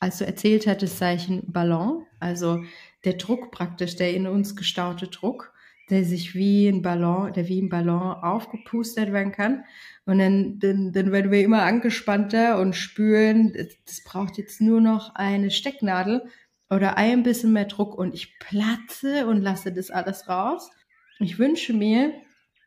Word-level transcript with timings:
als 0.00 0.18
du 0.18 0.26
erzählt 0.26 0.66
hattest, 0.66 0.98
sei 0.98 1.14
ich 1.14 1.28
ein 1.28 1.42
Ballon, 1.46 2.06
also 2.18 2.64
der 3.04 3.14
Druck 3.14 3.52
praktisch, 3.52 3.96
der 3.96 4.14
in 4.14 4.26
uns 4.26 4.56
gestaute 4.56 5.08
Druck, 5.08 5.52
der 5.90 6.04
sich 6.04 6.34
wie 6.34 6.68
ein 6.68 6.82
Ballon, 6.82 7.32
der 7.32 7.48
wie 7.48 7.60
ein 7.60 7.68
Ballon 7.68 8.14
aufgepustet 8.14 9.12
werden 9.12 9.32
kann. 9.32 9.64
Und 10.06 10.18
dann, 10.18 10.58
dann, 10.58 10.92
dann 10.92 11.12
werden 11.12 11.30
wir 11.30 11.42
immer 11.42 11.62
angespannter 11.62 12.58
und 12.58 12.76
spüren, 12.76 13.52
das 13.86 14.02
braucht 14.04 14.38
jetzt 14.38 14.60
nur 14.60 14.80
noch 14.80 15.14
eine 15.14 15.50
Stecknadel 15.50 16.22
oder 16.70 16.96
ein 16.96 17.22
bisschen 17.22 17.52
mehr 17.52 17.64
Druck 17.64 17.96
und 17.96 18.14
ich 18.14 18.38
platze 18.38 19.26
und 19.26 19.42
lasse 19.42 19.72
das 19.72 19.90
alles 19.90 20.28
raus. 20.28 20.70
Ich 21.18 21.38
wünsche 21.38 21.74
mir, 21.74 22.12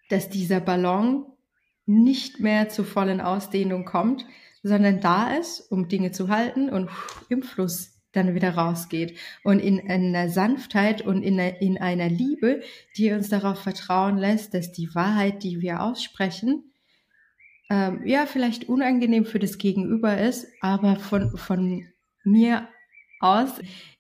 dass 0.10 0.30
dieser 0.30 0.60
Ballon 0.60 1.26
nicht 1.86 2.40
mehr 2.40 2.70
zur 2.70 2.86
vollen 2.86 3.22
Ausdehnung 3.22 3.86
kommt, 3.86 4.26
sondern 4.64 5.02
da 5.02 5.36
ist, 5.36 5.72
um 5.72 5.88
Dinge 5.90 6.12
zu 6.12 6.30
halten 6.30 6.70
und 6.70 6.90
im 7.30 7.44
Fluss 7.44 7.94
dann 8.14 8.34
wieder 8.34 8.56
rausgeht. 8.56 9.18
Und 9.44 9.60
in 9.60 9.90
einer 9.90 10.30
Sanftheit 10.30 11.02
und 11.02 11.24
in 11.24 11.40
einer, 11.40 11.62
in 11.62 11.78
einer 11.78 12.10
Liebe, 12.10 12.62
die 12.96 13.12
uns 13.12 13.30
darauf 13.30 13.60
vertrauen 13.60 14.18
lässt, 14.18 14.54
dass 14.54 14.72
die 14.72 14.94
Wahrheit, 14.96 15.44
die 15.44 15.62
wir 15.62 15.82
aussprechen, 15.82 16.72
ähm, 17.70 18.02
ja, 18.06 18.26
vielleicht 18.26 18.70
unangenehm 18.70 19.26
für 19.26 19.40
das 19.40 19.58
Gegenüber 19.58 20.18
ist, 20.18 20.48
aber 20.62 20.96
von, 20.96 21.38
von 21.38 21.88
mir 22.24 22.68
aus 23.20 23.52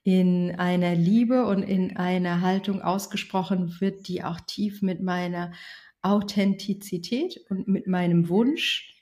in 0.03 0.55
einer 0.57 0.95
Liebe 0.95 1.45
und 1.45 1.63
in 1.63 1.97
einer 1.97 2.41
Haltung 2.41 2.81
ausgesprochen 2.81 3.79
wird, 3.79 4.07
die 4.07 4.23
auch 4.23 4.39
tief 4.41 4.81
mit 4.81 5.01
meiner 5.01 5.53
Authentizität 6.01 7.39
und 7.49 7.67
mit 7.67 7.87
meinem 7.87 8.27
Wunsch 8.27 8.92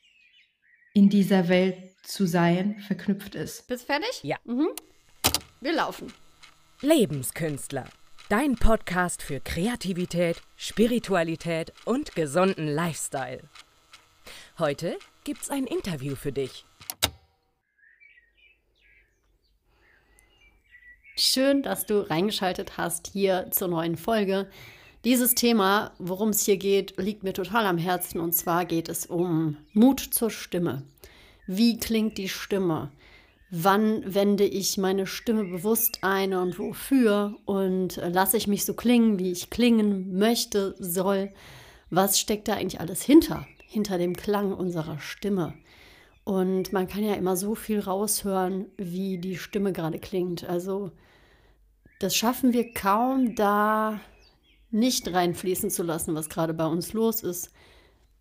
in 0.94 1.10
dieser 1.10 1.48
Welt 1.48 1.78
zu 2.04 2.26
sein 2.26 2.80
verknüpft 2.80 3.36
ist. 3.36 3.68
Bist 3.68 3.86
fertig? 3.86 4.24
Ja. 4.24 4.38
Mhm. 4.46 4.70
Wir 5.62 5.74
laufen. 5.74 6.12
Lebenskünstler. 6.82 7.86
Dein 8.30 8.56
Podcast 8.56 9.22
für 9.22 9.40
Kreativität, 9.40 10.42
Spiritualität 10.58 11.74
und 11.86 12.16
gesunden 12.16 12.68
Lifestyle. 12.68 13.42
Heute 14.58 14.98
gibt's 15.24 15.50
ein 15.50 15.66
Interview 15.66 16.16
für 16.16 16.32
dich. 16.32 16.66
Schön, 21.18 21.62
dass 21.62 21.86
du 21.86 22.10
reingeschaltet 22.10 22.78
hast 22.78 23.08
hier 23.08 23.52
zur 23.52 23.68
neuen 23.68 23.98
Folge. 23.98 24.50
Dieses 25.04 25.34
Thema, 25.34 25.94
worum 25.98 26.30
es 26.30 26.46
hier 26.46 26.58
geht, 26.58 26.94
liegt 26.98 27.24
mir 27.24 27.34
total 27.34 27.66
am 27.66 27.80
Herzen 27.80 28.20
und 28.20 28.34
zwar 28.34 28.66
geht 28.66 28.88
es 28.88 29.08
um 29.08 29.58
Mut 29.74 30.00
zur 30.00 30.30
Stimme. 30.30 30.84
Wie 31.48 31.80
klingt 31.80 32.20
die 32.20 32.30
Stimme? 32.30 32.92
Wann 33.50 34.04
wende 34.06 34.46
ich 34.46 34.78
meine 34.78 35.08
Stimme 35.08 35.44
bewusst 35.46 36.00
ein 36.04 36.36
und 36.36 36.60
wofür? 36.60 37.36
Und 37.46 37.96
lasse 37.98 38.38
ich 38.38 38.46
mich 38.48 38.64
so 38.64 38.76
klingen, 38.76 39.18
wie 39.18 39.32
ich 39.32 39.50
klingen 39.50 40.20
möchte, 40.20 40.76
soll? 40.78 41.34
Was 41.90 42.20
steckt 42.20 42.48
da 42.48 42.54
eigentlich 42.54 42.80
alles 42.80 43.02
hinter? 43.02 43.48
Hinter 43.66 43.98
dem 43.98 44.16
Klang 44.16 44.54
unserer 44.54 45.00
Stimme. 45.00 45.56
Und 46.24 46.74
man 46.74 46.88
kann 46.88 47.04
ja 47.04 47.16
immer 47.16 47.36
so 47.36 47.56
viel 47.56 47.80
raushören, 47.80 48.68
wie 48.78 49.18
die 49.18 49.36
Stimme 49.36 49.74
gerade 49.74 49.98
klingt. 49.98 50.48
Also 50.48 50.92
das 52.00 52.16
schaffen 52.16 52.54
wir 52.54 52.72
kaum, 52.72 53.34
da 53.36 54.00
nicht 54.72 55.12
reinfließen 55.12 55.70
zu 55.70 55.84
lassen, 55.84 56.16
was 56.16 56.30
gerade 56.30 56.54
bei 56.54 56.66
uns 56.66 56.94
los 56.94 57.24
ist. 57.24 57.52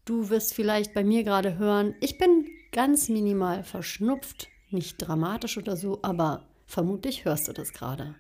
Du 0.05 0.31
wirst 0.31 0.55
vielleicht 0.55 0.95
bei 0.95 1.05
mir 1.05 1.25
gerade 1.25 1.59
hören, 1.59 1.95
ich 2.01 2.19
bin 2.19 2.47
ganz 2.73 3.09
minimal 3.09 3.63
verschnupft, 3.63 4.49
nicht 4.71 4.99
dramatisch 4.99 5.59
oder 5.59 5.77
so, 5.77 6.01
aber 6.03 6.45
vermutlich 6.67 7.25
hörst 7.25 7.49
du 7.49 7.53
das 7.53 7.73
gerade. 7.73 8.15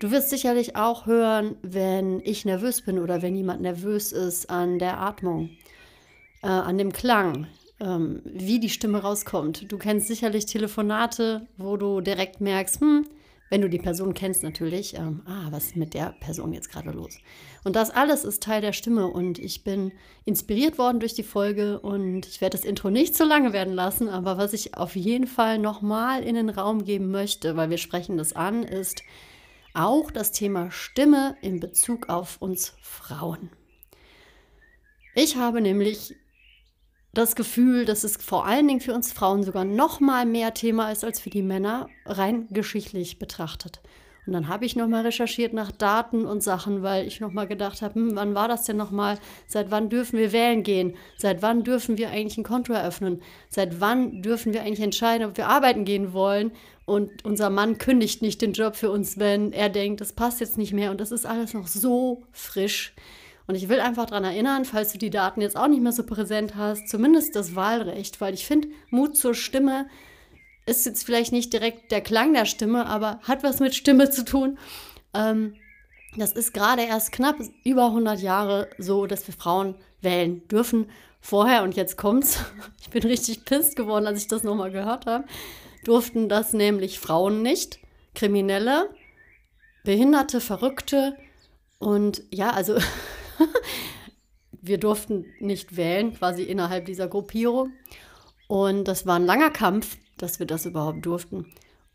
Du 0.00 0.10
wirst 0.10 0.30
sicherlich 0.30 0.76
auch 0.76 1.06
hören, 1.06 1.56
wenn 1.62 2.20
ich 2.24 2.44
nervös 2.44 2.82
bin 2.82 2.98
oder 2.98 3.22
wenn 3.22 3.36
jemand 3.36 3.62
nervös 3.62 4.12
ist 4.12 4.50
an 4.50 4.78
der 4.78 4.98
Atmung, 4.98 5.50
äh, 6.42 6.48
an 6.48 6.76
dem 6.76 6.92
Klang, 6.92 7.46
ähm, 7.78 8.20
wie 8.24 8.58
die 8.58 8.68
Stimme 8.68 8.98
rauskommt. 8.98 9.70
Du 9.70 9.78
kennst 9.78 10.08
sicherlich 10.08 10.46
Telefonate, 10.46 11.46
wo 11.56 11.76
du 11.76 12.00
direkt 12.00 12.40
merkst, 12.40 12.80
hm, 12.80 13.06
wenn 13.52 13.60
du 13.60 13.68
die 13.68 13.78
Person 13.78 14.14
kennst 14.14 14.42
natürlich, 14.42 14.94
ähm, 14.94 15.20
ah, 15.26 15.48
was 15.50 15.66
ist 15.66 15.76
mit 15.76 15.92
der 15.92 16.14
Person 16.20 16.54
jetzt 16.54 16.72
gerade 16.72 16.90
los? 16.90 17.18
Und 17.64 17.76
das 17.76 17.90
alles 17.90 18.24
ist 18.24 18.42
Teil 18.42 18.62
der 18.62 18.72
Stimme 18.72 19.08
und 19.08 19.38
ich 19.38 19.62
bin 19.62 19.92
inspiriert 20.24 20.78
worden 20.78 21.00
durch 21.00 21.12
die 21.12 21.22
Folge 21.22 21.78
und 21.78 22.26
ich 22.26 22.40
werde 22.40 22.56
das 22.56 22.64
Intro 22.64 22.88
nicht 22.88 23.14
so 23.14 23.24
lange 23.24 23.52
werden 23.52 23.74
lassen, 23.74 24.08
aber 24.08 24.38
was 24.38 24.54
ich 24.54 24.78
auf 24.78 24.96
jeden 24.96 25.26
Fall 25.26 25.58
nochmal 25.58 26.22
in 26.22 26.34
den 26.34 26.48
Raum 26.48 26.86
geben 26.86 27.10
möchte, 27.10 27.54
weil 27.54 27.68
wir 27.68 27.76
sprechen 27.76 28.16
das 28.16 28.32
an, 28.32 28.62
ist 28.62 29.02
auch 29.74 30.10
das 30.10 30.32
Thema 30.32 30.70
Stimme 30.70 31.36
in 31.42 31.60
Bezug 31.60 32.08
auf 32.08 32.40
uns 32.40 32.72
Frauen. 32.80 33.50
Ich 35.14 35.36
habe 35.36 35.60
nämlich 35.60 36.16
das 37.14 37.36
Gefühl, 37.36 37.84
dass 37.84 38.04
es 38.04 38.16
vor 38.16 38.46
allen 38.46 38.66
Dingen 38.66 38.80
für 38.80 38.94
uns 38.94 39.12
Frauen 39.12 39.42
sogar 39.42 39.64
noch 39.64 40.00
mal 40.00 40.24
mehr 40.24 40.54
Thema 40.54 40.90
ist 40.90 41.04
als 41.04 41.20
für 41.20 41.30
die 41.30 41.42
Männer, 41.42 41.88
rein 42.06 42.46
geschichtlich 42.50 43.18
betrachtet. 43.18 43.80
Und 44.24 44.34
dann 44.34 44.46
habe 44.46 44.64
ich 44.64 44.76
noch 44.76 44.86
mal 44.86 45.02
recherchiert 45.02 45.52
nach 45.52 45.72
Daten 45.72 46.26
und 46.26 46.44
Sachen, 46.44 46.82
weil 46.82 47.08
ich 47.08 47.18
noch 47.18 47.32
mal 47.32 47.48
gedacht 47.48 47.82
habe, 47.82 47.96
hm, 47.96 48.14
wann 48.14 48.36
war 48.36 48.46
das 48.46 48.64
denn 48.64 48.76
noch 48.76 48.92
mal? 48.92 49.18
Seit 49.48 49.72
wann 49.72 49.88
dürfen 49.88 50.16
wir 50.16 50.32
wählen 50.32 50.62
gehen? 50.62 50.94
Seit 51.18 51.42
wann 51.42 51.64
dürfen 51.64 51.98
wir 51.98 52.10
eigentlich 52.10 52.38
ein 52.38 52.44
Konto 52.44 52.72
eröffnen? 52.72 53.20
Seit 53.48 53.80
wann 53.80 54.22
dürfen 54.22 54.52
wir 54.52 54.62
eigentlich 54.62 54.80
entscheiden, 54.80 55.26
ob 55.26 55.36
wir 55.36 55.48
arbeiten 55.48 55.84
gehen 55.84 56.12
wollen? 56.12 56.52
Und 56.84 57.24
unser 57.24 57.50
Mann 57.50 57.78
kündigt 57.78 58.22
nicht 58.22 58.42
den 58.42 58.52
Job 58.52 58.76
für 58.76 58.92
uns, 58.92 59.18
wenn 59.18 59.52
er 59.52 59.68
denkt, 59.68 60.00
das 60.00 60.12
passt 60.12 60.40
jetzt 60.40 60.56
nicht 60.56 60.72
mehr. 60.72 60.92
Und 60.92 61.00
das 61.00 61.10
ist 61.10 61.26
alles 61.26 61.52
noch 61.52 61.66
so 61.66 62.22
frisch. 62.30 62.94
Und 63.46 63.54
ich 63.54 63.68
will 63.68 63.80
einfach 63.80 64.06
daran 64.06 64.24
erinnern, 64.24 64.64
falls 64.64 64.92
du 64.92 64.98
die 64.98 65.10
Daten 65.10 65.40
jetzt 65.40 65.56
auch 65.56 65.68
nicht 65.68 65.82
mehr 65.82 65.92
so 65.92 66.04
präsent 66.04 66.54
hast, 66.54 66.88
zumindest 66.88 67.34
das 67.34 67.54
Wahlrecht, 67.54 68.20
weil 68.20 68.34
ich 68.34 68.46
finde, 68.46 68.68
Mut 68.90 69.16
zur 69.16 69.34
Stimme 69.34 69.86
ist 70.66 70.86
jetzt 70.86 71.04
vielleicht 71.04 71.32
nicht 71.32 71.52
direkt 71.52 71.90
der 71.90 72.00
Klang 72.00 72.32
der 72.34 72.44
Stimme, 72.44 72.86
aber 72.86 73.18
hat 73.22 73.42
was 73.42 73.60
mit 73.60 73.74
Stimme 73.74 74.10
zu 74.10 74.24
tun. 74.24 74.58
Ähm, 75.12 75.54
das 76.16 76.32
ist 76.32 76.52
gerade 76.52 76.82
erst 76.82 77.10
knapp 77.12 77.36
über 77.64 77.86
100 77.86 78.20
Jahre 78.20 78.68
so, 78.78 79.06
dass 79.06 79.26
wir 79.26 79.34
Frauen 79.34 79.74
wählen 80.02 80.46
dürfen. 80.48 80.90
Vorher, 81.20 81.62
und 81.62 81.74
jetzt 81.74 81.96
kommt's, 81.96 82.44
ich 82.80 82.90
bin 82.90 83.02
richtig 83.02 83.44
pisst 83.44 83.76
geworden, 83.76 84.06
als 84.06 84.22
ich 84.22 84.28
das 84.28 84.42
nochmal 84.42 84.70
gehört 84.70 85.06
habe, 85.06 85.24
durften 85.84 86.28
das 86.28 86.52
nämlich 86.52 87.00
Frauen 87.00 87.42
nicht, 87.42 87.78
Kriminelle, 88.14 88.90
Behinderte, 89.84 90.40
Verrückte 90.40 91.16
und 91.78 92.22
ja, 92.30 92.50
also 92.50 92.76
wir 94.62 94.78
durften 94.78 95.26
nicht 95.40 95.76
wählen, 95.76 96.14
quasi 96.14 96.42
innerhalb 96.42 96.86
dieser 96.86 97.08
Gruppierung. 97.08 97.72
Und 98.48 98.84
das 98.84 99.06
war 99.06 99.16
ein 99.16 99.26
langer 99.26 99.50
Kampf, 99.50 99.96
dass 100.18 100.38
wir 100.38 100.46
das 100.46 100.66
überhaupt 100.66 101.04
durften. 101.04 101.52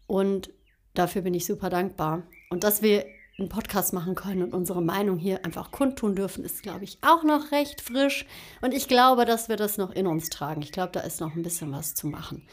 Und 0.08 0.52
dafür 0.94 1.22
bin 1.22 1.34
ich 1.34 1.46
super 1.46 1.70
dankbar. 1.70 2.24
Und 2.50 2.64
dass 2.64 2.82
wir 2.82 3.06
einen 3.40 3.50
Podcast 3.50 3.94
machen 3.94 4.16
können 4.16 4.42
und 4.42 4.54
unsere 4.54 4.82
Meinung 4.82 5.18
hier 5.20 5.46
einfach 5.46 5.72
kundtun 5.72 6.16
dürfen, 6.16 6.44
ist, 6.44 6.64
glaube 6.64 6.84
ich, 6.84 6.98
auch 7.02 7.24
noch 7.24 7.52
recht 7.52 7.82
frisch. 7.82 8.26
Und 8.62 8.74
ich 8.74 8.88
glaube, 8.88 9.26
dass 9.26 9.48
wir 9.48 9.58
das 9.58 9.78
noch 9.78 9.92
in 9.92 10.08
uns 10.08 10.30
tragen. 10.30 10.62
Ich 10.64 10.72
glaube, 10.72 10.92
da 10.92 11.02
ist 11.02 11.22
noch 11.22 11.36
ein 11.36 11.44
bisschen 11.44 11.72
was 11.72 11.94
zu 11.94 12.08
machen. 12.08 12.48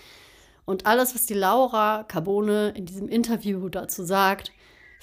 Und 0.66 0.86
alles, 0.86 1.14
was 1.14 1.26
die 1.26 1.34
Laura 1.34 2.04
Carbone 2.04 2.70
in 2.70 2.86
diesem 2.86 3.08
Interview 3.08 3.68
dazu 3.68 4.04
sagt, 4.04 4.52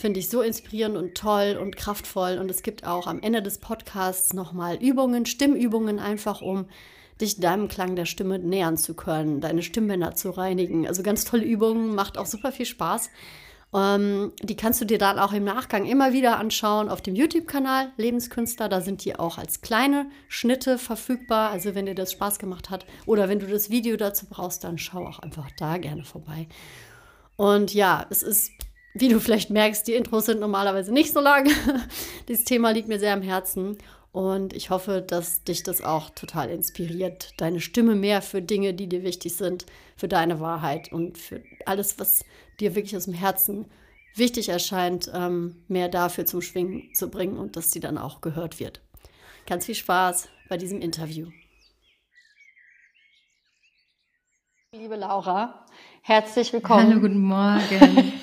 finde 0.02 0.20
ich 0.20 0.30
so 0.30 0.42
inspirierend 0.42 0.98
und 0.98 1.16
toll 1.16 1.58
und 1.62 1.78
kraftvoll. 1.78 2.40
Und 2.40 2.50
es 2.50 2.64
gibt 2.64 2.86
auch 2.86 3.08
am 3.08 3.22
Ende 3.22 3.42
des 3.42 3.60
Podcasts 3.60 4.34
nochmal 4.34 4.76
Übungen, 4.78 5.26
Stimmübungen, 5.26 6.00
einfach 6.00 6.42
um 6.42 6.66
dich 7.22 7.40
deinem 7.40 7.68
Klang 7.68 7.96
der 7.96 8.06
Stimme 8.06 8.40
nähern 8.40 8.78
zu 8.78 8.96
können, 8.96 9.42
deine 9.42 9.62
Stimmbänder 9.62 10.16
zu 10.16 10.32
reinigen. 10.32 10.88
Also 10.88 11.04
ganz 11.04 11.24
tolle 11.24 11.46
Übungen, 11.46 11.94
macht 11.94 12.18
auch 12.18 12.26
super 12.26 12.52
viel 12.52 12.66
Spaß. 12.66 13.12
Ähm, 13.74 14.34
die 14.42 14.56
kannst 14.56 14.82
du 14.82 14.86
dir 14.86 14.98
dann 14.98 15.20
auch 15.20 15.34
im 15.34 15.44
Nachgang 15.44 15.86
immer 15.86 16.14
wieder 16.14 16.40
anschauen 16.40 16.90
auf 16.90 17.02
dem 17.02 17.16
YouTube-Kanal 17.16 17.92
Lebenskünstler. 17.98 18.70
Da 18.70 18.82
sind 18.82 19.06
die 19.06 19.18
auch 19.18 19.38
als 19.38 19.62
kleine 19.62 20.08
Schnitte 20.28 20.80
verfügbar. 20.80 21.52
Also 21.52 21.76
wenn 21.76 21.86
dir 21.86 21.96
das 21.96 22.12
Spaß 22.12 22.40
gemacht 22.40 22.72
hat 22.72 22.88
oder 23.06 23.30
wenn 23.30 23.40
du 23.40 23.46
das 23.46 23.70
Video 23.70 23.98
dazu 23.98 24.26
brauchst, 24.28 24.64
dann 24.64 24.80
schau 24.80 25.08
auch 25.08 25.20
einfach 25.20 25.50
da 25.58 25.78
gerne 25.78 26.04
vorbei. 26.04 26.48
Und 27.38 27.74
ja, 27.74 28.06
es 28.10 28.24
ist 28.24 28.52
wie 28.94 29.10
du 29.10 29.20
vielleicht 29.20 29.50
merkst, 29.50 29.88
die 29.88 29.94
Intros 29.94 30.26
sind 30.26 30.40
normalerweise 30.40 30.94
nicht 30.94 31.14
so 31.14 31.20
lang. 31.20 31.50
Dieses 32.28 32.46
Thema 32.46 32.72
liegt 32.72 32.88
mir 32.88 33.00
sehr 33.00 33.14
am 33.14 33.22
Herzen 33.22 33.78
und 34.12 34.54
ich 34.54 34.70
hoffe, 34.70 35.02
dass 35.02 35.44
dich 35.44 35.64
das 35.64 35.82
auch 35.82 36.10
total 36.10 36.50
inspiriert, 36.50 37.34
deine 37.38 37.62
Stimme 37.62 37.96
mehr 37.96 38.22
für 38.22 38.42
Dinge, 38.42 38.74
die 38.74 38.88
dir 38.88 39.04
wichtig 39.04 39.36
sind, 39.36 39.66
für 39.96 40.08
deine 40.08 40.40
Wahrheit 40.40 40.92
und 40.92 41.18
für 41.18 41.42
alles, 41.66 42.00
was 42.00 42.26
dir 42.60 42.76
wirklich 42.76 42.96
aus 42.98 43.06
dem 43.06 43.14
Herzen 43.14 43.66
wichtig 44.16 44.50
erscheint, 44.50 45.10
ähm, 45.14 45.64
mehr 45.70 45.88
dafür 45.88 46.26
zum 46.26 46.42
Schwingen 46.42 46.94
zu 46.94 47.10
bringen 47.10 47.38
und 47.38 47.56
dass 47.56 47.72
sie 47.72 47.80
dann 47.80 47.98
auch 47.98 48.20
gehört 48.20 48.60
wird. 48.60 48.82
Ganz 49.48 49.66
viel 49.66 49.76
Spaß 49.76 50.28
bei 50.50 50.58
diesem 50.58 50.82
Interview. 50.82 51.28
Liebe 54.74 54.96
Laura, 54.96 55.66
Herzlich 56.04 56.52
willkommen. 56.52 56.90
Hallo, 56.90 57.00
guten 57.00 57.20
Morgen. 57.20 58.14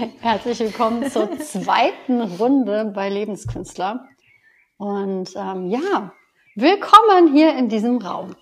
Herzlich 0.20 0.58
willkommen 0.60 1.10
zur 1.10 1.38
zweiten 1.38 2.20
Runde 2.22 2.92
bei 2.94 3.08
Lebenskünstler. 3.08 4.08
Und 4.78 5.30
ähm, 5.36 5.66
ja, 5.66 6.12
willkommen 6.54 7.32
hier 7.32 7.56
in 7.56 7.68
diesem 7.68 7.98
Raum. 7.98 8.34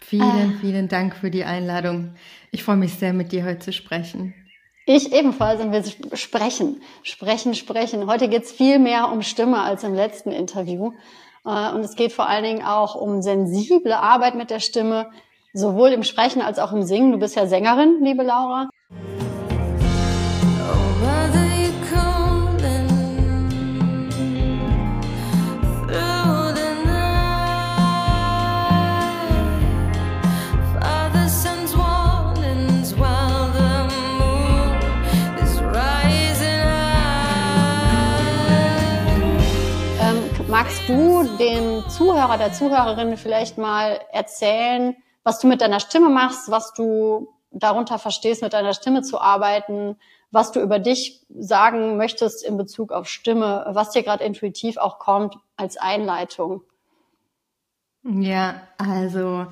Vielen, 0.00 0.56
äh, 0.56 0.60
vielen 0.60 0.88
Dank 0.88 1.16
für 1.16 1.30
die 1.30 1.44
Einladung. 1.44 2.14
Ich 2.50 2.64
freue 2.64 2.76
mich 2.76 2.94
sehr, 2.94 3.12
mit 3.12 3.32
dir 3.32 3.44
heute 3.44 3.60
zu 3.60 3.72
sprechen. 3.72 4.34
Ich 4.84 5.12
ebenfalls 5.12 5.60
und 5.60 5.72
wir 5.72 5.82
sprechen, 6.16 6.82
sprechen, 7.02 7.54
sprechen. 7.54 8.06
Heute 8.06 8.28
geht 8.28 8.42
es 8.42 8.52
viel 8.52 8.78
mehr 8.78 9.10
um 9.10 9.22
Stimme 9.22 9.62
als 9.62 9.84
im 9.84 9.94
letzten 9.94 10.32
Interview. 10.32 10.92
Äh, 11.46 11.70
und 11.72 11.80
es 11.80 11.94
geht 11.94 12.12
vor 12.12 12.28
allen 12.28 12.44
Dingen 12.44 12.64
auch 12.64 12.94
um 12.94 13.22
sensible 13.22 13.96
Arbeit 13.96 14.34
mit 14.34 14.50
der 14.50 14.60
Stimme, 14.60 15.10
sowohl 15.54 15.90
im 15.90 16.02
Sprechen 16.02 16.42
als 16.42 16.58
auch 16.58 16.72
im 16.72 16.82
Singen. 16.82 17.12
Du 17.12 17.18
bist 17.18 17.36
ja 17.36 17.46
Sängerin, 17.46 18.02
liebe 18.02 18.22
Laura. 18.22 18.68
Du 40.92 41.24
dem 41.38 41.88
Zuhörer, 41.88 42.36
der 42.36 42.52
Zuhörerin 42.52 43.16
vielleicht 43.16 43.56
mal 43.56 44.00
erzählen, 44.12 44.94
was 45.24 45.38
du 45.38 45.46
mit 45.46 45.60
deiner 45.60 45.80
Stimme 45.80 46.10
machst, 46.10 46.50
was 46.50 46.74
du 46.74 47.28
darunter 47.50 47.98
verstehst, 47.98 48.42
mit 48.42 48.52
deiner 48.52 48.74
Stimme 48.74 49.02
zu 49.02 49.20
arbeiten, 49.20 49.96
was 50.30 50.52
du 50.52 50.60
über 50.60 50.78
dich 50.78 51.24
sagen 51.30 51.96
möchtest 51.96 52.44
in 52.44 52.56
Bezug 52.56 52.92
auf 52.92 53.08
Stimme, 53.08 53.66
was 53.68 53.90
dir 53.90 54.02
gerade 54.02 54.24
intuitiv 54.24 54.76
auch 54.76 54.98
kommt 54.98 55.36
als 55.56 55.76
Einleitung? 55.76 56.62
Ja, 58.04 58.62
also 58.78 59.46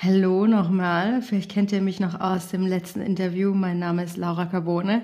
Hallo 0.00 0.46
nochmal, 0.46 1.22
vielleicht 1.22 1.50
kennt 1.50 1.72
ihr 1.72 1.80
mich 1.80 1.98
noch 1.98 2.20
aus 2.20 2.50
dem 2.50 2.64
letzten 2.64 3.00
Interview. 3.00 3.52
Mein 3.52 3.80
Name 3.80 4.04
ist 4.04 4.16
Laura 4.16 4.46
Carbone. 4.46 5.02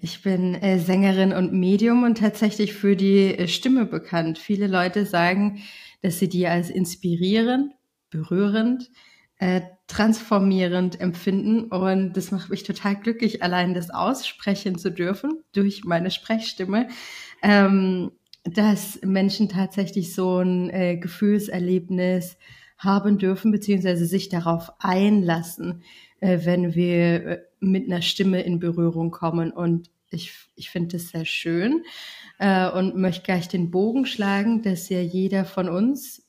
Ich 0.00 0.22
bin 0.22 0.54
äh, 0.54 0.78
Sängerin 0.78 1.32
und 1.32 1.52
Medium 1.52 2.04
und 2.04 2.18
tatsächlich 2.18 2.72
für 2.72 2.94
die 2.94 3.36
äh, 3.36 3.48
Stimme 3.48 3.86
bekannt. 3.86 4.38
Viele 4.38 4.68
Leute 4.68 5.04
sagen, 5.04 5.64
dass 6.00 6.20
sie 6.20 6.28
die 6.28 6.46
als 6.46 6.70
inspirierend, 6.70 7.72
berührend, 8.08 8.88
äh, 9.38 9.62
transformierend 9.88 11.00
empfinden 11.00 11.64
und 11.64 12.12
das 12.12 12.30
macht 12.30 12.48
mich 12.48 12.62
total 12.62 12.94
glücklich, 12.94 13.42
allein 13.42 13.74
das 13.74 13.90
aussprechen 13.90 14.78
zu 14.78 14.92
dürfen 14.92 15.42
durch 15.54 15.82
meine 15.84 16.12
Sprechstimme. 16.12 16.86
Ähm, 17.42 18.12
dass 18.44 19.00
Menschen 19.02 19.48
tatsächlich 19.48 20.14
so 20.14 20.38
ein 20.38 20.70
äh, 20.70 20.98
Gefühlserlebnis 20.98 22.36
haben 22.78 23.18
dürfen, 23.18 23.52
beziehungsweise 23.52 24.06
sich 24.06 24.28
darauf 24.28 24.70
einlassen, 24.78 25.82
äh, 26.20 26.40
wenn 26.44 26.74
wir 26.74 27.26
äh, 27.26 27.38
mit 27.60 27.86
einer 27.86 28.02
Stimme 28.02 28.42
in 28.42 28.58
Berührung 28.58 29.10
kommen. 29.10 29.50
Und 29.50 29.90
ich, 30.10 30.32
ich 30.54 30.70
finde 30.70 30.96
das 30.96 31.08
sehr 31.08 31.24
schön 31.24 31.84
äh, 32.38 32.68
und 32.70 32.96
möchte 32.96 33.24
gleich 33.24 33.48
den 33.48 33.70
Bogen 33.70 34.06
schlagen, 34.06 34.62
dass 34.62 34.88
ja 34.88 35.00
jeder 35.00 35.44
von 35.44 35.68
uns 35.68 36.22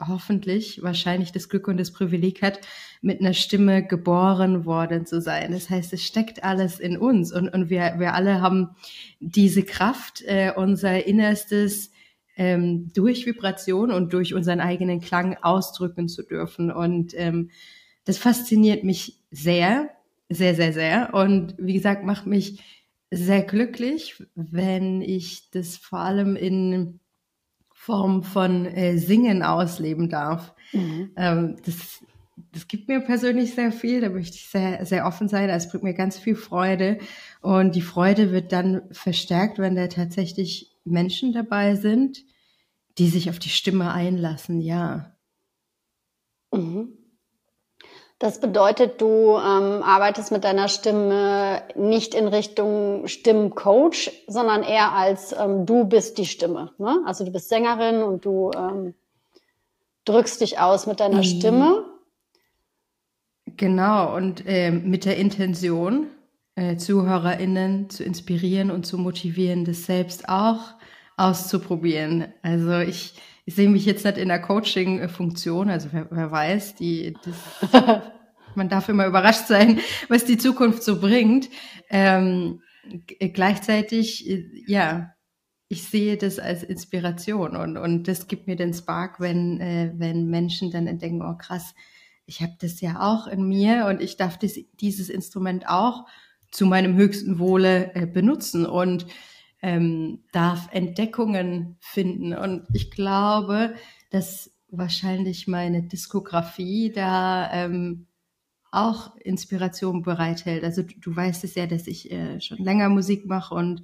hoffentlich 0.00 0.82
wahrscheinlich 0.82 1.32
das 1.32 1.48
Glück 1.48 1.68
und 1.68 1.78
das 1.78 1.92
Privileg 1.92 2.42
hat, 2.42 2.60
mit 3.00 3.20
einer 3.20 3.32
Stimme 3.32 3.86
geboren 3.86 4.64
worden 4.64 5.06
zu 5.06 5.20
sein. 5.20 5.52
Das 5.52 5.70
heißt, 5.70 5.92
es 5.92 6.04
steckt 6.04 6.42
alles 6.42 6.80
in 6.80 6.96
uns 6.96 7.32
und, 7.32 7.48
und 7.48 7.70
wir, 7.70 7.94
wir 7.98 8.14
alle 8.14 8.40
haben 8.40 8.70
diese 9.20 9.62
Kraft, 9.62 10.22
äh, 10.26 10.52
unser 10.54 11.06
Innerstes 11.06 11.90
ähm, 12.36 12.90
durch 12.94 13.26
Vibration 13.26 13.90
und 13.90 14.12
durch 14.12 14.34
unseren 14.34 14.60
eigenen 14.60 15.00
Klang 15.00 15.36
ausdrücken 15.42 16.08
zu 16.08 16.22
dürfen. 16.22 16.70
Und 16.70 17.12
ähm, 17.16 17.50
das 18.04 18.18
fasziniert 18.18 18.84
mich 18.84 19.20
sehr, 19.30 19.90
sehr, 20.28 20.54
sehr, 20.54 20.72
sehr. 20.72 21.14
Und 21.14 21.54
wie 21.58 21.74
gesagt, 21.74 22.04
macht 22.04 22.26
mich 22.26 22.62
sehr 23.10 23.42
glücklich, 23.42 24.22
wenn 24.34 25.00
ich 25.00 25.50
das 25.50 25.76
vor 25.76 26.00
allem 26.00 26.36
in 26.36 27.00
Form 27.72 28.22
von 28.22 28.66
äh, 28.66 28.96
Singen 28.96 29.42
ausleben 29.42 30.08
darf. 30.08 30.54
Mhm. 30.72 31.10
Ähm, 31.16 31.56
das, 31.64 32.02
das 32.52 32.66
gibt 32.66 32.88
mir 32.88 33.00
persönlich 33.00 33.54
sehr 33.54 33.72
viel, 33.72 34.00
da 34.00 34.08
möchte 34.08 34.36
ich 34.36 34.48
sehr, 34.48 34.84
sehr 34.86 35.06
offen 35.06 35.28
sein. 35.28 35.48
Es 35.50 35.68
bringt 35.68 35.84
mir 35.84 35.94
ganz 35.94 36.18
viel 36.18 36.34
Freude. 36.34 36.98
Und 37.40 37.74
die 37.74 37.82
Freude 37.82 38.32
wird 38.32 38.52
dann 38.52 38.82
verstärkt, 38.90 39.58
wenn 39.58 39.76
da 39.76 39.86
tatsächlich 39.88 40.73
Menschen 40.84 41.32
dabei 41.32 41.74
sind, 41.74 42.22
die 42.98 43.08
sich 43.08 43.30
auf 43.30 43.38
die 43.38 43.48
Stimme 43.48 43.92
einlassen, 43.92 44.60
ja. 44.60 45.16
Mhm. 46.52 46.98
Das 48.20 48.40
bedeutet, 48.40 49.00
du 49.00 49.36
ähm, 49.36 49.82
arbeitest 49.82 50.30
mit 50.30 50.44
deiner 50.44 50.68
Stimme 50.68 51.62
nicht 51.74 52.14
in 52.14 52.28
Richtung 52.28 53.06
Stimmcoach, 53.08 54.10
sondern 54.28 54.62
eher 54.62 54.92
als 54.92 55.32
ähm, 55.32 55.66
du 55.66 55.84
bist 55.84 56.16
die 56.16 56.26
Stimme. 56.26 56.72
Ne? 56.78 57.02
Also 57.04 57.24
du 57.24 57.32
bist 57.32 57.48
Sängerin 57.48 58.02
und 58.02 58.24
du 58.24 58.50
ähm, 58.56 58.94
drückst 60.04 60.40
dich 60.40 60.58
aus 60.60 60.86
mit 60.86 61.00
deiner 61.00 61.18
mhm. 61.18 61.24
Stimme. 61.24 61.84
Genau, 63.56 64.16
und 64.16 64.44
äh, 64.46 64.70
mit 64.70 65.04
der 65.04 65.16
Intention, 65.16 66.06
äh, 66.56 66.76
ZuhörerInnen 66.76 67.90
zu 67.90 68.04
inspirieren 68.04 68.70
und 68.70 68.86
zu 68.86 68.98
motivieren, 68.98 69.64
das 69.64 69.84
selbst 69.84 70.28
auch 70.28 70.74
auszuprobieren. 71.16 72.26
Also 72.42 72.78
ich, 72.78 73.14
ich 73.44 73.54
sehe 73.54 73.68
mich 73.68 73.84
jetzt 73.84 74.04
nicht 74.04 74.18
in 74.18 74.28
der 74.28 74.40
Coaching-Funktion, 74.40 75.70
also 75.70 75.88
wer, 75.92 76.08
wer 76.10 76.30
weiß, 76.30 76.76
die, 76.76 77.16
das, 77.24 78.02
man 78.54 78.68
darf 78.68 78.88
immer 78.88 79.06
überrascht 79.06 79.46
sein, 79.46 79.80
was 80.08 80.24
die 80.24 80.38
Zukunft 80.38 80.82
so 80.82 81.00
bringt. 81.00 81.48
Ähm, 81.90 82.60
gleichzeitig, 83.18 84.26
ja, 84.66 85.14
ich 85.68 85.84
sehe 85.84 86.16
das 86.16 86.38
als 86.38 86.62
Inspiration 86.62 87.56
und, 87.56 87.76
und 87.76 88.06
das 88.06 88.28
gibt 88.28 88.46
mir 88.46 88.56
den 88.56 88.74
Spark, 88.74 89.18
wenn, 89.18 89.60
äh, 89.60 89.92
wenn 89.96 90.28
Menschen 90.28 90.70
dann 90.70 90.86
entdecken, 90.86 91.22
oh 91.22 91.36
krass, 91.36 91.74
ich 92.26 92.42
habe 92.42 92.54
das 92.60 92.80
ja 92.80 93.00
auch 93.00 93.26
in 93.26 93.46
mir 93.46 93.86
und 93.86 94.00
ich 94.00 94.16
darf 94.16 94.38
das, 94.38 94.54
dieses 94.80 95.08
Instrument 95.08 95.68
auch 95.68 96.06
zu 96.54 96.66
meinem 96.66 96.96
höchsten 96.96 97.38
Wohle 97.38 97.94
äh, 97.94 98.06
benutzen. 98.06 98.64
Und 98.64 99.06
ähm, 99.64 100.20
darf 100.32 100.68
Entdeckungen 100.72 101.76
finden. 101.80 102.34
Und 102.34 102.66
ich 102.74 102.90
glaube, 102.90 103.74
dass 104.10 104.50
wahrscheinlich 104.68 105.48
meine 105.48 105.82
Diskografie 105.82 106.92
da 106.94 107.50
ähm, 107.50 108.06
auch 108.70 109.16
Inspiration 109.16 110.02
bereithält. 110.02 110.64
Also 110.64 110.82
du, 110.82 110.92
du 111.00 111.16
weißt 111.16 111.44
es 111.44 111.54
ja, 111.54 111.66
dass 111.66 111.86
ich 111.86 112.12
äh, 112.12 112.42
schon 112.42 112.58
länger 112.58 112.90
Musik 112.90 113.24
mache 113.24 113.54
und 113.54 113.82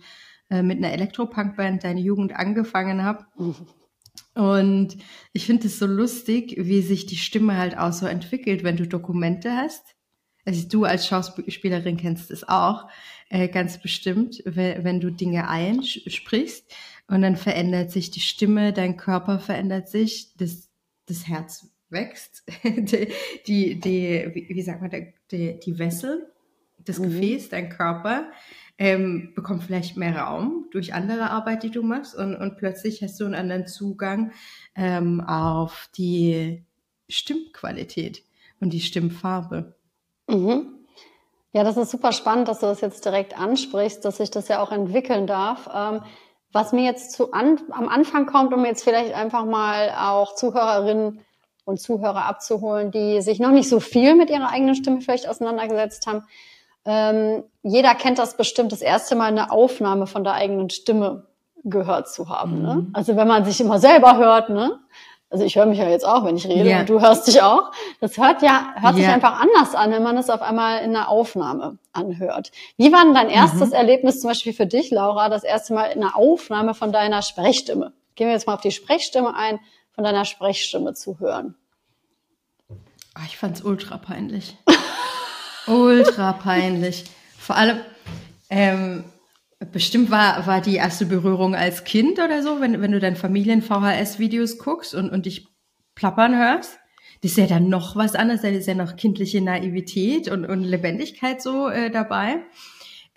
äh, 0.50 0.62
mit 0.62 0.76
einer 0.76 0.92
Elektropunk-Band 0.92 1.82
deine 1.82 2.00
Jugend 2.00 2.36
angefangen 2.36 3.02
habe. 3.02 3.24
Und 4.34 4.98
ich 5.32 5.46
finde 5.46 5.68
es 5.68 5.78
so 5.78 5.86
lustig, 5.86 6.56
wie 6.58 6.82
sich 6.82 7.06
die 7.06 7.16
Stimme 7.16 7.56
halt 7.56 7.78
auch 7.78 7.92
so 7.94 8.06
entwickelt, 8.06 8.64
wenn 8.64 8.76
du 8.76 8.86
Dokumente 8.86 9.56
hast. 9.56 9.94
Also 10.50 10.66
du 10.66 10.82
als 10.82 11.06
Schauspielerin 11.06 11.96
kennst 11.96 12.32
es 12.32 12.48
auch 12.48 12.88
äh, 13.28 13.46
ganz 13.46 13.78
bestimmt, 13.78 14.42
wenn, 14.44 14.82
wenn 14.82 15.00
du 15.00 15.10
Dinge 15.12 15.48
einsprichst 15.48 16.74
und 17.06 17.22
dann 17.22 17.36
verändert 17.36 17.92
sich 17.92 18.10
die 18.10 18.18
Stimme, 18.18 18.72
dein 18.72 18.96
Körper 18.96 19.38
verändert 19.38 19.88
sich, 19.88 20.34
das, 20.38 20.68
das 21.06 21.28
Herz 21.28 21.68
wächst, 21.88 22.42
die, 22.64 23.12
die, 23.46 23.78
die 23.78 24.30
wie, 24.34 24.48
wie 24.48 24.62
sagt 24.62 24.80
man, 24.80 24.90
die, 25.30 25.60
die 25.60 25.78
Wessel, 25.78 26.32
das 26.80 26.98
mhm. 26.98 27.04
Gefäß, 27.04 27.50
dein 27.50 27.68
Körper 27.68 28.32
ähm, 28.76 29.30
bekommt 29.36 29.62
vielleicht 29.62 29.96
mehr 29.96 30.16
Raum 30.16 30.66
durch 30.72 30.94
andere 30.94 31.30
Arbeit, 31.30 31.62
die 31.62 31.70
du 31.70 31.84
machst 31.84 32.16
und, 32.16 32.34
und 32.34 32.56
plötzlich 32.56 33.04
hast 33.04 33.20
du 33.20 33.24
einen 33.24 33.36
anderen 33.36 33.68
Zugang 33.68 34.32
ähm, 34.74 35.20
auf 35.20 35.88
die 35.96 36.64
Stimmqualität 37.08 38.24
und 38.58 38.72
die 38.72 38.80
Stimmfarbe. 38.80 39.76
Mhm. 40.30 40.66
Ja, 41.52 41.64
das 41.64 41.76
ist 41.76 41.90
super 41.90 42.12
spannend, 42.12 42.48
dass 42.48 42.60
du 42.60 42.66
das 42.66 42.80
jetzt 42.80 43.04
direkt 43.04 43.38
ansprichst, 43.38 44.04
dass 44.04 44.18
sich 44.18 44.30
das 44.30 44.48
ja 44.48 44.62
auch 44.62 44.70
entwickeln 44.70 45.26
darf. 45.26 45.68
Ähm, 45.74 46.02
was 46.52 46.72
mir 46.72 46.84
jetzt 46.84 47.12
zu 47.12 47.32
an, 47.32 47.60
am 47.70 47.88
Anfang 47.88 48.26
kommt, 48.26 48.52
um 48.52 48.64
jetzt 48.64 48.84
vielleicht 48.84 49.14
einfach 49.14 49.44
mal 49.44 49.92
auch 49.96 50.34
Zuhörerinnen 50.34 51.20
und 51.64 51.80
Zuhörer 51.80 52.24
abzuholen, 52.24 52.90
die 52.90 53.20
sich 53.22 53.38
noch 53.40 53.50
nicht 53.50 53.68
so 53.68 53.80
viel 53.80 54.14
mit 54.14 54.30
ihrer 54.30 54.50
eigenen 54.50 54.74
Stimme 54.74 55.00
vielleicht 55.00 55.28
auseinandergesetzt 55.28 56.06
haben. 56.06 56.24
Ähm, 56.84 57.44
jeder 57.62 57.94
kennt 57.94 58.18
das 58.18 58.36
bestimmt, 58.36 58.72
das 58.72 58.82
erste 58.82 59.14
Mal 59.14 59.26
eine 59.26 59.50
Aufnahme 59.50 60.06
von 60.06 60.24
der 60.24 60.34
eigenen 60.34 60.70
Stimme 60.70 61.26
gehört 61.62 62.08
zu 62.08 62.28
haben. 62.28 62.62
Ne? 62.62 62.74
Mhm. 62.74 62.80
Ne? 62.80 62.90
Also 62.94 63.16
wenn 63.16 63.28
man 63.28 63.44
sich 63.44 63.60
immer 63.60 63.78
selber 63.78 64.16
hört, 64.16 64.48
ne? 64.50 64.78
Also 65.30 65.44
ich 65.44 65.54
höre 65.54 65.66
mich 65.66 65.78
ja 65.78 65.88
jetzt 65.88 66.04
auch, 66.04 66.24
wenn 66.24 66.36
ich 66.36 66.46
rede 66.48 66.68
ja. 66.68 66.80
und 66.80 66.88
du 66.88 67.00
hörst 67.00 67.28
dich 67.28 67.40
auch. 67.40 67.70
Das 68.00 68.18
hört 68.18 68.42
ja, 68.42 68.74
hört 68.74 68.96
ja. 68.96 69.04
sich 69.04 69.06
einfach 69.06 69.40
anders 69.40 69.76
an, 69.76 69.92
wenn 69.92 70.02
man 70.02 70.16
es 70.16 70.28
auf 70.28 70.42
einmal 70.42 70.82
in 70.82 70.94
einer 70.96 71.08
Aufnahme 71.08 71.78
anhört. 71.92 72.50
Wie 72.76 72.92
war 72.92 73.04
denn 73.04 73.14
dein 73.14 73.30
erstes 73.30 73.68
mhm. 73.68 73.74
Erlebnis 73.74 74.20
zum 74.20 74.30
Beispiel 74.30 74.52
für 74.52 74.66
dich, 74.66 74.90
Laura, 74.90 75.28
das 75.28 75.44
erste 75.44 75.72
Mal 75.72 75.86
in 75.86 76.02
einer 76.02 76.16
Aufnahme 76.16 76.74
von 76.74 76.90
deiner 76.90 77.22
Sprechstimme? 77.22 77.92
Gehen 78.16 78.26
wir 78.26 78.34
jetzt 78.34 78.48
mal 78.48 78.54
auf 78.54 78.60
die 78.60 78.72
Sprechstimme 78.72 79.36
ein, 79.36 79.60
von 79.92 80.02
deiner 80.02 80.24
Sprechstimme 80.24 80.94
zu 80.94 81.20
hören. 81.20 81.54
Oh, 82.68 83.22
ich 83.24 83.36
fand's 83.36 83.62
ultra 83.62 83.98
peinlich. 83.98 84.56
ultra 85.68 86.32
peinlich. 86.32 87.04
Vor 87.38 87.56
allem, 87.56 87.80
ähm, 88.48 89.04
Bestimmt 89.72 90.10
war, 90.10 90.46
war 90.46 90.62
die 90.62 90.76
erste 90.76 91.04
Berührung 91.04 91.54
als 91.54 91.84
Kind 91.84 92.18
oder 92.18 92.42
so, 92.42 92.60
wenn, 92.60 92.80
wenn 92.80 92.92
du 92.92 92.98
dann 92.98 93.14
Familien-VHS-Videos 93.14 94.56
guckst 94.56 94.94
und, 94.94 95.10
und 95.10 95.26
dich 95.26 95.48
plappern 95.94 96.34
hörst. 96.34 96.78
Das 97.22 97.32
ist 97.32 97.36
ja 97.36 97.46
dann 97.46 97.68
noch 97.68 97.94
was 97.94 98.14
anderes, 98.14 98.40
da 98.40 98.48
ist 98.48 98.66
ja 98.66 98.74
noch 98.74 98.96
kindliche 98.96 99.42
Naivität 99.42 100.28
und, 100.30 100.46
und 100.46 100.64
Lebendigkeit 100.64 101.42
so 101.42 101.68
äh, 101.68 101.90
dabei. 101.90 102.38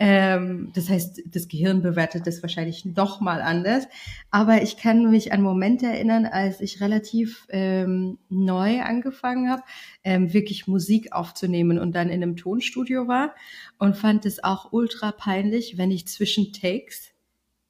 Ähm, 0.05 0.69
das 0.73 0.89
heißt, 0.89 1.21
das 1.27 1.47
Gehirn 1.47 1.81
bewertet 1.81 2.27
das 2.27 2.41
wahrscheinlich 2.41 2.83
noch 2.83 3.21
mal 3.21 3.41
anders. 3.41 3.87
Aber 4.31 4.61
ich 4.61 4.75
kann 4.75 5.09
mich 5.09 5.31
an 5.31 5.41
Momente 5.41 5.85
erinnern, 5.85 6.25
als 6.25 6.59
ich 6.59 6.81
relativ 6.81 7.47
ähm, 7.51 8.17
neu 8.27 8.81
angefangen 8.81 9.49
habe, 9.49 9.63
ähm, 10.03 10.33
wirklich 10.33 10.67
Musik 10.67 11.13
aufzunehmen 11.13 11.79
und 11.79 11.95
dann 11.95 12.09
in 12.09 12.21
einem 12.21 12.35
Tonstudio 12.35 13.07
war 13.07 13.33
und 13.77 13.95
fand 13.95 14.25
es 14.25 14.43
auch 14.43 14.73
ultra 14.73 15.13
peinlich, 15.13 15.77
wenn 15.77 15.89
ich 15.89 16.05
zwischen 16.05 16.51
Takes 16.51 17.13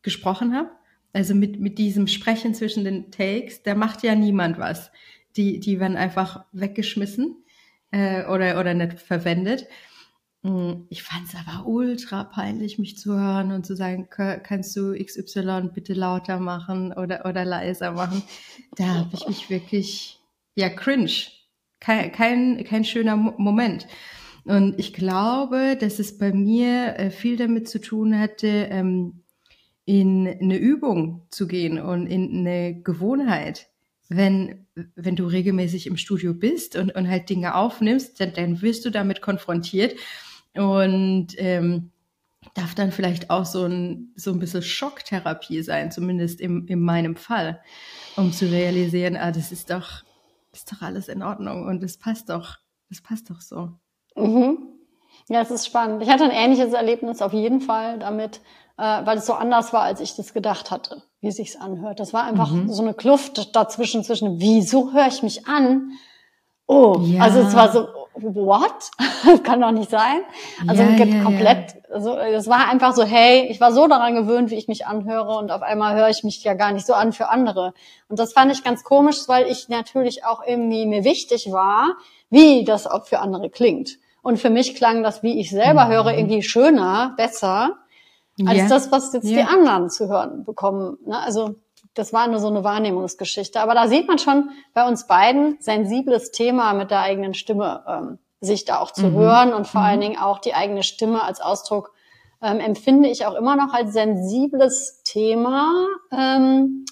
gesprochen 0.01 0.55
habe. 0.55 0.71
Also 1.13 1.35
mit, 1.35 1.59
mit 1.59 1.77
diesem 1.77 2.07
Sprechen 2.07 2.55
zwischen 2.55 2.83
den 2.83 3.11
Takes, 3.11 3.61
da 3.61 3.75
macht 3.75 4.01
ja 4.01 4.15
niemand 4.15 4.57
was. 4.57 4.91
Die, 5.37 5.59
die 5.59 5.79
werden 5.79 5.97
einfach 5.97 6.45
weggeschmissen 6.51 7.43
äh, 7.91 8.25
oder, 8.25 8.59
oder 8.59 8.73
nicht 8.73 8.99
verwendet. 8.99 9.67
Hm, 10.43 10.87
ich 10.89 11.03
fand 11.03 11.27
es 11.27 11.35
aber 11.35 11.65
ultra 11.67 12.25
peinlich, 12.25 12.77
mich 12.77 12.97
zu 12.97 13.13
hören 13.17 13.51
und 13.51 13.65
zu 13.65 13.75
sagen, 13.75 14.09
kannst 14.09 14.75
du 14.75 14.93
XY 14.93 15.69
bitte 15.73 15.93
lauter 15.93 16.39
machen 16.39 16.91
oder, 16.91 17.25
oder 17.25 17.45
leiser 17.45 17.93
machen. 17.93 18.21
Da 18.75 18.87
habe 18.87 19.11
ich 19.13 19.27
mich 19.27 19.49
wirklich, 19.49 20.19
ja, 20.55 20.69
cringe. 20.69 21.11
Kein, 21.79 22.11
kein, 22.11 22.63
kein 22.65 22.83
schöner 22.83 23.15
Moment. 23.15 23.87
Und 24.45 24.77
ich 24.77 24.93
glaube, 24.93 25.77
dass 25.79 25.99
es 25.99 26.17
bei 26.17 26.33
mir 26.33 26.97
äh, 26.97 27.11
viel 27.11 27.37
damit 27.37 27.69
zu 27.69 27.79
tun 27.79 28.19
hatte, 28.19 28.47
ähm, 28.47 29.23
in 29.85 30.27
eine 30.27 30.57
Übung 30.57 31.27
zu 31.29 31.47
gehen 31.47 31.79
und 31.79 32.07
in 32.07 32.39
eine 32.39 32.81
Gewohnheit. 32.81 33.67
Wenn, 34.09 34.67
wenn 34.95 35.15
du 35.15 35.25
regelmäßig 35.25 35.87
im 35.87 35.97
Studio 35.97 36.33
bist 36.33 36.75
und, 36.75 36.93
und 36.95 37.07
halt 37.07 37.29
Dinge 37.29 37.55
aufnimmst, 37.55 38.19
dann, 38.19 38.33
dann 38.33 38.61
wirst 38.61 38.83
du 38.85 38.89
damit 38.89 39.21
konfrontiert 39.21 39.95
und 40.55 41.27
ähm, 41.37 41.91
darf 42.53 42.75
dann 42.75 42.91
vielleicht 42.91 43.29
auch 43.29 43.45
so 43.45 43.65
ein, 43.65 44.13
so 44.15 44.31
ein 44.31 44.39
bisschen 44.39 44.61
Schocktherapie 44.61 45.61
sein, 45.63 45.91
zumindest 45.91 46.41
im, 46.41 46.67
in 46.67 46.81
meinem 46.81 47.15
Fall, 47.15 47.61
um 48.15 48.31
zu 48.31 48.49
realisieren, 48.49 49.15
ah, 49.15 49.31
das 49.31 49.51
ist 49.51 49.69
doch, 49.69 50.03
ist 50.51 50.71
doch 50.71 50.81
alles 50.81 51.07
in 51.07 51.23
Ordnung 51.23 51.65
und 51.65 51.81
das 51.81 51.97
passt 51.97 52.29
doch, 52.29 52.57
das 52.89 53.01
passt 53.01 53.29
doch 53.29 53.41
so. 53.41 53.69
Mhm. 54.15 54.57
Ja, 55.29 55.41
es 55.41 55.51
ist 55.51 55.65
spannend. 55.65 56.03
Ich 56.03 56.09
hatte 56.09 56.25
ein 56.25 56.31
ähnliches 56.31 56.73
Erlebnis 56.73 57.21
auf 57.21 57.33
jeden 57.33 57.61
Fall 57.61 57.99
damit, 57.99 58.41
äh, 58.77 59.05
weil 59.05 59.17
es 59.17 59.25
so 59.25 59.33
anders 59.33 59.71
war, 59.73 59.83
als 59.83 60.01
ich 60.01 60.15
das 60.15 60.33
gedacht 60.33 60.69
hatte, 60.69 61.03
wie 61.21 61.27
es 61.27 61.37
sich 61.37 61.59
anhört. 61.59 61.99
Das 61.99 62.13
war 62.13 62.25
einfach 62.25 62.51
mhm. 62.51 62.69
so 62.69 62.81
eine 62.81 62.93
Kluft 62.93 63.55
dazwischen, 63.55 64.03
zwischen, 64.03 64.39
wieso 64.39 64.91
höre 64.91 65.07
ich 65.07 65.23
mich 65.23 65.47
an? 65.47 65.91
Oh, 66.67 66.99
ja. 67.03 67.21
also 67.21 67.39
es 67.39 67.55
war 67.55 67.71
so, 67.71 67.87
what? 68.15 68.91
das 69.25 69.43
kann 69.43 69.61
doch 69.61 69.71
nicht 69.71 69.89
sein. 69.89 70.21
Also 70.67 70.83
ja, 70.83 70.89
ja, 70.89 71.23
komplett, 71.23 71.73
ja. 71.73 71.95
also 71.95 72.17
es 72.17 72.47
war 72.47 72.67
einfach 72.67 72.93
so, 72.93 73.03
hey, 73.03 73.47
ich 73.49 73.59
war 73.59 73.71
so 73.71 73.87
daran 73.87 74.15
gewöhnt, 74.15 74.51
wie 74.51 74.55
ich 74.55 74.67
mich 74.67 74.85
anhöre 74.85 75.37
und 75.37 75.51
auf 75.51 75.61
einmal 75.61 75.95
höre 75.95 76.09
ich 76.09 76.23
mich 76.23 76.43
ja 76.43 76.53
gar 76.53 76.71
nicht 76.71 76.85
so 76.85 76.93
an 76.93 77.13
für 77.13 77.29
andere. 77.29 77.73
Und 78.09 78.19
das 78.19 78.33
fand 78.33 78.51
ich 78.51 78.63
ganz 78.63 78.83
komisch, 78.83 79.27
weil 79.27 79.47
ich 79.47 79.69
natürlich 79.69 80.25
auch 80.25 80.41
irgendwie 80.45 80.85
mir 80.85 81.03
wichtig 81.03 81.51
war, 81.51 81.95
wie 82.29 82.63
das 82.63 82.87
auch 82.87 83.05
für 83.05 83.19
andere 83.19 83.49
klingt. 83.49 83.97
Und 84.21 84.37
für 84.37 84.49
mich 84.49 84.75
klang 84.75 85.03
das, 85.03 85.21
wie 85.23 85.39
ich 85.39 85.49
selber 85.49 85.85
mhm. 85.85 85.91
höre, 85.91 86.17
irgendwie 86.17 86.43
schöner, 86.43 87.13
besser, 87.17 87.77
als 88.45 88.67
das, 88.67 88.91
was 88.91 89.13
jetzt 89.13 89.27
die 89.27 89.41
anderen 89.41 89.89
zu 89.89 90.07
hören 90.07 90.43
bekommen. 90.43 90.97
Ne? 91.05 91.19
Also 91.19 91.55
das 91.93 92.13
war 92.13 92.27
nur 92.27 92.39
so 92.39 92.47
eine 92.47 92.63
Wahrnehmungsgeschichte. 92.63 93.59
Aber 93.59 93.73
da 93.73 93.87
sieht 93.87 94.07
man 94.07 94.19
schon 94.19 94.49
bei 94.73 94.87
uns 94.87 95.07
beiden 95.07 95.57
sensibles 95.59 96.31
Thema 96.31 96.73
mit 96.73 96.91
der 96.91 97.01
eigenen 97.01 97.33
Stimme, 97.33 97.83
ähm, 97.87 98.19
sich 98.41 98.65
da 98.65 98.79
auch 98.79 98.91
zu 98.91 99.07
mhm. 99.07 99.15
hören 99.15 99.53
und 99.53 99.67
vor 99.67 99.81
mhm. 99.81 99.87
allen 99.87 100.01
Dingen 100.01 100.19
auch 100.19 100.39
die 100.39 100.53
eigene 100.53 100.83
Stimme 100.83 101.23
als 101.23 101.39
Ausdruck 101.39 101.93
ähm, 102.41 102.59
empfinde 102.59 103.09
ich 103.09 103.25
auch 103.25 103.35
immer 103.35 103.55
noch 103.55 103.73
als 103.73 103.93
sensibles 103.93 105.01
Thema. 105.03 105.87
Ähm, 106.11 106.85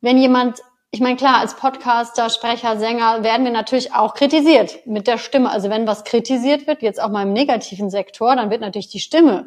wenn 0.00 0.18
jemand, 0.18 0.60
ich 0.90 1.00
meine 1.00 1.16
klar, 1.16 1.38
als 1.38 1.54
Podcaster, 1.56 2.28
Sprecher, 2.28 2.78
Sänger 2.78 3.22
werden 3.22 3.44
wir 3.44 3.52
natürlich 3.52 3.94
auch 3.94 4.14
kritisiert 4.14 4.86
mit 4.86 5.06
der 5.06 5.18
Stimme. 5.18 5.50
Also 5.50 5.70
wenn 5.70 5.86
was 5.86 6.04
kritisiert 6.04 6.66
wird, 6.66 6.82
jetzt 6.82 7.00
auch 7.00 7.08
mal 7.08 7.22
im 7.22 7.32
negativen 7.32 7.88
Sektor, 7.88 8.36
dann 8.36 8.50
wird 8.50 8.60
natürlich 8.60 8.90
die 8.90 9.00
Stimme 9.00 9.46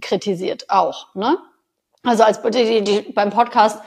kritisiert 0.00 0.70
auch. 0.70 1.14
Ne? 1.14 1.38
Also 2.04 2.22
als 2.22 2.40
die, 2.42 2.82
die, 2.82 3.12
beim 3.12 3.30
Podcast, 3.30 3.80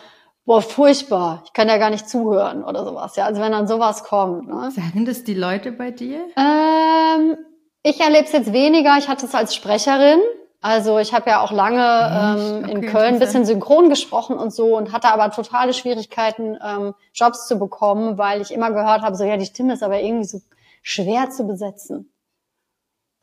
boah, 0.45 0.61
furchtbar, 0.61 1.43
ich 1.45 1.53
kann 1.53 1.67
ja 1.67 1.77
gar 1.77 1.89
nicht 1.89 2.09
zuhören 2.09 2.63
oder 2.63 2.83
sowas. 2.83 3.15
Ja, 3.15 3.25
also 3.25 3.41
wenn 3.41 3.51
dann 3.51 3.67
sowas 3.67 4.03
kommt. 4.03 4.47
Ne? 4.47 4.71
Sagen 4.71 5.05
das 5.05 5.23
die 5.23 5.33
Leute 5.33 5.71
bei 5.71 5.91
dir? 5.91 6.25
Ähm, 6.37 7.37
ich 7.83 7.99
erlebe 7.99 8.25
es 8.25 8.31
jetzt 8.31 8.53
weniger. 8.53 8.97
Ich 8.97 9.07
hatte 9.07 9.25
es 9.25 9.35
als 9.35 9.55
Sprecherin. 9.55 10.19
Also 10.63 10.99
ich 10.99 11.11
habe 11.11 11.27
ja 11.27 11.41
auch 11.41 11.51
lange 11.51 11.81
ähm, 11.81 12.63
okay, 12.63 12.71
in 12.71 12.81
Köln 12.81 13.13
ein 13.15 13.19
bisschen 13.19 13.45
synchron 13.45 13.89
gesprochen 13.89 14.37
und 14.37 14.53
so 14.53 14.77
und 14.77 14.91
hatte 14.91 15.07
aber 15.07 15.31
totale 15.31 15.73
Schwierigkeiten, 15.73 16.55
ähm, 16.63 16.93
Jobs 17.15 17.47
zu 17.47 17.57
bekommen, 17.57 18.19
weil 18.19 18.41
ich 18.41 18.53
immer 18.53 18.69
gehört 18.69 19.01
habe, 19.01 19.15
so 19.15 19.23
ja, 19.23 19.37
die 19.37 19.47
Stimme 19.47 19.73
ist 19.73 19.81
aber 19.81 19.99
irgendwie 19.99 20.27
so 20.27 20.39
schwer 20.83 21.31
zu 21.31 21.47
besetzen. 21.47 22.10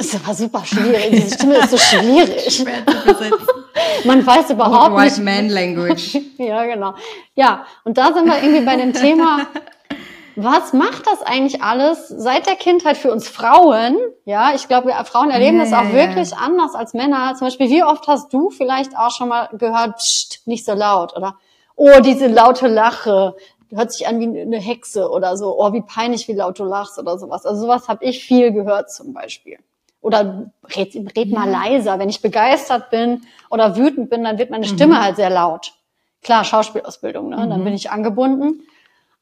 Es 0.01 0.27
war 0.27 0.33
super 0.33 0.65
schwierig. 0.65 1.11
Diese 1.11 1.35
Stimme 1.35 1.57
ist 1.57 1.71
so 1.71 1.77
schwierig. 1.77 2.55
Schwer 2.57 2.87
zu 2.87 3.05
besetzen. 3.05 3.65
Man 4.05 4.25
weiß 4.25 4.51
überhaupt 4.51 4.95
White 4.95 5.21
nicht. 5.21 5.27
White 5.27 5.43
Man 5.43 5.49
Language. 5.49 6.19
ja, 6.39 6.65
genau. 6.67 6.95
Ja, 7.35 7.67
und 7.85 7.99
da 7.99 8.13
sind 8.13 8.27
wir 8.27 8.41
irgendwie 8.41 8.65
bei 8.65 8.77
dem 8.77 8.93
Thema, 8.93 9.49
was 10.37 10.73
macht 10.73 11.05
das 11.09 11.23
eigentlich 11.23 11.63
alles 11.63 12.07
seit 12.09 12.47
der 12.47 12.55
Kindheit 12.55 12.97
für 12.97 13.11
uns 13.11 13.29
Frauen? 13.29 13.97
Ja, 14.25 14.53
ich 14.55 14.69
glaube, 14.69 14.93
Frauen 15.05 15.31
erleben 15.31 15.59
das 15.59 15.73
auch 15.73 15.93
wirklich 15.93 16.37
anders 16.37 16.77
als 16.77 16.95
Männer. 16.95 17.35
Zum 17.37 17.49
Beispiel, 17.49 17.69
wie 17.69 17.83
oft 17.83 18.07
hast 18.07 18.33
du 18.33 18.51
vielleicht 18.51 18.97
auch 18.97 19.11
schon 19.11 19.29
mal 19.29 19.49
gehört, 19.59 19.97
pst, 19.97 20.47
nicht 20.47 20.65
so 20.65 20.75
laut 20.75 21.17
oder 21.17 21.37
oh, 21.75 22.01
diese 22.05 22.29
laute 22.29 22.69
Lache, 22.69 23.35
hört 23.71 23.93
sich 23.93 24.07
an 24.07 24.21
wie 24.21 24.41
eine 24.41 24.59
Hexe 24.59 25.11
oder 25.11 25.37
so, 25.37 25.59
oh, 25.59 25.73
wie 25.73 25.83
peinlich, 25.83 26.29
wie 26.29 26.35
laut 26.35 26.59
du 26.61 26.65
lachst 26.65 27.01
oder 27.01 27.19
sowas. 27.19 27.45
Also 27.45 27.63
sowas 27.63 27.89
habe 27.89 28.05
ich 28.05 28.23
viel 28.23 28.53
gehört 28.53 28.93
zum 28.93 29.13
Beispiel 29.13 29.59
oder 30.01 30.53
red, 30.77 30.95
red 31.17 31.31
mal 31.31 31.49
leiser. 31.49 31.99
Wenn 31.99 32.09
ich 32.09 32.23
begeistert 32.23 32.91
bin 32.91 33.23
oder 33.51 33.77
wütend 33.77 34.11
bin, 34.11 34.25
dann 34.25 34.39
wird 34.39 34.51
meine 34.51 34.67
Stimme 34.67 34.95
mhm. 34.95 35.01
halt 35.01 35.17
sehr 35.17 35.31
laut. 35.31 35.75
Klar, 36.23 36.45
Schauspielausbildung, 36.45 37.29
ne? 37.29 37.37
Mhm. 37.37 37.51
Dann 37.51 37.65
bin 37.65 37.75
ich 37.75 37.91
angebunden 37.91 38.63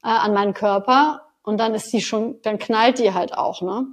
äh, 0.03 0.09
an 0.09 0.33
meinen 0.33 0.55
Körper 0.55 1.23
und 1.43 1.59
dann 1.59 1.75
ist 1.75 1.93
die 1.93 2.01
schon, 2.01 2.41
dann 2.43 2.59
knallt 2.59 2.99
die 2.99 3.13
halt 3.13 3.37
auch, 3.37 3.63
ne? 3.63 3.87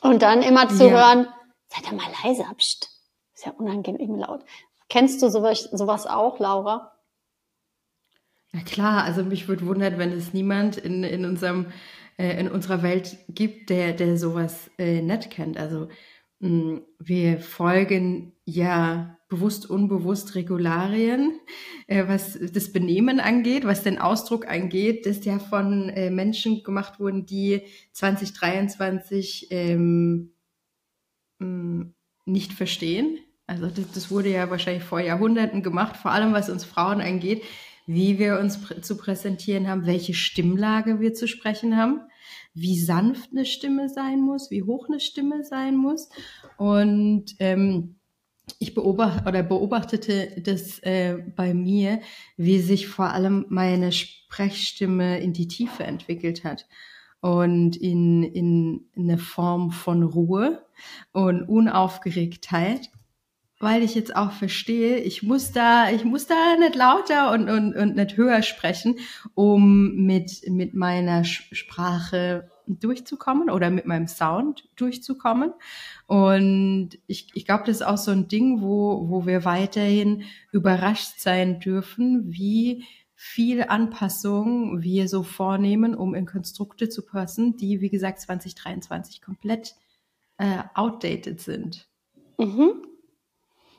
Und 0.00 0.22
dann 0.22 0.42
immer 0.42 0.68
zu 0.68 0.88
ja. 0.88 0.90
hören, 0.90 1.28
sei 1.68 1.80
doch 1.82 1.92
mal 1.92 2.06
leiser, 2.24 2.52
pst. 2.56 2.90
Ist 3.34 3.46
ja 3.46 3.52
unangenehm 3.52 4.16
laut. 4.16 4.40
Kennst 4.88 5.22
du 5.22 5.30
sowas, 5.30 5.62
sowas 5.64 6.06
auch, 6.06 6.38
Laura? 6.38 6.92
Ja 8.52 8.60
klar, 8.60 9.04
also 9.04 9.22
mich 9.22 9.46
würde 9.46 9.66
wundern, 9.66 9.98
wenn 9.98 10.12
es 10.12 10.32
niemand 10.32 10.76
in, 10.76 11.04
in 11.04 11.24
unserem 11.24 11.66
äh, 12.18 12.38
in 12.38 12.50
unserer 12.50 12.82
Welt 12.82 13.16
gibt, 13.28 13.70
der, 13.70 13.92
der 13.92 14.18
sowas 14.18 14.70
äh, 14.76 15.00
nicht 15.00 15.30
kennt. 15.30 15.56
Also 15.56 15.88
mh, 16.40 16.48
mm, 16.50 16.82
wir 16.98 17.40
folgen 17.40 18.32
ja 18.44 19.16
bewusst, 19.28 19.70
unbewusst 19.70 20.34
Regularien, 20.34 21.38
äh, 21.86 22.08
was 22.08 22.38
das 22.52 22.72
Benehmen 22.72 23.20
angeht, 23.20 23.64
was 23.64 23.84
den 23.84 23.98
Ausdruck 23.98 24.48
angeht, 24.48 25.06
das 25.06 25.24
ja 25.24 25.38
von 25.38 25.90
äh, 25.90 26.10
Menschen 26.10 26.62
gemacht 26.64 26.98
wurden, 26.98 27.24
die 27.24 27.62
2023 27.92 29.48
ähm, 29.50 30.32
mh, 31.38 31.46
mm, 31.46 31.94
nicht 32.26 32.52
verstehen. 32.52 33.18
Also 33.46 33.68
das, 33.68 33.92
das 33.92 34.10
wurde 34.10 34.30
ja 34.30 34.50
wahrscheinlich 34.50 34.84
vor 34.84 35.00
Jahrhunderten 35.00 35.62
gemacht, 35.62 35.96
vor 35.96 36.10
allem 36.10 36.32
was 36.32 36.50
uns 36.50 36.64
Frauen 36.64 37.00
angeht 37.00 37.42
wie 37.88 38.18
wir 38.18 38.38
uns 38.38 38.60
pr 38.60 38.82
zu 38.82 38.98
präsentieren 38.98 39.66
haben, 39.66 39.86
welche 39.86 40.12
Stimmlage 40.12 41.00
wir 41.00 41.14
zu 41.14 41.26
sprechen 41.26 41.76
haben, 41.76 42.02
wie 42.52 42.78
sanft 42.78 43.30
eine 43.32 43.46
Stimme 43.46 43.88
sein 43.88 44.20
muss, 44.20 44.50
wie 44.50 44.62
hoch 44.62 44.88
eine 44.88 45.00
Stimme 45.00 45.42
sein 45.42 45.74
muss. 45.74 46.10
Und 46.58 47.34
ähm, 47.38 47.96
ich 48.58 48.74
beobachte 48.74 49.26
oder 49.26 49.42
beobachtete 49.42 50.42
das 50.42 50.78
äh, 50.80 51.16
bei 51.34 51.54
mir, 51.54 52.00
wie 52.36 52.58
sich 52.58 52.88
vor 52.88 53.06
allem 53.06 53.46
meine 53.48 53.90
Sprechstimme 53.90 55.20
in 55.20 55.32
die 55.32 55.48
Tiefe 55.48 55.84
entwickelt 55.84 56.44
hat 56.44 56.68
und 57.20 57.74
in, 57.74 58.22
in 58.22 58.90
eine 58.98 59.16
Form 59.16 59.70
von 59.70 60.02
Ruhe 60.02 60.62
und 61.12 61.48
Unaufgeregtheit 61.48 62.90
weil 63.60 63.82
ich 63.82 63.94
jetzt 63.94 64.14
auch 64.14 64.32
verstehe, 64.32 64.98
ich 64.98 65.22
muss 65.22 65.52
da, 65.52 65.90
ich 65.90 66.04
muss 66.04 66.26
da 66.26 66.56
nicht 66.58 66.76
lauter 66.76 67.32
und, 67.32 67.48
und, 67.48 67.74
und 67.74 67.96
nicht 67.96 68.16
höher 68.16 68.42
sprechen, 68.42 68.96
um 69.34 69.94
mit, 69.94 70.42
mit 70.48 70.74
meiner 70.74 71.24
Sprache 71.24 72.50
durchzukommen 72.66 73.50
oder 73.50 73.70
mit 73.70 73.86
meinem 73.86 74.06
Sound 74.06 74.68
durchzukommen. 74.76 75.52
Und 76.06 76.90
ich, 77.06 77.30
ich 77.34 77.46
glaube, 77.46 77.64
das 77.66 77.76
ist 77.76 77.86
auch 77.86 77.96
so 77.96 78.10
ein 78.10 78.28
Ding, 78.28 78.60
wo, 78.60 79.08
wo 79.08 79.26
wir 79.26 79.44
weiterhin 79.44 80.24
überrascht 80.52 81.18
sein 81.18 81.60
dürfen, 81.60 82.32
wie 82.32 82.84
viel 83.14 83.64
Anpassung 83.64 84.80
wir 84.80 85.08
so 85.08 85.24
vornehmen, 85.24 85.96
um 85.96 86.14
in 86.14 86.26
Konstrukte 86.26 86.88
zu 86.88 87.04
passen, 87.04 87.56
die, 87.56 87.80
wie 87.80 87.90
gesagt, 87.90 88.20
2023 88.20 89.20
komplett 89.20 89.74
äh, 90.36 90.62
outdated 90.74 91.40
sind. 91.40 91.88
Mhm. 92.38 92.84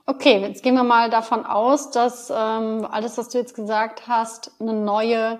Okay, 0.09 0.39
jetzt 0.39 0.63
gehen 0.63 0.73
wir 0.73 0.83
mal 0.83 1.11
davon 1.11 1.45
aus, 1.45 1.91
dass 1.91 2.31
ähm, 2.35 2.83
alles, 2.89 3.19
was 3.19 3.29
du 3.29 3.37
jetzt 3.37 3.53
gesagt 3.53 4.07
hast, 4.07 4.51
eine 4.59 4.73
neue, 4.73 5.39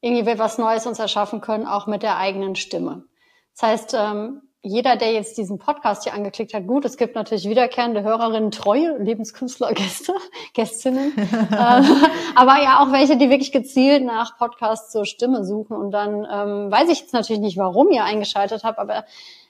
irgendwie 0.00 0.24
wir 0.24 0.38
was 0.38 0.56
Neues 0.56 0.86
uns 0.86 1.00
erschaffen 1.00 1.40
können, 1.40 1.66
auch 1.66 1.88
mit 1.88 2.04
der 2.04 2.16
eigenen 2.16 2.54
Stimme. 2.54 3.06
Das 3.54 3.68
heißt, 3.68 3.96
ähm, 3.98 4.42
jeder, 4.62 4.94
der 4.94 5.12
jetzt 5.12 5.36
diesen 5.36 5.58
Podcast 5.58 6.04
hier 6.04 6.14
angeklickt 6.14 6.54
hat, 6.54 6.68
gut, 6.68 6.84
es 6.84 6.96
gibt 6.96 7.16
natürlich 7.16 7.48
wiederkehrende 7.48 8.04
Hörerinnen, 8.04 8.52
treue 8.52 8.98
Lebenskünstler, 8.98 9.72
Gäste, 9.74 10.14
Gästinnen, 10.52 11.12
äh, 11.18 11.82
aber 12.36 12.62
ja 12.62 12.84
auch 12.84 12.92
welche, 12.92 13.16
die 13.16 13.30
wirklich 13.30 13.50
gezielt 13.50 14.04
nach 14.04 14.38
Podcasts 14.38 14.92
zur 14.92 15.06
Stimme 15.06 15.44
suchen. 15.44 15.76
Und 15.76 15.90
dann 15.90 16.24
ähm, 16.32 16.70
weiß 16.70 16.88
ich 16.88 17.00
jetzt 17.00 17.14
natürlich 17.14 17.42
nicht, 17.42 17.58
warum 17.58 17.90
ihr 17.90 18.04
eingeschaltet 18.04 18.62
habt, 18.62 18.78
aber 18.78 19.06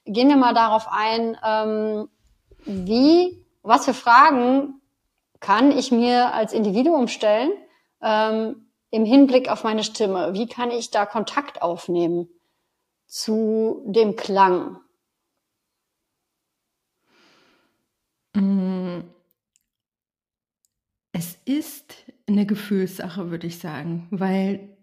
gehen 0.07 0.31
wir 0.31 0.39
mal 0.39 0.55
darauf 0.55 0.87
ein, 0.91 1.37
ähm, 1.45 2.09
wie 2.65 3.44
was 3.65 3.87
für 3.87 3.95
Fragen 3.95 4.81
kann 5.41 5.77
ich 5.77 5.91
mir 5.91 6.33
als 6.33 6.53
Individuum 6.53 7.09
stellen 7.09 7.51
ähm, 8.01 8.69
im 8.91 9.05
Hinblick 9.05 9.49
auf 9.49 9.65
meine 9.65 9.83
Stimme? 9.83 10.35
Wie 10.35 10.47
kann 10.47 10.71
ich 10.71 10.91
da 10.91 11.07
Kontakt 11.07 11.63
aufnehmen 11.63 12.29
zu 13.07 13.83
dem 13.87 14.15
Klang? 14.17 14.79
Mm. 18.35 19.01
Es 21.13 21.39
ist 21.45 21.95
eine 22.29 22.45
Gefühlssache, 22.45 23.31
würde 23.31 23.47
ich 23.47 23.59
sagen, 23.59 24.09
weil 24.11 24.77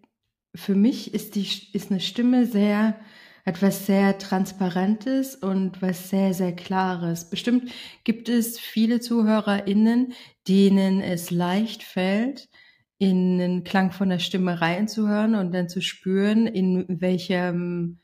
für 0.56 0.76
mich 0.76 1.14
ist 1.14 1.36
die 1.36 1.48
ist 1.74 1.92
eine 1.92 2.00
Stimme 2.00 2.46
sehr 2.46 3.00
etwas 3.46 3.86
sehr 3.86 4.18
Transparentes 4.18 5.36
und 5.36 5.82
was 5.82 6.10
sehr, 6.10 6.34
sehr 6.34 6.56
Klares. 6.56 7.30
Bestimmt 7.30 7.72
gibt 8.04 8.30
es 8.30 8.60
viele 8.60 9.00
ZuhörerInnen, 9.00 10.14
denen 10.48 11.02
es 11.02 11.32
leicht 11.32 11.84
fällt, 11.84 12.50
in 12.98 13.40
den 13.40 13.64
Klang 13.64 13.92
von 13.92 14.10
der 14.10 14.20
Stimme 14.20 14.62
reinzuhören 14.62 15.36
und 15.36 15.52
dann 15.54 15.70
zu 15.70 15.82
spüren, 15.82 16.46
in 16.46 16.86
welchem, 17.02 18.00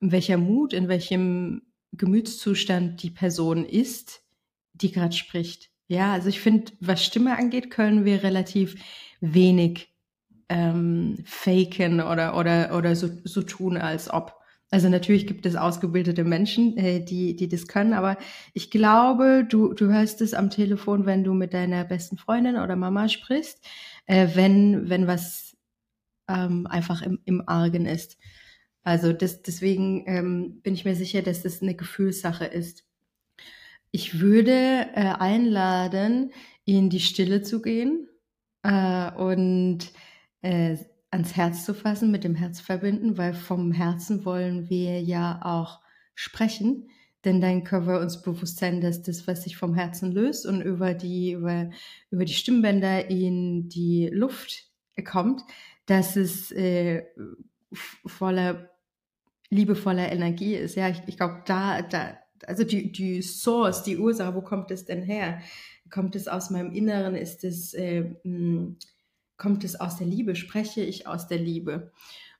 in 0.00 0.10
welcher 0.10 0.38
Mut, 0.38 0.72
in 0.72 0.88
welchem 0.88 1.62
Gemütszustand 1.92 3.02
die 3.02 3.10
Person 3.10 3.64
ist, 3.64 4.22
die 4.72 4.90
gerade 4.90 5.14
spricht. 5.14 5.70
Ja, 5.86 6.12
also 6.12 6.28
ich 6.28 6.40
finde, 6.40 6.72
was 6.80 7.04
Stimme 7.04 7.38
angeht, 7.38 7.70
können 7.70 8.04
wir 8.04 8.22
relativ 8.24 8.74
wenig 9.20 9.94
ähm, 10.48 11.18
faken 11.24 12.00
oder, 12.00 12.36
oder, 12.36 12.76
oder 12.76 12.96
so, 12.96 13.10
so 13.24 13.42
tun, 13.42 13.76
als 13.76 14.12
ob. 14.12 14.34
Also 14.74 14.88
natürlich 14.88 15.28
gibt 15.28 15.46
es 15.46 15.54
ausgebildete 15.54 16.24
Menschen, 16.24 16.76
äh, 16.76 16.98
die, 16.98 17.36
die 17.36 17.46
das 17.46 17.68
können, 17.68 17.92
aber 17.92 18.18
ich 18.54 18.72
glaube, 18.72 19.46
du, 19.48 19.72
du 19.72 19.86
hörst 19.86 20.20
es 20.20 20.34
am 20.34 20.50
Telefon, 20.50 21.06
wenn 21.06 21.22
du 21.22 21.32
mit 21.32 21.54
deiner 21.54 21.84
besten 21.84 22.18
Freundin 22.18 22.56
oder 22.56 22.74
Mama 22.74 23.08
sprichst, 23.08 23.64
äh, 24.06 24.30
wenn, 24.34 24.88
wenn 24.90 25.06
was 25.06 25.56
ähm, 26.26 26.66
einfach 26.66 27.02
im, 27.02 27.20
im 27.24 27.48
Argen 27.48 27.86
ist. 27.86 28.18
Also 28.82 29.12
das, 29.12 29.42
deswegen 29.42 30.02
ähm, 30.08 30.60
bin 30.62 30.74
ich 30.74 30.84
mir 30.84 30.96
sicher, 30.96 31.22
dass 31.22 31.42
das 31.42 31.62
eine 31.62 31.76
Gefühlssache 31.76 32.46
ist. 32.46 32.84
Ich 33.92 34.18
würde 34.18 34.88
äh, 34.94 35.14
einladen, 35.20 36.32
in 36.64 36.90
die 36.90 36.98
Stille 36.98 37.42
zu 37.42 37.62
gehen 37.62 38.08
äh, 38.64 39.12
und 39.12 39.92
äh, 40.42 40.78
ans 41.14 41.36
Herz 41.36 41.64
zu 41.64 41.74
fassen, 41.74 42.10
mit 42.10 42.24
dem 42.24 42.34
Herz 42.34 42.60
verbinden, 42.60 43.16
weil 43.16 43.34
vom 43.34 43.70
Herzen 43.70 44.24
wollen 44.24 44.68
wir 44.68 45.00
ja 45.00 45.40
auch 45.42 45.80
sprechen. 46.14 46.90
Denn 47.24 47.40
dann 47.40 47.64
können 47.64 47.86
wir 47.86 48.00
uns 48.00 48.20
bewusst 48.20 48.58
sein, 48.58 48.80
dass 48.80 49.02
das, 49.02 49.26
was 49.26 49.44
sich 49.44 49.56
vom 49.56 49.74
Herzen 49.74 50.12
löst 50.12 50.44
und 50.44 50.60
über 50.60 50.92
die, 50.92 51.32
über, 51.32 51.70
über 52.10 52.24
die 52.24 52.34
Stimmbänder 52.34 53.08
in 53.08 53.68
die 53.68 54.10
Luft 54.12 54.66
kommt, 55.06 55.40
dass 55.86 56.16
es 56.16 56.50
äh, 56.50 57.04
voller, 58.04 58.70
liebevoller 59.48 60.10
Energie 60.10 60.54
ist. 60.54 60.74
Ja, 60.74 60.88
ich, 60.88 61.00
ich 61.06 61.16
glaube, 61.16 61.42
da, 61.46 61.80
da, 61.80 62.18
also 62.46 62.64
die, 62.64 62.92
die 62.92 63.22
Source, 63.22 63.84
die 63.84 63.98
Ursache, 63.98 64.34
wo 64.34 64.42
kommt 64.42 64.70
es 64.72 64.84
denn 64.84 65.02
her? 65.02 65.40
Kommt 65.90 66.16
es 66.16 66.26
aus 66.28 66.50
meinem 66.50 66.72
Inneren? 66.72 67.14
Ist 67.14 67.44
es 67.44 67.72
äh, 67.72 68.16
hm, 68.22 68.76
kommt 69.36 69.64
es 69.64 69.78
aus 69.78 69.96
der 69.96 70.06
Liebe, 70.06 70.36
spreche 70.36 70.82
ich 70.82 71.06
aus 71.06 71.26
der 71.26 71.38
Liebe. 71.38 71.92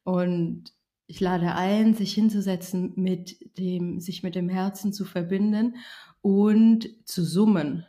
Und 0.04 0.72
ich 1.06 1.20
lade 1.20 1.54
ein, 1.54 1.94
sich 1.94 2.14
hinzusetzen, 2.14 2.92
mit 2.96 3.58
dem, 3.58 4.00
sich 4.00 4.22
mit 4.22 4.34
dem 4.34 4.48
Herzen 4.48 4.92
zu 4.92 5.04
verbinden 5.04 5.76
und 6.22 6.88
zu 7.04 7.24
summen 7.24 7.86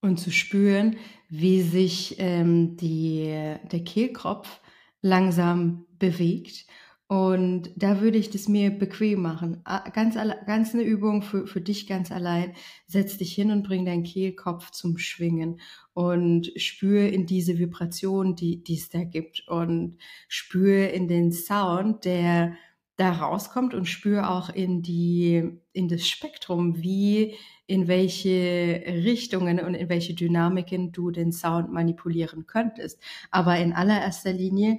und 0.00 0.18
zu 0.18 0.30
spüren, 0.30 0.96
wie 1.28 1.62
sich 1.62 2.16
ähm, 2.18 2.76
die, 2.76 3.24
der 3.70 3.84
Kehlkopf 3.84 4.60
langsam 5.00 5.86
bewegt 5.98 6.66
und 7.12 7.72
da 7.76 8.00
würde 8.00 8.16
ich 8.16 8.30
das 8.30 8.48
mir 8.48 8.70
bequem 8.70 9.20
machen. 9.20 9.62
Ganz, 9.92 10.14
ganz 10.46 10.72
eine 10.72 10.82
Übung 10.82 11.20
für, 11.20 11.46
für 11.46 11.60
dich 11.60 11.86
ganz 11.86 12.10
allein. 12.10 12.54
Setz 12.86 13.18
dich 13.18 13.34
hin 13.34 13.50
und 13.50 13.64
bring 13.64 13.84
deinen 13.84 14.02
Kehlkopf 14.02 14.70
zum 14.70 14.96
Schwingen 14.96 15.60
und 15.92 16.50
spür 16.56 17.12
in 17.12 17.26
diese 17.26 17.58
Vibration, 17.58 18.34
die, 18.34 18.64
die 18.64 18.76
es 18.76 18.88
da 18.88 19.04
gibt 19.04 19.46
und 19.46 19.98
spür 20.26 20.88
in 20.88 21.06
den 21.06 21.32
Sound, 21.32 22.06
der 22.06 22.56
da 22.96 23.12
rauskommt 23.12 23.74
und 23.74 23.84
spür 23.84 24.30
auch 24.30 24.48
in 24.48 24.80
die, 24.80 25.60
in 25.74 25.88
das 25.88 26.08
Spektrum, 26.08 26.82
wie, 26.82 27.34
in 27.66 27.88
welche 27.88 28.84
Richtungen 28.86 29.60
und 29.60 29.74
in 29.74 29.90
welche 29.90 30.14
Dynamiken 30.14 30.92
du 30.92 31.10
den 31.10 31.32
Sound 31.32 31.70
manipulieren 31.70 32.46
könntest. 32.46 33.02
Aber 33.30 33.58
in 33.58 33.74
allererster 33.74 34.32
Linie 34.32 34.78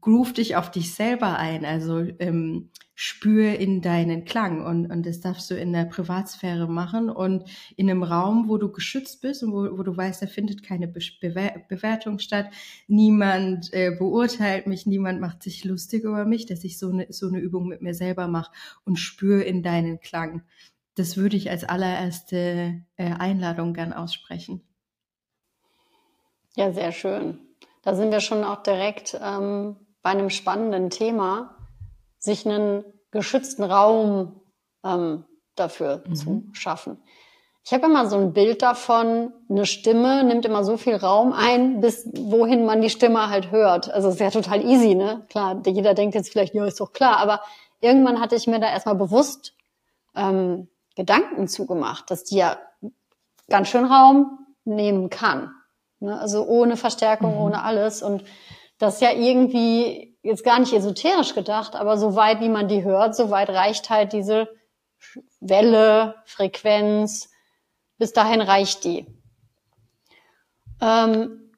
groove 0.00 0.32
dich 0.34 0.56
auf 0.56 0.70
dich 0.70 0.94
selber 0.94 1.38
ein, 1.38 1.64
also 1.64 1.98
ähm, 2.18 2.70
spür 2.94 3.58
in 3.58 3.80
deinen 3.80 4.24
Klang 4.24 4.66
und, 4.66 4.90
und 4.90 5.06
das 5.06 5.20
darfst 5.20 5.50
du 5.50 5.54
in 5.54 5.72
der 5.72 5.84
Privatsphäre 5.84 6.68
machen 6.68 7.08
und 7.10 7.44
in 7.76 7.88
einem 7.88 8.02
Raum, 8.02 8.48
wo 8.48 8.58
du 8.58 8.70
geschützt 8.70 9.22
bist 9.22 9.42
und 9.42 9.52
wo, 9.52 9.78
wo 9.78 9.82
du 9.82 9.96
weißt, 9.96 10.20
da 10.20 10.26
findet 10.26 10.62
keine 10.62 10.88
Be 10.88 11.00
Bewertung 11.68 12.18
statt, 12.18 12.50
niemand 12.86 13.72
äh, 13.72 13.92
beurteilt 13.96 14.66
mich, 14.66 14.84
niemand 14.84 15.20
macht 15.20 15.42
sich 15.42 15.64
lustig 15.64 16.04
über 16.04 16.24
mich, 16.24 16.46
dass 16.46 16.64
ich 16.64 16.78
so 16.78 16.90
eine, 16.90 17.06
so 17.10 17.28
eine 17.28 17.38
Übung 17.38 17.68
mit 17.68 17.82
mir 17.82 17.94
selber 17.94 18.28
mache 18.28 18.52
und 18.84 18.96
spür 18.96 19.44
in 19.44 19.62
deinen 19.62 20.00
Klang. 20.00 20.42
Das 20.96 21.16
würde 21.16 21.36
ich 21.36 21.50
als 21.50 21.64
allererste 21.64 22.82
äh, 22.96 23.12
Einladung 23.12 23.72
gern 23.72 23.92
aussprechen. 23.92 24.62
Ja, 26.56 26.72
sehr 26.72 26.90
schön. 26.90 27.47
Da 27.82 27.94
sind 27.94 28.10
wir 28.10 28.20
schon 28.20 28.44
auch 28.44 28.62
direkt 28.62 29.18
ähm, 29.22 29.76
bei 30.02 30.10
einem 30.10 30.30
spannenden 30.30 30.90
Thema, 30.90 31.56
sich 32.18 32.46
einen 32.46 32.84
geschützten 33.10 33.64
Raum 33.64 34.40
ähm, 34.84 35.24
dafür 35.54 36.02
mhm. 36.06 36.14
zu 36.14 36.42
schaffen. 36.52 36.98
Ich 37.64 37.74
habe 37.74 37.86
immer 37.86 38.06
so 38.08 38.16
ein 38.16 38.32
Bild 38.32 38.62
davon, 38.62 39.32
eine 39.50 39.66
Stimme 39.66 40.24
nimmt 40.24 40.46
immer 40.46 40.64
so 40.64 40.78
viel 40.78 40.96
Raum 40.96 41.34
ein, 41.34 41.80
bis 41.80 42.08
wohin 42.14 42.64
man 42.64 42.80
die 42.80 42.88
Stimme 42.88 43.28
halt 43.28 43.50
hört. 43.50 43.90
Also 43.90 44.08
ist 44.08 44.20
ja 44.20 44.30
total 44.30 44.64
easy, 44.64 44.94
ne? 44.94 45.26
Klar, 45.28 45.60
jeder 45.66 45.92
denkt 45.92 46.14
jetzt 46.14 46.32
vielleicht, 46.32 46.54
ja, 46.54 46.64
ist 46.64 46.80
doch 46.80 46.92
klar, 46.92 47.18
aber 47.18 47.42
irgendwann 47.80 48.20
hatte 48.20 48.36
ich 48.36 48.46
mir 48.46 48.58
da 48.58 48.70
erstmal 48.70 48.94
bewusst 48.94 49.54
ähm, 50.16 50.68
Gedanken 50.96 51.46
zugemacht, 51.46 52.10
dass 52.10 52.24
die 52.24 52.36
ja 52.36 52.56
ganz 53.50 53.68
schön 53.68 53.84
Raum 53.84 54.46
nehmen 54.64 55.10
kann. 55.10 55.52
Ne? 56.00 56.18
Also 56.18 56.44
ohne 56.46 56.76
Verstärkung, 56.76 57.34
mhm. 57.34 57.40
ohne 57.40 57.62
alles. 57.62 58.02
Und 58.02 58.24
das 58.78 58.94
ist 58.94 59.02
ja 59.02 59.12
irgendwie 59.12 60.16
jetzt 60.22 60.44
gar 60.44 60.58
nicht 60.58 60.72
esoterisch 60.72 61.34
gedacht, 61.34 61.74
aber 61.74 61.96
so 61.96 62.14
weit, 62.14 62.40
wie 62.40 62.48
man 62.48 62.68
die 62.68 62.84
hört, 62.84 63.16
so 63.16 63.30
weit 63.30 63.50
reicht 63.50 63.90
halt 63.90 64.12
diese 64.12 64.48
Welle, 65.40 66.16
Frequenz, 66.24 67.30
bis 67.98 68.12
dahin 68.12 68.40
reicht 68.40 68.84
die. 68.84 69.06
Ähm, 70.80 71.52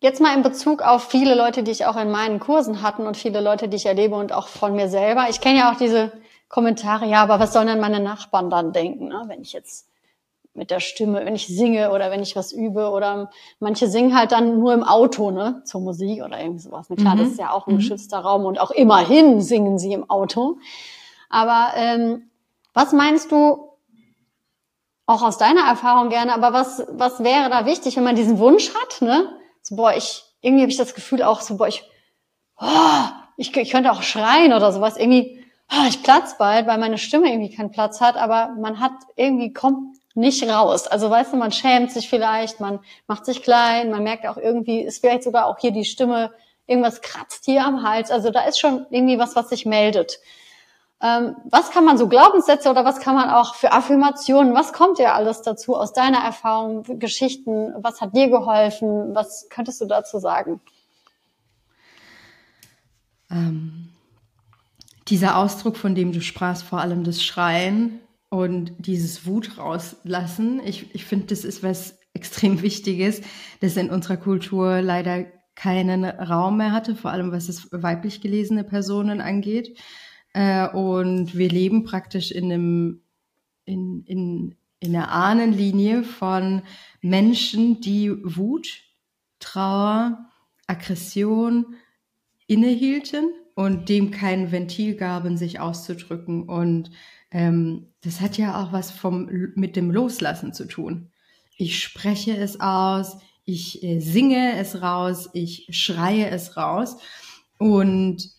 jetzt 0.00 0.20
mal 0.20 0.36
in 0.36 0.42
Bezug 0.42 0.82
auf 0.82 1.08
viele 1.08 1.34
Leute, 1.34 1.62
die 1.62 1.70
ich 1.70 1.86
auch 1.86 1.96
in 1.96 2.10
meinen 2.10 2.40
Kursen 2.40 2.82
hatten 2.82 3.06
und 3.06 3.16
viele 3.16 3.40
Leute, 3.40 3.68
die 3.68 3.76
ich 3.76 3.86
erlebe 3.86 4.14
und 4.16 4.32
auch 4.32 4.48
von 4.48 4.74
mir 4.74 4.88
selber. 4.88 5.26
Ich 5.28 5.40
kenne 5.40 5.58
ja 5.58 5.72
auch 5.72 5.78
diese 5.78 6.12
Kommentare, 6.48 7.06
ja, 7.06 7.22
aber 7.22 7.40
was 7.40 7.52
sollen 7.52 7.68
denn 7.68 7.80
meine 7.80 8.00
Nachbarn 8.00 8.50
dann 8.50 8.72
denken, 8.72 9.08
ne, 9.08 9.24
wenn 9.26 9.40
ich 9.40 9.52
jetzt 9.52 9.88
mit 10.54 10.70
der 10.70 10.80
Stimme, 10.80 11.24
wenn 11.24 11.34
ich 11.34 11.46
singe 11.46 11.92
oder 11.92 12.10
wenn 12.10 12.22
ich 12.22 12.36
was 12.36 12.52
übe 12.52 12.90
oder 12.90 13.30
manche 13.58 13.88
singen 13.88 14.14
halt 14.14 14.32
dann 14.32 14.58
nur 14.58 14.74
im 14.74 14.82
Auto, 14.82 15.30
ne, 15.30 15.62
zur 15.64 15.80
Musik 15.80 16.22
oder 16.22 16.38
irgendwie 16.38 16.60
sowas. 16.60 16.86
Na 16.90 16.96
klar, 16.96 17.14
mhm. 17.14 17.20
das 17.20 17.28
ist 17.28 17.38
ja 17.38 17.50
auch 17.50 17.66
ein 17.66 17.74
mhm. 17.74 17.78
geschützter 17.78 18.18
Raum 18.18 18.44
und 18.44 18.60
auch 18.60 18.70
immerhin 18.70 19.40
singen 19.40 19.78
sie 19.78 19.92
im 19.92 20.08
Auto. 20.10 20.58
Aber 21.30 21.72
ähm, 21.76 22.30
was 22.74 22.92
meinst 22.92 23.32
du, 23.32 23.72
auch 25.06 25.22
aus 25.22 25.36
deiner 25.36 25.62
Erfahrung 25.62 26.08
gerne, 26.10 26.32
aber 26.32 26.52
was, 26.52 26.84
was 26.90 27.22
wäre 27.22 27.50
da 27.50 27.66
wichtig, 27.66 27.96
wenn 27.96 28.04
man 28.04 28.16
diesen 28.16 28.38
Wunsch 28.38 28.72
hat, 28.74 29.02
ne? 29.02 29.36
So, 29.60 29.76
boah, 29.76 29.94
ich, 29.94 30.24
irgendwie 30.40 30.62
habe 30.62 30.70
ich 30.70 30.78
das 30.78 30.94
Gefühl 30.94 31.22
auch 31.22 31.40
so, 31.40 31.56
boah, 31.56 31.68
ich, 31.68 31.82
oh, 32.58 32.66
ich, 33.36 33.54
ich 33.56 33.70
könnte 33.70 33.90
auch 33.90 34.02
schreien 34.02 34.52
oder 34.52 34.72
sowas, 34.72 34.96
irgendwie, 34.96 35.44
oh, 35.72 35.86
ich 35.88 36.02
platz 36.02 36.38
bald, 36.38 36.66
weil 36.66 36.78
meine 36.78 36.98
Stimme 36.98 37.30
irgendwie 37.30 37.54
keinen 37.54 37.70
Platz 37.72 38.00
hat, 38.00 38.16
aber 38.16 38.54
man 38.60 38.80
hat 38.80 38.92
irgendwie 39.16 39.52
kommt 39.52 39.98
nicht 40.14 40.48
raus. 40.48 40.86
Also 40.86 41.10
weißt 41.10 41.32
du, 41.32 41.36
man 41.36 41.52
schämt 41.52 41.92
sich 41.92 42.08
vielleicht, 42.08 42.60
man 42.60 42.80
macht 43.06 43.24
sich 43.24 43.42
klein, 43.42 43.90
man 43.90 44.02
merkt 44.02 44.26
auch 44.26 44.36
irgendwie, 44.36 44.80
ist 44.80 45.00
vielleicht 45.00 45.22
sogar 45.22 45.46
auch 45.46 45.58
hier 45.58 45.70
die 45.70 45.84
Stimme, 45.84 46.32
irgendwas 46.66 47.00
kratzt 47.00 47.44
hier 47.44 47.64
am 47.64 47.82
Hals. 47.82 48.10
Also 48.10 48.30
da 48.30 48.42
ist 48.42 48.58
schon 48.58 48.86
irgendwie 48.90 49.18
was, 49.18 49.36
was 49.36 49.48
sich 49.48 49.66
meldet. 49.66 50.18
Ähm, 51.02 51.36
was 51.50 51.70
kann 51.70 51.84
man 51.84 51.98
so 51.98 52.08
Glaubenssätze 52.08 52.70
oder 52.70 52.84
was 52.84 53.00
kann 53.00 53.16
man 53.16 53.28
auch 53.28 53.56
für 53.56 53.72
Affirmationen, 53.72 54.54
was 54.54 54.72
kommt 54.72 54.98
dir 54.98 55.14
alles 55.14 55.42
dazu 55.42 55.74
aus 55.76 55.92
deiner 55.92 56.18
Erfahrung, 56.18 56.84
Geschichten, 57.00 57.74
was 57.78 58.00
hat 58.00 58.14
dir 58.14 58.28
geholfen, 58.28 59.12
was 59.14 59.48
könntest 59.50 59.80
du 59.80 59.86
dazu 59.86 60.20
sagen? 60.20 60.60
Ähm, 63.30 63.88
dieser 65.08 65.38
Ausdruck, 65.38 65.76
von 65.76 65.96
dem 65.96 66.12
du 66.12 66.20
sprachst, 66.20 66.62
vor 66.62 66.80
allem 66.80 67.02
das 67.02 67.22
Schreien 67.22 67.98
und 68.32 68.72
dieses 68.78 69.26
Wut 69.26 69.58
rauslassen, 69.58 70.62
ich, 70.64 70.94
ich 70.94 71.04
finde, 71.04 71.26
das 71.26 71.44
ist 71.44 71.62
was 71.62 71.98
extrem 72.14 72.62
Wichtiges, 72.62 73.20
das 73.60 73.76
in 73.76 73.90
unserer 73.90 74.16
Kultur 74.16 74.80
leider 74.80 75.26
keinen 75.54 76.06
Raum 76.06 76.56
mehr 76.56 76.72
hatte, 76.72 76.96
vor 76.96 77.10
allem 77.10 77.30
was 77.30 77.50
es 77.50 77.68
weiblich 77.72 78.22
gelesene 78.22 78.64
Personen 78.64 79.20
angeht. 79.20 79.78
Äh, 80.32 80.66
und 80.66 81.36
wir 81.36 81.50
leben 81.50 81.84
praktisch 81.84 82.30
in 82.30 82.50
einem, 82.50 83.02
in, 83.66 84.02
in, 84.06 84.56
in 84.80 84.96
einer 84.96 85.10
Ahnenlinie 85.10 86.02
von 86.02 86.62
Menschen, 87.02 87.82
die 87.82 88.12
Wut, 88.24 88.80
Trauer, 89.40 90.24
Aggression 90.66 91.74
innehielten 92.46 93.26
und 93.54 93.88
dem 93.88 94.10
kein 94.10 94.52
Ventil 94.52 94.94
gaben, 94.96 95.36
sich 95.36 95.60
auszudrücken. 95.60 96.48
Und 96.48 96.90
ähm, 97.30 97.88
das 98.02 98.20
hat 98.20 98.38
ja 98.38 98.62
auch 98.62 98.72
was 98.72 98.90
vom, 98.90 99.28
mit 99.54 99.76
dem 99.76 99.90
Loslassen 99.90 100.52
zu 100.52 100.66
tun. 100.66 101.10
Ich 101.56 101.80
spreche 101.80 102.36
es 102.36 102.60
aus, 102.60 103.18
ich 103.44 103.82
äh, 103.82 104.00
singe 104.00 104.56
es 104.56 104.82
raus, 104.82 105.30
ich 105.32 105.66
schreie 105.70 106.28
es 106.30 106.56
raus. 106.56 106.96
Und 107.58 108.30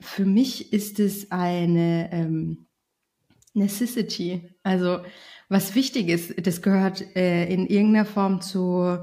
für 0.00 0.24
mich 0.24 0.72
ist 0.72 1.00
es 1.00 1.30
eine 1.30 2.10
ähm, 2.12 2.66
Necessity. 3.54 4.48
Also 4.62 5.00
was 5.48 5.74
wichtig 5.74 6.08
ist, 6.08 6.46
das 6.46 6.62
gehört 6.62 7.16
äh, 7.16 7.46
in 7.46 7.66
irgendeiner 7.66 8.04
Form 8.04 8.40
zu, 8.40 8.98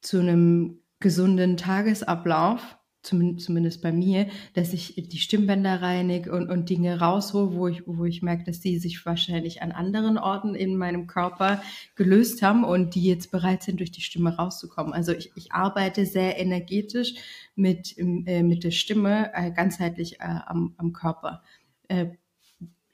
zu 0.00 0.20
einem 0.20 0.80
gesunden 1.00 1.56
Tagesablauf 1.56 2.78
zumindest 3.02 3.82
bei 3.82 3.92
mir, 3.92 4.28
dass 4.54 4.72
ich 4.72 4.94
die 4.96 5.18
Stimmbänder 5.18 5.82
reinige 5.82 6.32
und, 6.32 6.48
und 6.48 6.70
Dinge 6.70 7.00
raushole, 7.00 7.52
wo 7.54 7.68
ich, 7.68 7.82
wo 7.86 8.04
ich 8.04 8.22
merke, 8.22 8.44
dass 8.44 8.60
die 8.60 8.78
sich 8.78 9.04
wahrscheinlich 9.04 9.60
an 9.60 9.72
anderen 9.72 10.18
Orten 10.18 10.54
in 10.54 10.76
meinem 10.76 11.06
Körper 11.06 11.62
gelöst 11.96 12.42
haben 12.42 12.64
und 12.64 12.94
die 12.94 13.04
jetzt 13.04 13.30
bereit 13.30 13.62
sind, 13.62 13.80
durch 13.80 13.90
die 13.90 14.02
Stimme 14.02 14.36
rauszukommen. 14.36 14.92
Also 14.92 15.12
ich, 15.12 15.32
ich 15.34 15.52
arbeite 15.52 16.06
sehr 16.06 16.38
energetisch 16.38 17.14
mit, 17.56 17.96
äh, 17.98 18.42
mit 18.42 18.64
der 18.64 18.70
Stimme 18.70 19.32
äh, 19.34 19.50
ganzheitlich 19.50 20.20
äh, 20.20 20.38
am, 20.46 20.74
am 20.76 20.92
Körper. 20.92 21.42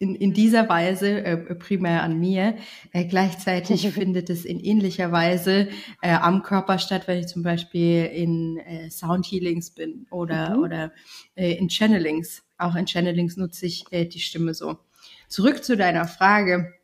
In, 0.01 0.15
in 0.15 0.33
dieser 0.33 0.69
Weise 0.69 1.25
äh, 1.25 1.37
primär 1.57 2.03
an 2.05 2.21
mir. 2.21 2.57
Äh, 2.93 3.05
gleichzeitig 3.07 3.89
findet 3.93 4.31
es 4.31 4.45
in 4.45 4.61
ähnlicher 4.61 5.11
Weise 5.11 5.69
äh, 6.03 6.13
am 6.13 6.43
Körper 6.43 6.79
statt, 6.79 7.09
wenn 7.09 7.19
ich 7.19 7.27
zum 7.27 7.43
Beispiel 7.43 8.05
in 8.05 8.59
äh, 8.59 8.91
Soundhealings 8.91 9.71
bin 9.71 10.07
oder, 10.11 10.57
mhm. 10.57 10.63
oder 10.63 10.93
äh, 11.35 11.53
in 11.55 11.69
Channelings. 11.69 12.45
Auch 12.59 12.77
in 12.77 12.87
Channelings 12.87 13.37
nutze 13.37 13.67
ich 13.67 13.85
äh, 13.91 14.05
die 14.05 14.21
Stimme 14.21 14.55
so. 14.55 14.79
Zurück 15.29 15.65
zu 15.65 15.77
deiner 15.77 16.07
Frage 16.07 16.78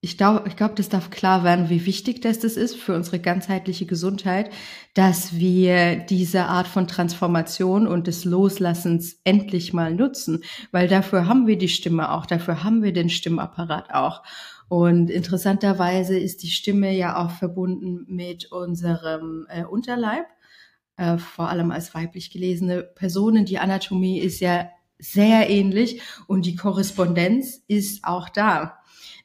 ich 0.00 0.16
glaube, 0.16 0.46
ich 0.46 0.54
glaub, 0.54 0.76
das 0.76 0.88
darf 0.88 1.10
klar 1.10 1.42
werden, 1.42 1.70
wie 1.70 1.84
wichtig 1.84 2.22
das, 2.22 2.38
das 2.38 2.56
ist 2.56 2.76
für 2.76 2.94
unsere 2.94 3.18
ganzheitliche 3.18 3.84
Gesundheit, 3.84 4.50
dass 4.94 5.36
wir 5.36 5.96
diese 5.96 6.44
Art 6.44 6.68
von 6.68 6.86
Transformation 6.86 7.88
und 7.88 8.06
des 8.06 8.24
Loslassens 8.24 9.20
endlich 9.24 9.72
mal 9.72 9.92
nutzen, 9.92 10.44
weil 10.70 10.86
dafür 10.86 11.26
haben 11.26 11.48
wir 11.48 11.58
die 11.58 11.68
Stimme 11.68 12.12
auch, 12.12 12.26
dafür 12.26 12.62
haben 12.62 12.84
wir 12.84 12.92
den 12.92 13.10
Stimmapparat 13.10 13.92
auch. 13.92 14.22
Und 14.68 15.10
interessanterweise 15.10 16.16
ist 16.16 16.44
die 16.44 16.50
Stimme 16.50 16.94
ja 16.94 17.16
auch 17.16 17.32
verbunden 17.32 18.04
mit 18.06 18.52
unserem 18.52 19.46
äh, 19.48 19.64
Unterleib, 19.64 20.26
äh, 20.96 21.18
vor 21.18 21.48
allem 21.48 21.72
als 21.72 21.92
weiblich 21.94 22.30
gelesene 22.30 22.82
Personen. 22.82 23.46
Die 23.46 23.58
Anatomie 23.58 24.20
ist 24.20 24.38
ja 24.38 24.68
sehr 24.98 25.50
ähnlich 25.50 26.02
und 26.28 26.46
die 26.46 26.54
Korrespondenz 26.54 27.64
ist 27.66 28.04
auch 28.04 28.28
da. 28.28 28.77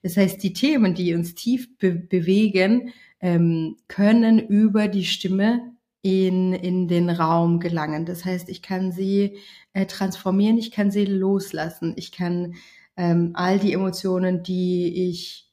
Das 0.03 0.17
heißt, 0.17 0.43
die 0.43 0.53
Themen, 0.53 0.93
die 0.93 1.15
uns 1.15 1.33
tief 1.33 1.77
be 1.77 1.91
bewegen, 1.91 2.93
ähm, 3.21 3.77
können 3.87 4.37
über 4.37 4.89
die 4.89 5.05
Stimme 5.05 5.73
in, 6.01 6.51
in 6.53 6.89
den 6.89 7.09
Raum 7.09 7.61
gelangen. 7.61 8.05
Das 8.05 8.25
heißt, 8.25 8.49
ich 8.49 8.61
kann 8.61 8.91
sie 8.91 9.37
äh, 9.71 9.85
transformieren, 9.85 10.57
ich 10.57 10.71
kann 10.71 10.91
sie 10.91 11.05
loslassen, 11.05 11.93
ich 11.95 12.11
kann 12.11 12.55
ähm, 12.97 13.31
all 13.33 13.57
die 13.57 13.71
Emotionen, 13.71 14.43
die 14.43 15.09
ich 15.09 15.49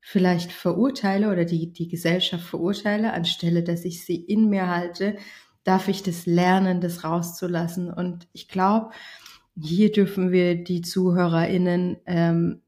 vielleicht 0.00 0.52
verurteile 0.52 1.30
oder 1.30 1.44
die 1.44 1.72
die 1.72 1.88
Gesellschaft 1.88 2.44
verurteile, 2.44 3.12
anstelle 3.12 3.62
dass 3.62 3.84
ich 3.84 4.04
sie 4.06 4.16
in 4.16 4.48
mir 4.48 4.68
halte, 4.68 5.16
darf 5.64 5.88
ich 5.88 6.02
das 6.02 6.24
lernen, 6.24 6.80
das 6.80 7.04
rauszulassen. 7.04 7.92
Und 7.92 8.28
ich 8.32 8.48
glaube, 8.48 8.90
hier 9.60 9.90
dürfen 9.90 10.30
wir 10.30 10.54
die 10.54 10.82
ZuhörerInnen 10.82 11.96
ähm, 12.06 12.62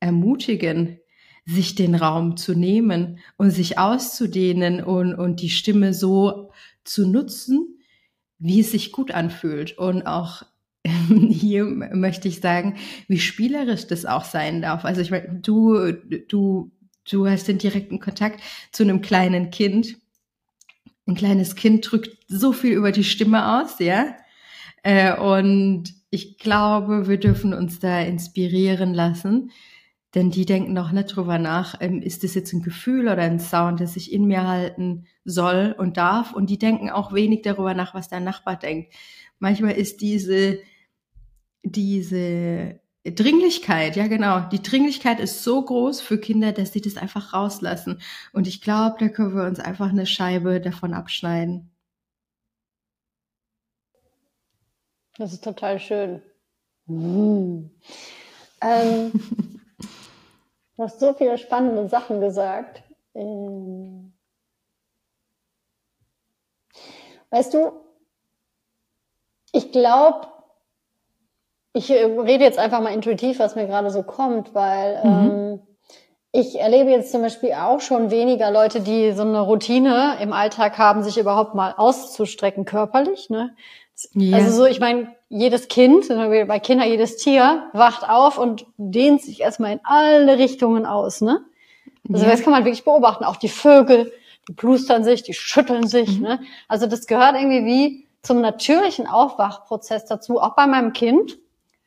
ermutigen, 0.00 0.98
sich 1.46 1.74
den 1.74 1.94
Raum 1.94 2.36
zu 2.36 2.54
nehmen 2.54 3.18
und 3.36 3.50
sich 3.50 3.78
auszudehnen 3.78 4.82
und, 4.82 5.14
und 5.14 5.40
die 5.40 5.50
Stimme 5.50 5.94
so 5.94 6.50
zu 6.84 7.06
nutzen, 7.06 7.78
wie 8.38 8.60
es 8.60 8.70
sich 8.70 8.92
gut 8.92 9.10
anfühlt. 9.10 9.76
Und 9.78 10.06
auch 10.06 10.42
hier 11.30 11.64
möchte 11.64 12.28
ich 12.28 12.40
sagen, 12.40 12.76
wie 13.08 13.18
spielerisch 13.18 13.86
das 13.86 14.06
auch 14.06 14.24
sein 14.24 14.62
darf. 14.62 14.84
Also 14.84 15.00
ich 15.00 15.10
meine, 15.10 15.40
du, 15.40 15.92
du, 16.28 16.70
du 17.10 17.28
hast 17.28 17.48
den 17.48 17.58
direkten 17.58 18.00
Kontakt 18.00 18.40
zu 18.72 18.82
einem 18.82 19.02
kleinen 19.02 19.50
Kind. 19.50 19.96
Ein 21.06 21.14
kleines 21.14 21.56
Kind 21.56 21.90
drückt 21.90 22.16
so 22.28 22.52
viel 22.52 22.72
über 22.72 22.92
die 22.92 23.04
Stimme 23.04 23.60
aus, 23.60 23.78
ja. 23.78 24.14
Äh, 24.82 25.16
und 25.16 25.92
ich 26.10 26.38
glaube, 26.38 27.08
wir 27.08 27.18
dürfen 27.18 27.52
uns 27.52 27.80
da 27.80 28.00
inspirieren 28.00 28.94
lassen 28.94 29.50
denn 30.14 30.30
die 30.30 30.44
denken 30.44 30.72
noch 30.72 30.90
nicht 30.90 31.14
drüber 31.14 31.38
nach, 31.38 31.76
ähm, 31.80 32.02
ist 32.02 32.24
das 32.24 32.34
jetzt 32.34 32.52
ein 32.52 32.62
Gefühl 32.62 33.08
oder 33.08 33.22
ein 33.22 33.38
Sound, 33.38 33.80
das 33.80 33.96
ich 33.96 34.12
in 34.12 34.24
mir 34.24 34.46
halten 34.46 35.06
soll 35.24 35.74
und 35.78 35.96
darf. 35.96 36.32
Und 36.32 36.50
die 36.50 36.58
denken 36.58 36.90
auch 36.90 37.12
wenig 37.12 37.42
darüber 37.42 37.74
nach, 37.74 37.94
was 37.94 38.08
der 38.08 38.20
Nachbar 38.20 38.56
denkt. 38.56 38.92
Manchmal 39.38 39.72
ist 39.72 40.00
diese, 40.00 40.58
diese 41.62 42.80
Dringlichkeit, 43.04 43.96
ja 43.96 44.08
genau, 44.08 44.40
die 44.40 44.62
Dringlichkeit 44.62 45.20
ist 45.20 45.42
so 45.42 45.62
groß 45.64 46.00
für 46.00 46.18
Kinder, 46.18 46.52
dass 46.52 46.72
sie 46.72 46.80
das 46.80 46.96
einfach 46.96 47.32
rauslassen. 47.32 48.00
Und 48.32 48.46
ich 48.46 48.60
glaube, 48.60 48.96
da 48.98 49.08
können 49.08 49.34
wir 49.34 49.44
uns 49.44 49.60
einfach 49.60 49.90
eine 49.90 50.06
Scheibe 50.06 50.60
davon 50.60 50.92
abschneiden. 50.92 51.70
Das 55.16 55.32
ist 55.32 55.44
total 55.44 55.78
schön. 55.78 56.20
Mmh. 56.86 57.70
Ähm, 58.60 59.12
Du 60.80 60.84
hast 60.84 60.98
so 60.98 61.12
viele 61.12 61.36
spannende 61.36 61.88
Sachen 61.90 62.22
gesagt. 62.22 62.82
Ähm, 63.14 64.14
weißt 67.28 67.52
du, 67.52 67.72
ich 69.52 69.72
glaube, 69.72 70.28
ich 71.74 71.90
rede 71.90 72.44
jetzt 72.44 72.58
einfach 72.58 72.80
mal 72.80 72.94
intuitiv, 72.94 73.40
was 73.40 73.56
mir 73.56 73.66
gerade 73.66 73.90
so 73.90 74.02
kommt, 74.02 74.54
weil 74.54 75.04
mhm. 75.04 75.30
ähm, 75.30 75.60
ich 76.32 76.58
erlebe 76.58 76.88
jetzt 76.88 77.12
zum 77.12 77.20
Beispiel 77.20 77.52
auch 77.52 77.82
schon 77.82 78.10
weniger 78.10 78.50
Leute, 78.50 78.80
die 78.80 79.12
so 79.12 79.20
eine 79.20 79.42
Routine 79.42 80.16
im 80.22 80.32
Alltag 80.32 80.78
haben, 80.78 81.02
sich 81.02 81.18
überhaupt 81.18 81.54
mal 81.54 81.74
auszustrecken 81.76 82.64
körperlich. 82.64 83.28
Ne? 83.28 83.54
Ja. 84.12 84.36
Also 84.36 84.52
so, 84.52 84.66
ich 84.66 84.80
meine, 84.80 85.14
jedes 85.28 85.68
Kind, 85.68 86.08
bei 86.08 86.58
Kindern 86.58 86.88
jedes 86.88 87.16
Tier, 87.16 87.68
wacht 87.72 88.08
auf 88.08 88.38
und 88.38 88.66
dehnt 88.76 89.22
sich 89.22 89.40
erstmal 89.40 89.72
in 89.72 89.80
alle 89.84 90.38
Richtungen 90.38 90.86
aus. 90.86 91.20
Ne? 91.20 91.44
Also 92.12 92.24
ja. 92.24 92.30
das 92.30 92.42
kann 92.42 92.52
man 92.52 92.64
wirklich 92.64 92.84
beobachten. 92.84 93.24
Auch 93.24 93.36
die 93.36 93.48
Vögel, 93.48 94.12
die 94.48 94.52
plustern 94.52 95.04
sich, 95.04 95.22
die 95.22 95.34
schütteln 95.34 95.86
sich. 95.86 96.18
Mhm. 96.18 96.22
Ne? 96.22 96.40
Also 96.68 96.86
das 96.86 97.06
gehört 97.06 97.34
irgendwie 97.34 97.64
wie 97.64 98.08
zum 98.22 98.40
natürlichen 98.40 99.06
Aufwachprozess 99.06 100.04
dazu. 100.06 100.40
Auch 100.40 100.54
bei 100.54 100.66
meinem 100.66 100.92
Kind 100.92 101.38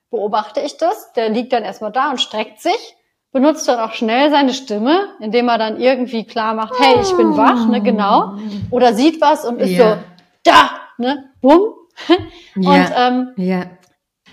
beobachte 0.10 0.62
ich 0.62 0.78
das. 0.78 1.14
Der 1.14 1.30
liegt 1.30 1.54
dann 1.54 1.64
erstmal 1.64 1.92
da 1.92 2.12
und 2.12 2.22
streckt 2.22 2.62
sich 2.62 2.96
benutzt 3.34 3.68
dann 3.68 3.80
auch 3.80 3.94
schnell 3.94 4.30
seine 4.30 4.54
Stimme, 4.54 5.10
indem 5.20 5.50
er 5.50 5.58
dann 5.58 5.82
irgendwie 5.82 6.24
klar 6.24 6.54
macht, 6.54 6.80
hey, 6.80 7.02
ich 7.02 7.12
bin 7.18 7.36
wach, 7.36 7.68
ne, 7.68 7.82
genau. 7.82 8.36
Oder 8.70 8.94
sieht 8.94 9.20
was 9.20 9.44
und 9.44 9.60
ist 9.60 9.72
yeah. 9.72 9.96
so, 9.96 10.04
da, 10.44 10.70
ne, 10.98 11.32
bumm. 11.42 11.74
und 12.56 12.66
yeah. 12.66 13.08
ähm, 13.08 13.34
yeah. 13.38 13.66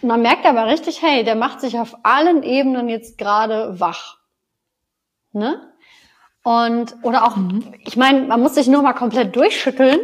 man 0.03 0.23
merkt 0.23 0.47
aber 0.47 0.67
richtig, 0.67 1.03
hey, 1.03 1.25
der 1.25 1.35
macht 1.35 1.61
sich 1.61 1.79
auf 1.79 1.97
allen 2.03 2.43
Ebenen 2.43 2.89
jetzt 2.89 3.19
gerade 3.19 3.79
wach. 3.81 4.19
Ne? 5.33 5.61
Und, 6.43 6.97
oder 7.03 7.27
auch, 7.27 7.37
mhm. 7.37 7.75
ich 7.85 7.97
meine, 7.97 8.23
man 8.23 8.41
muss 8.41 8.55
sich 8.55 8.67
nur 8.67 8.83
mal 8.83 8.95
komplett 8.95 9.37
durchschütteln 9.37 10.01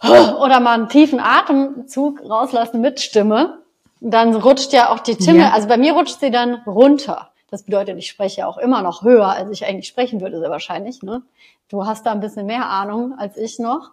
oder 0.02 0.60
mal 0.60 0.74
einen 0.74 0.88
tiefen 0.88 1.20
Atemzug 1.20 2.20
rauslassen 2.22 2.80
mit 2.80 3.00
Stimme. 3.00 3.62
Dann 4.00 4.34
rutscht 4.34 4.72
ja 4.72 4.90
auch 4.90 5.00
die 5.00 5.14
Stimme, 5.14 5.52
also 5.52 5.68
bei 5.68 5.76
mir 5.76 5.92
rutscht 5.92 6.18
sie 6.20 6.30
dann 6.30 6.56
runter. 6.66 7.30
Das 7.50 7.64
bedeutet, 7.64 7.98
ich 7.98 8.08
spreche 8.08 8.46
auch 8.46 8.56
immer 8.56 8.82
noch 8.82 9.02
höher, 9.02 9.28
als 9.28 9.50
ich 9.50 9.66
eigentlich 9.66 9.86
sprechen 9.86 10.20
würde, 10.20 10.40
sehr 10.40 10.50
wahrscheinlich. 10.50 11.02
Ne? 11.02 11.22
Du 11.68 11.86
hast 11.86 12.06
da 12.06 12.12
ein 12.12 12.20
bisschen 12.20 12.46
mehr 12.46 12.68
Ahnung 12.68 13.14
als 13.18 13.36
ich 13.36 13.58
noch. 13.58 13.90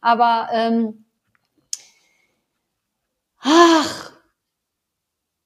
Aber 0.00 0.48
ähm, 0.52 1.04
ach, 3.42 4.12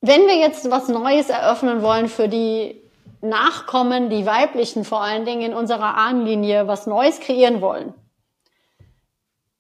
wenn 0.01 0.27
wir 0.27 0.37
jetzt 0.37 0.71
was 0.71 0.89
Neues 0.89 1.29
eröffnen 1.29 1.83
wollen 1.83 2.09
für 2.09 2.29
die 2.29 2.83
Nachkommen, 3.21 4.09
die 4.11 4.27
weiblichen 4.27 4.85
vor 4.85 5.03
allen 5.03 5.25
Dingen 5.25 5.43
in 5.43 5.55
unserer 5.55 5.97
Ahnenlinie, 5.97 6.69
was 6.69 6.87
Neues 6.87 7.21
kreieren 7.21 7.61
wollen, 7.61 7.95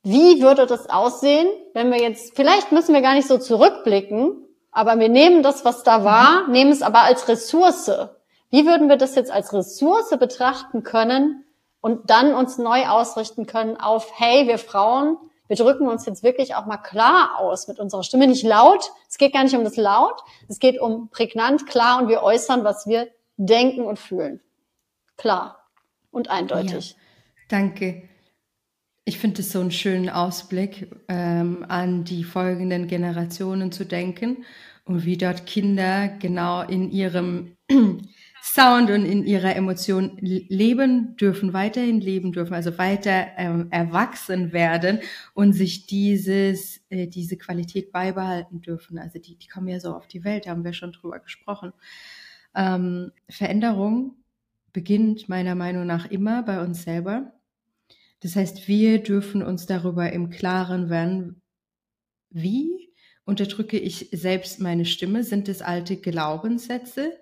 wie 0.03 0.40
würde 0.40 0.66
das 0.66 0.88
aussehen, 0.88 1.49
wenn 1.75 1.90
wir 1.90 2.01
jetzt, 2.01 2.37
vielleicht 2.37 2.70
müssen 2.70 2.94
wir 2.94 3.03
gar 3.03 3.14
nicht 3.14 3.27
so 3.27 3.38
zurückblicken, 3.38 4.46
aber 4.70 5.01
wir 5.01 5.09
nehmen 5.09 5.42
das, 5.42 5.64
was 5.64 5.83
da 5.83 6.05
war, 6.05 6.44
mhm. 6.44 6.53
nehmen 6.53 6.70
es 6.70 6.83
aber 6.83 7.01
als 7.01 7.27
Ressource. 7.27 7.90
Wie 8.51 8.66
würden 8.66 8.88
wir 8.88 8.99
das 8.99 9.16
jetzt 9.16 9.33
als 9.33 9.53
Ressource 9.53 10.11
betrachten 10.11 10.85
können 10.85 11.44
und 11.81 12.11
dann 12.11 12.35
uns 12.35 12.59
neu 12.59 12.87
ausrichten 12.87 13.46
können 13.46 13.77
auf, 13.79 14.12
hey, 14.14 14.46
wir 14.46 14.59
Frauen, 14.59 15.16
wir 15.49 15.57
drücken 15.57 15.89
uns 15.89 16.07
jetzt 16.07 16.23
wirklich 16.23 16.55
auch 16.55 16.67
mal 16.67 16.79
klar 16.79 17.39
aus 17.39 17.69
mit 17.69 17.79
unserer 17.79 18.03
Stimme. 18.03 18.27
Nicht 18.27 18.45
laut, 18.45 18.91
es 19.09 19.19
geht 19.19 19.33
gar 19.33 19.45
nicht 19.45 19.55
um 19.55 19.65
das 19.65 19.77
Laut, 19.77 20.21
es 20.49 20.59
geht 20.59 20.81
um 20.81 21.09
prägnant, 21.11 21.67
klar 21.67 22.01
und 22.01 22.09
wir 22.09 22.23
äußern, 22.23 22.65
was 22.65 22.87
wir 22.87 23.09
denken 23.37 23.83
und 23.83 23.99
fühlen. 23.99 24.41
Klar 25.17 25.69
und 26.11 26.31
eindeutig. 26.31 26.91
Ja, 26.91 26.97
danke. 27.49 28.09
Ich 29.05 29.19
finde 29.19 29.43
es 29.43 29.53
so 29.53 29.61
einen 29.61 29.71
schönen 29.71 30.11
Ausblick, 30.11 30.91
ähm, 31.09 31.65
an 31.69 32.03
die 32.05 32.25
folgenden 32.25 32.89
Generationen 32.89 33.71
zu 33.71 33.85
denken 33.85 34.45
und 34.85 35.05
wie 35.05 35.17
dort 35.17 35.47
Kinder 35.47 36.09
genau 36.09 36.63
in 36.63 36.91
ihrem 36.91 37.57
Sound 38.47 38.91
und 38.91 39.05
in 39.05 39.27
ihrer 39.27 39.57
Emotion 39.57 40.17
leben 40.21 41.17
dürfen, 41.17 41.53
weiterhin 41.53 42.01
leben 42.01 42.33
dürfen, 42.33 42.55
also 42.55 42.79
weiter 42.79 43.27
ähm, 43.37 43.69
erwachsen 43.71 44.53
werden 44.53 45.01
und 45.35 45.53
sich 45.53 45.87
dieses, 45.87 46.81
äh, 46.89 47.09
diese 47.09 47.37
Qualität 47.37 47.91
beibehalten 47.91 48.61
dürfen. 48.61 48.99
Also 48.99 49.19
die, 49.19 49.37
die 49.37 49.49
kommen 49.49 49.69
ja 49.69 49.81
so 49.81 49.95
auf 49.95 50.07
die 50.07 50.23
Welt, 50.23 50.47
haben 50.47 50.65
wir 50.65 50.73
schon 50.73 50.93
drüber 50.93 51.19
gesprochen. 51.19 51.73
Ähm, 52.55 53.11
Veränderung 53.29 54.15
beginnt 54.73 55.29
meiner 55.29 55.55
Meinung 55.55 55.85
nach 55.85 56.11
immer 56.11 56.43
bei 56.45 56.63
uns 56.63 56.85
selber. 56.85 57.33
Das 58.21 58.37
heißt, 58.37 58.69
wir 58.69 59.03
dürfen 59.03 59.43
uns 59.43 59.67
darüber 59.67 60.13
im 60.13 60.31
Klaren 60.31 60.89
werden, 60.89 61.43
wie 62.31 62.93
unterdrücke 63.25 63.79
ich 63.79 64.09
selbst 64.13 64.61
meine 64.61 64.85
Stimme? 64.85 65.25
Sind 65.25 65.49
es 65.49 65.63
alte 65.63 65.97
Glaubenssätze, 65.97 67.13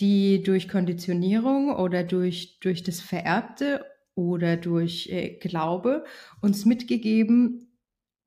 die 0.00 0.42
durch 0.42 0.68
Konditionierung 0.68 1.74
oder 1.74 2.02
durch, 2.02 2.58
durch 2.60 2.82
das 2.82 3.00
Vererbte 3.00 3.84
oder 4.14 4.56
durch 4.56 5.08
äh, 5.10 5.36
Glaube 5.38 6.04
uns 6.40 6.64
mitgegeben 6.64 7.76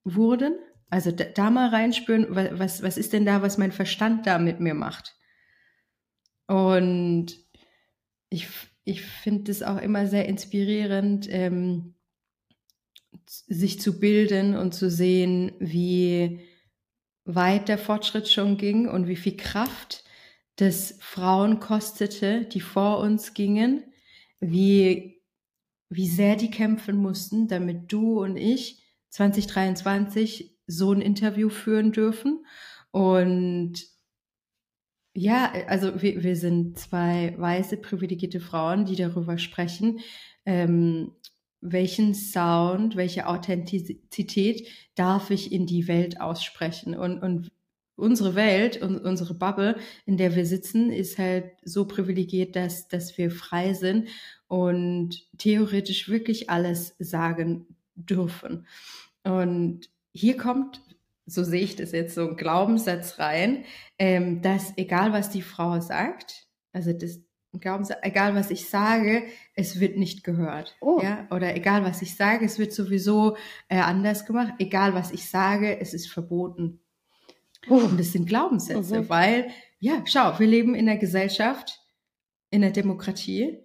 wurden? 0.03 0.53
Also 0.89 1.11
da, 1.11 1.25
da 1.25 1.49
mal 1.49 1.69
reinspüren, 1.69 2.27
was, 2.29 2.83
was 2.83 2.97
ist 2.97 3.13
denn 3.13 3.25
da, 3.25 3.41
was 3.41 3.57
mein 3.57 3.71
Verstand 3.71 4.27
da 4.27 4.37
mit 4.37 4.59
mir 4.59 4.75
macht? 4.75 5.15
Und 6.47 7.35
ich, 8.29 8.47
ich 8.83 9.01
finde 9.01 9.51
es 9.51 9.63
auch 9.63 9.81
immer 9.81 10.07
sehr 10.07 10.27
inspirierend, 10.27 11.27
ähm, 11.29 11.95
sich 13.25 13.79
zu 13.79 13.99
bilden 13.99 14.55
und 14.55 14.73
zu 14.73 14.89
sehen, 14.89 15.53
wie 15.59 16.41
weit 17.25 17.69
der 17.69 17.77
Fortschritt 17.77 18.29
schon 18.29 18.57
ging 18.57 18.87
und 18.87 19.07
wie 19.07 19.15
viel 19.15 19.37
Kraft 19.37 20.02
das 20.55 20.97
Frauen 20.99 21.59
kostete, 21.59 22.45
die 22.45 22.61
vor 22.61 22.99
uns 22.99 23.33
gingen, 23.33 23.83
wie, 24.39 25.21
wie 25.89 26.07
sehr 26.07 26.35
die 26.35 26.51
kämpfen 26.51 26.97
mussten, 26.97 27.47
damit 27.47 27.91
du 27.91 28.21
und 28.21 28.37
ich 28.37 28.83
2023 29.09 30.57
so 30.67 30.91
ein 30.91 31.01
Interview 31.01 31.49
führen 31.49 31.91
dürfen. 31.91 32.45
Und 32.91 33.73
ja, 35.15 35.51
also 35.67 36.01
wir, 36.01 36.23
wir 36.23 36.35
sind 36.35 36.79
zwei 36.79 37.35
weiße, 37.37 37.77
privilegierte 37.77 38.39
Frauen, 38.39 38.85
die 38.85 38.95
darüber 38.95 39.37
sprechen, 39.37 39.99
ähm, 40.45 41.11
welchen 41.61 42.13
Sound, 42.13 42.95
welche 42.95 43.27
Authentizität 43.27 44.67
darf 44.95 45.29
ich 45.29 45.51
in 45.51 45.65
die 45.65 45.87
Welt 45.87 46.19
aussprechen. 46.19 46.95
Und, 46.95 47.21
und 47.21 47.51
unsere 47.95 48.35
Welt 48.35 48.81
und 48.81 48.99
unsere 48.99 49.33
Bubble, 49.33 49.77
in 50.05 50.17
der 50.17 50.35
wir 50.35 50.45
sitzen, 50.45 50.91
ist 50.91 51.17
halt 51.17 51.51
so 51.63 51.85
privilegiert, 51.85 52.55
dass, 52.55 52.87
dass 52.87 53.17
wir 53.17 53.31
frei 53.31 53.73
sind 53.73 54.09
und 54.47 55.27
theoretisch 55.37 56.09
wirklich 56.09 56.49
alles 56.49 56.95
sagen 56.99 57.67
dürfen. 57.95 58.65
Und 59.23 59.89
hier 60.11 60.37
kommt, 60.37 60.81
so 61.25 61.43
sehe 61.43 61.63
ich 61.63 61.75
das 61.75 61.91
jetzt, 61.91 62.15
so 62.15 62.29
ein 62.29 62.35
Glaubenssatz 62.35 63.19
rein, 63.19 63.65
ähm, 63.97 64.41
dass 64.41 64.77
egal 64.77 65.13
was 65.13 65.29
die 65.29 65.41
Frau 65.41 65.79
sagt, 65.79 66.47
also 66.73 66.91
das, 66.91 67.21
glauben 67.59 67.85
Sie, 67.85 67.93
egal 68.01 68.35
was 68.35 68.51
ich 68.51 68.69
sage, 68.69 69.23
es 69.55 69.79
wird 69.79 69.97
nicht 69.97 70.23
gehört. 70.23 70.75
Oh. 70.81 70.99
Ja? 71.01 71.27
Oder 71.31 71.55
egal 71.55 71.83
was 71.83 72.01
ich 72.01 72.15
sage, 72.15 72.45
es 72.45 72.57
wird 72.57 72.73
sowieso 72.73 73.37
äh, 73.69 73.77
anders 73.77 74.25
gemacht. 74.25 74.55
Egal 74.57 74.93
was 74.93 75.11
ich 75.11 75.29
sage, 75.29 75.79
es 75.79 75.93
ist 75.93 76.11
verboten. 76.11 76.79
Und 77.67 77.99
das 77.99 78.11
sind 78.11 78.27
Glaubenssätze, 78.27 79.01
mhm. 79.01 79.09
weil, 79.09 79.47
ja, 79.79 80.03
schau, 80.05 80.37
wir 80.39 80.47
leben 80.47 80.75
in 80.75 80.87
einer 80.87 80.99
Gesellschaft, 80.99 81.79
in 82.49 82.61
der 82.61 82.71
Demokratie, 82.71 83.57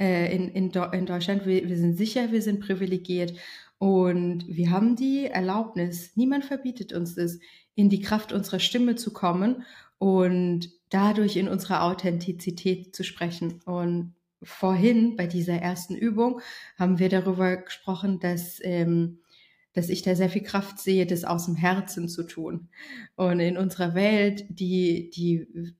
äh, 0.00 0.34
in, 0.34 0.48
in, 0.48 0.70
in 0.70 1.06
Deutschland. 1.06 1.46
Wir, 1.46 1.68
wir 1.68 1.76
sind 1.76 1.96
sicher, 1.96 2.32
wir 2.32 2.42
sind 2.42 2.60
privilegiert. 2.60 3.34
Und 3.78 4.44
wir 4.46 4.70
haben 4.70 4.94
die 4.94 5.26
Erlaubnis, 5.26 6.12
niemand 6.14 6.44
verbietet 6.44 6.92
uns 6.92 7.14
das, 7.14 7.38
in 7.74 7.88
die 7.88 8.00
Kraft 8.00 8.32
unserer 8.32 8.58
Stimme 8.58 8.94
zu 8.96 9.12
kommen 9.12 9.64
und 9.98 10.70
dadurch 10.90 11.36
in 11.36 11.48
unserer 11.48 11.84
Authentizität 11.84 12.94
zu 12.94 13.04
sprechen. 13.04 13.62
Und 13.64 14.14
vorhin 14.42 15.16
bei 15.16 15.26
dieser 15.26 15.54
ersten 15.54 15.94
Übung 15.94 16.40
haben 16.78 16.98
wir 16.98 17.08
darüber 17.08 17.56
gesprochen, 17.56 18.20
dass, 18.20 18.58
ähm, 18.62 19.20
dass 19.72 19.88
ich 19.88 20.02
da 20.02 20.14
sehr 20.14 20.30
viel 20.30 20.42
Kraft 20.42 20.78
sehe, 20.78 21.06
das 21.06 21.24
aus 21.24 21.46
dem 21.46 21.56
Herzen 21.56 22.08
zu 22.08 22.24
tun. 22.24 22.68
Und 23.16 23.40
in 23.40 23.56
unserer 23.56 23.94
Welt, 23.94 24.44
die, 24.48 25.10
die 25.10 25.74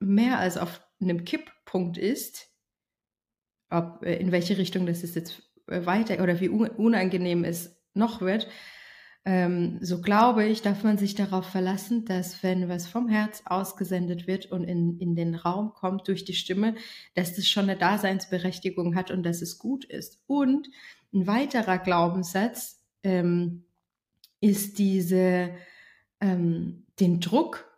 mehr 0.00 0.38
als 0.38 0.56
auf 0.56 0.80
einem 1.00 1.24
Kipppunkt 1.24 1.98
ist, 1.98 2.48
ob 3.70 4.02
äh, 4.04 4.16
in 4.16 4.32
welche 4.32 4.58
Richtung 4.58 4.86
das 4.86 5.02
ist 5.02 5.16
jetzt 5.16 5.42
äh, 5.68 5.84
weiter 5.86 6.22
oder 6.22 6.40
wie 6.40 6.48
unangenehm 6.48 7.44
es 7.44 7.76
noch 7.94 8.20
wird, 8.20 8.48
ähm, 9.24 9.78
so 9.80 10.00
glaube 10.00 10.44
ich, 10.44 10.62
darf 10.62 10.82
man 10.82 10.98
sich 10.98 11.14
darauf 11.14 11.46
verlassen, 11.46 12.04
dass 12.04 12.42
wenn 12.42 12.68
was 12.68 12.88
vom 12.88 13.08
Herz 13.08 13.42
ausgesendet 13.46 14.26
wird 14.26 14.46
und 14.46 14.64
in, 14.64 14.98
in 14.98 15.14
den 15.14 15.36
Raum 15.36 15.72
kommt 15.74 16.08
durch 16.08 16.24
die 16.24 16.34
Stimme, 16.34 16.74
dass 17.14 17.36
das 17.36 17.46
schon 17.46 17.64
eine 17.64 17.76
Daseinsberechtigung 17.76 18.96
hat 18.96 19.12
und 19.12 19.22
dass 19.22 19.40
es 19.40 19.58
gut 19.58 19.84
ist. 19.84 20.20
Und 20.26 20.68
ein 21.12 21.28
weiterer 21.28 21.78
Glaubenssatz 21.78 22.81
ähm, 23.02 23.64
ist 24.40 24.78
diese, 24.78 25.50
ähm, 26.20 26.86
den 27.00 27.20
Druck, 27.20 27.68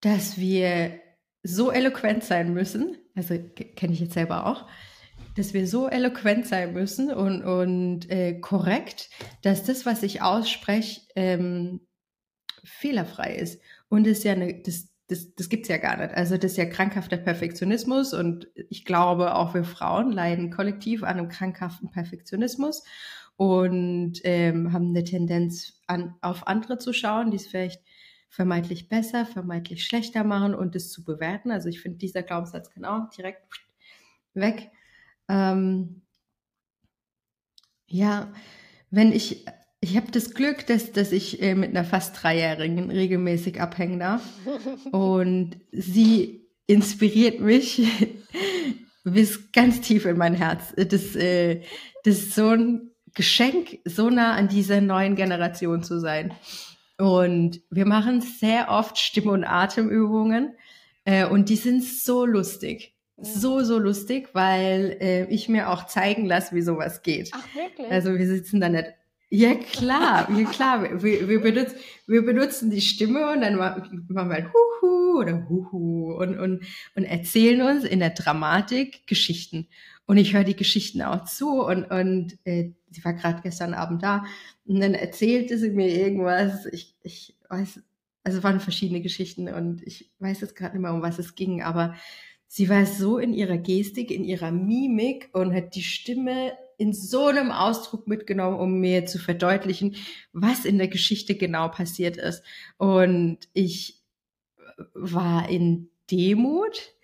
dass 0.00 0.38
wir 0.38 1.00
so 1.42 1.70
eloquent 1.70 2.24
sein 2.24 2.52
müssen, 2.52 2.96
also 3.14 3.38
kenne 3.76 3.92
ich 3.92 4.00
jetzt 4.00 4.14
selber 4.14 4.46
auch, 4.46 4.66
dass 5.36 5.54
wir 5.54 5.66
so 5.66 5.88
eloquent 5.88 6.46
sein 6.46 6.72
müssen 6.72 7.12
und, 7.12 7.42
und 7.42 8.10
äh, 8.10 8.40
korrekt, 8.40 9.10
dass 9.42 9.64
das, 9.64 9.86
was 9.86 10.02
ich 10.02 10.22
ausspreche, 10.22 11.02
ähm, 11.16 11.80
fehlerfrei 12.64 13.34
ist. 13.34 13.60
Und 13.88 14.06
das 14.06 14.22
ja 14.24 14.32
eine, 14.32 14.60
das, 14.62 14.88
das, 15.08 15.34
das 15.34 15.48
gibt 15.48 15.64
es 15.64 15.68
ja 15.68 15.78
gar 15.78 15.96
nicht. 15.96 16.14
Also 16.14 16.36
das 16.36 16.52
ist 16.52 16.56
ja 16.56 16.66
krankhafter 16.66 17.16
Perfektionismus 17.16 18.12
und 18.14 18.48
ich 18.54 18.84
glaube, 18.84 19.34
auch 19.34 19.54
wir 19.54 19.64
Frauen 19.64 20.12
leiden 20.12 20.50
kollektiv 20.50 21.02
an 21.02 21.18
einem 21.18 21.28
krankhaften 21.28 21.90
Perfektionismus 21.90 22.84
und 23.40 24.20
ähm, 24.24 24.70
haben 24.74 24.90
eine 24.90 25.02
Tendenz, 25.02 25.80
an, 25.86 26.14
auf 26.20 26.46
andere 26.46 26.76
zu 26.76 26.92
schauen, 26.92 27.30
die 27.30 27.38
es 27.38 27.46
vielleicht 27.46 27.80
vermeintlich 28.28 28.90
besser, 28.90 29.24
vermeintlich 29.24 29.82
schlechter 29.82 30.24
machen 30.24 30.54
und 30.54 30.76
es 30.76 30.92
zu 30.92 31.06
bewerten. 31.06 31.50
Also 31.50 31.70
ich 31.70 31.80
finde, 31.80 31.96
dieser 31.96 32.22
Glaubenssatz 32.22 32.68
kann 32.68 32.84
auch 32.84 33.08
direkt 33.08 33.42
weg. 34.34 34.70
Ähm, 35.26 36.02
ja, 37.86 38.30
wenn 38.90 39.10
ich, 39.10 39.46
ich 39.80 39.96
habe 39.96 40.10
das 40.10 40.34
Glück, 40.34 40.66
dass, 40.66 40.92
dass 40.92 41.10
ich 41.10 41.40
äh, 41.40 41.54
mit 41.54 41.70
einer 41.70 41.84
fast 41.84 42.22
Dreijährigen 42.22 42.90
regelmäßig 42.90 43.58
abhängen 43.58 44.00
darf 44.00 44.22
und 44.92 45.56
sie 45.72 46.46
inspiriert 46.66 47.40
mich 47.40 47.88
bis 49.04 49.50
ganz 49.52 49.80
tief 49.80 50.04
in 50.04 50.18
mein 50.18 50.34
Herz. 50.34 50.74
Das, 50.76 51.16
äh, 51.16 51.62
das 52.04 52.18
ist 52.18 52.34
so 52.34 52.48
ein 52.48 52.89
Geschenk, 53.14 53.78
so 53.84 54.10
nah 54.10 54.34
an 54.34 54.48
dieser 54.48 54.80
neuen 54.80 55.16
Generation 55.16 55.82
zu 55.82 55.98
sein. 56.00 56.32
Und 56.98 57.60
wir 57.70 57.86
machen 57.86 58.20
sehr 58.20 58.70
oft 58.70 58.98
Stimme- 58.98 59.32
und 59.32 59.44
Atemübungen 59.44 60.54
äh, 61.04 61.24
und 61.24 61.48
die 61.48 61.56
sind 61.56 61.82
so 61.82 62.26
lustig. 62.26 62.94
So, 63.22 63.62
so 63.62 63.78
lustig, 63.78 64.30
weil 64.32 64.96
äh, 65.00 65.24
ich 65.26 65.48
mir 65.48 65.68
auch 65.68 65.86
zeigen 65.86 66.24
lasse, 66.24 66.54
wie 66.54 66.62
sowas 66.62 67.02
geht. 67.02 67.30
Ach, 67.32 67.54
wirklich? 67.54 67.90
Also 67.90 68.18
wir 68.18 68.26
sitzen 68.26 68.60
da 68.60 68.68
nicht. 68.68 68.94
Ja, 69.32 69.54
klar, 69.54 70.28
ja, 70.36 70.44
klar. 70.50 71.02
Wir, 71.02 71.28
wir, 71.28 71.40
benutzen, 71.40 71.76
wir 72.06 72.24
benutzen 72.24 72.70
die 72.70 72.80
Stimme 72.80 73.30
und 73.30 73.42
dann 73.42 73.56
machen 73.56 74.08
wir 74.08 74.34
halt 74.34 74.52
Huhu 74.52 75.20
oder 75.20 75.48
Huhu 75.48 76.14
und, 76.14 76.38
und, 76.38 76.64
und 76.96 77.04
erzählen 77.04 77.62
uns 77.62 77.84
in 77.84 78.00
der 78.00 78.10
Dramatik 78.10 79.06
Geschichten. 79.06 79.68
Und 80.10 80.16
ich 80.16 80.34
höre 80.34 80.42
die 80.42 80.56
Geschichten 80.56 81.02
auch 81.02 81.24
zu 81.24 81.62
und, 81.62 81.84
und 81.84 82.36
äh, 82.42 82.72
sie 82.90 83.04
war 83.04 83.12
gerade 83.12 83.42
gestern 83.42 83.74
Abend 83.74 84.02
da 84.02 84.24
und 84.64 84.80
dann 84.80 84.94
erzählte 84.94 85.56
sie 85.56 85.70
mir 85.70 85.86
irgendwas. 85.86 86.66
Ich, 86.66 86.96
ich 87.04 87.36
weiß, 87.48 87.80
also 88.24 88.42
waren 88.42 88.58
verschiedene 88.58 89.02
Geschichten 89.02 89.46
und 89.46 89.86
ich 89.86 90.10
weiß 90.18 90.40
jetzt 90.40 90.56
gerade 90.56 90.74
nicht 90.74 90.82
mehr, 90.82 90.92
um 90.92 91.00
was 91.00 91.20
es 91.20 91.36
ging, 91.36 91.62
aber 91.62 91.94
sie 92.48 92.68
war 92.68 92.86
so 92.86 93.18
in 93.18 93.32
ihrer 93.32 93.56
Gestik, 93.56 94.10
in 94.10 94.24
ihrer 94.24 94.50
Mimik 94.50 95.28
und 95.32 95.54
hat 95.54 95.76
die 95.76 95.84
Stimme 95.84 96.54
in 96.76 96.92
so 96.92 97.26
einem 97.26 97.52
Ausdruck 97.52 98.08
mitgenommen, 98.08 98.58
um 98.58 98.80
mir 98.80 99.06
zu 99.06 99.20
verdeutlichen, 99.20 99.94
was 100.32 100.64
in 100.64 100.78
der 100.78 100.88
Geschichte 100.88 101.36
genau 101.36 101.68
passiert 101.68 102.16
ist. 102.16 102.42
Und 102.78 103.38
ich 103.52 104.02
war 104.92 105.48
in 105.48 105.88
Demut 106.10 106.96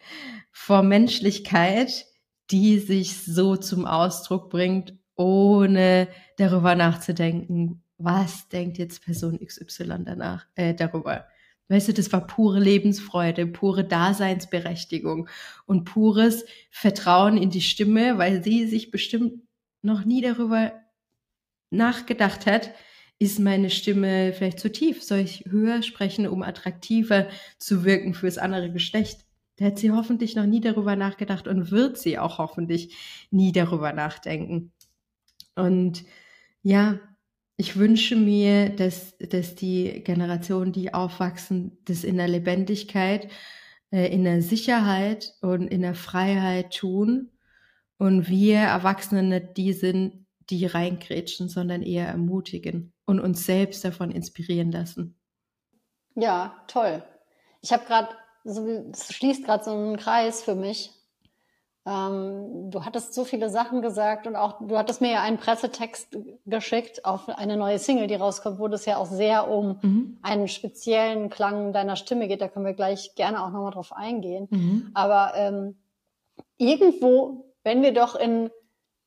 vor 0.50 0.82
Menschlichkeit, 0.82 2.06
die 2.50 2.78
sich 2.78 3.24
so 3.24 3.56
zum 3.56 3.86
Ausdruck 3.86 4.50
bringt, 4.50 4.94
ohne 5.16 6.08
darüber 6.36 6.74
nachzudenken, 6.74 7.82
was 7.98 8.48
denkt 8.48 8.78
jetzt 8.78 9.04
Person 9.04 9.38
XY 9.38 10.04
danach, 10.04 10.46
äh, 10.54 10.74
darüber. 10.74 11.26
Weißt 11.68 11.88
du, 11.88 11.92
das 11.92 12.12
war 12.12 12.26
pure 12.26 12.60
Lebensfreude, 12.60 13.46
pure 13.46 13.84
Daseinsberechtigung 13.84 15.28
und 15.66 15.84
pures 15.84 16.44
Vertrauen 16.70 17.36
in 17.36 17.50
die 17.50 17.62
Stimme, 17.62 18.18
weil 18.18 18.44
sie 18.44 18.66
sich 18.66 18.90
bestimmt 18.90 19.42
noch 19.82 20.04
nie 20.04 20.20
darüber 20.20 20.72
nachgedacht 21.70 22.46
hat, 22.46 22.70
ist 23.18 23.38
meine 23.40 23.70
Stimme 23.70 24.32
vielleicht 24.32 24.60
zu 24.60 24.70
tief? 24.70 25.02
Soll 25.02 25.20
ich 25.20 25.44
höher 25.48 25.82
sprechen, 25.82 26.28
um 26.28 26.42
attraktiver 26.42 27.28
zu 27.58 27.84
wirken 27.84 28.14
fürs 28.14 28.38
andere 28.38 28.70
Geschlecht? 28.70 29.25
Da 29.56 29.66
hat 29.66 29.78
sie 29.78 29.90
hoffentlich 29.90 30.36
noch 30.36 30.46
nie 30.46 30.60
darüber 30.60 30.96
nachgedacht 30.96 31.48
und 31.48 31.70
wird 31.70 31.98
sie 31.98 32.18
auch 32.18 32.38
hoffentlich 32.38 32.96
nie 33.30 33.52
darüber 33.52 33.92
nachdenken. 33.92 34.72
Und 35.54 36.04
ja, 36.62 37.00
ich 37.56 37.76
wünsche 37.76 38.16
mir, 38.16 38.68
dass, 38.68 39.16
dass 39.18 39.54
die 39.54 40.02
Generationen, 40.04 40.72
die 40.72 40.92
aufwachsen, 40.92 41.78
das 41.86 42.04
in 42.04 42.18
der 42.18 42.28
Lebendigkeit, 42.28 43.30
äh, 43.90 44.12
in 44.12 44.24
der 44.24 44.42
Sicherheit 44.42 45.34
und 45.40 45.68
in 45.68 45.80
der 45.80 45.94
Freiheit 45.94 46.74
tun. 46.74 47.30
Und 47.98 48.28
wir 48.28 48.58
Erwachsene 48.58 49.22
nicht 49.22 49.56
die 49.56 49.72
sind, 49.72 50.26
die 50.50 50.66
reingrätschen, 50.66 51.48
sondern 51.48 51.82
eher 51.82 52.06
ermutigen 52.06 52.92
und 53.06 53.20
uns 53.20 53.46
selbst 53.46 53.84
davon 53.84 54.10
inspirieren 54.10 54.70
lassen. 54.70 55.16
Ja, 56.14 56.62
toll. 56.68 57.02
Ich 57.62 57.72
habe 57.72 57.86
gerade 57.86 58.08
so, 58.46 58.66
es 58.92 59.12
schließt 59.12 59.44
gerade 59.44 59.64
so 59.64 59.72
einen 59.72 59.96
Kreis 59.96 60.42
für 60.42 60.54
mich. 60.54 60.92
Ähm, 61.86 62.70
du 62.70 62.84
hattest 62.84 63.14
so 63.14 63.24
viele 63.24 63.48
Sachen 63.48 63.80
gesagt 63.80 64.26
und 64.26 64.34
auch 64.34 64.58
du 64.60 64.76
hattest 64.76 65.00
mir 65.00 65.12
ja 65.12 65.22
einen 65.22 65.38
Pressetext 65.38 66.16
geschickt 66.44 67.04
auf 67.04 67.28
eine 67.28 67.56
neue 67.56 67.78
Single, 67.78 68.08
die 68.08 68.16
rauskommt, 68.16 68.58
wo 68.58 68.66
das 68.66 68.86
ja 68.86 68.96
auch 68.96 69.06
sehr 69.06 69.48
um 69.48 69.78
mhm. 69.82 70.18
einen 70.22 70.48
speziellen 70.48 71.30
Klang 71.30 71.72
deiner 71.72 71.94
Stimme 71.94 72.26
geht. 72.26 72.40
Da 72.40 72.48
können 72.48 72.66
wir 72.66 72.74
gleich 72.74 73.14
gerne 73.14 73.44
auch 73.44 73.50
nochmal 73.50 73.70
drauf 73.70 73.92
eingehen. 73.92 74.48
Mhm. 74.50 74.90
Aber 74.94 75.32
ähm, 75.36 75.76
irgendwo, 76.58 77.44
wenn 77.62 77.82
wir 77.82 77.94
doch 77.94 78.16
in 78.16 78.50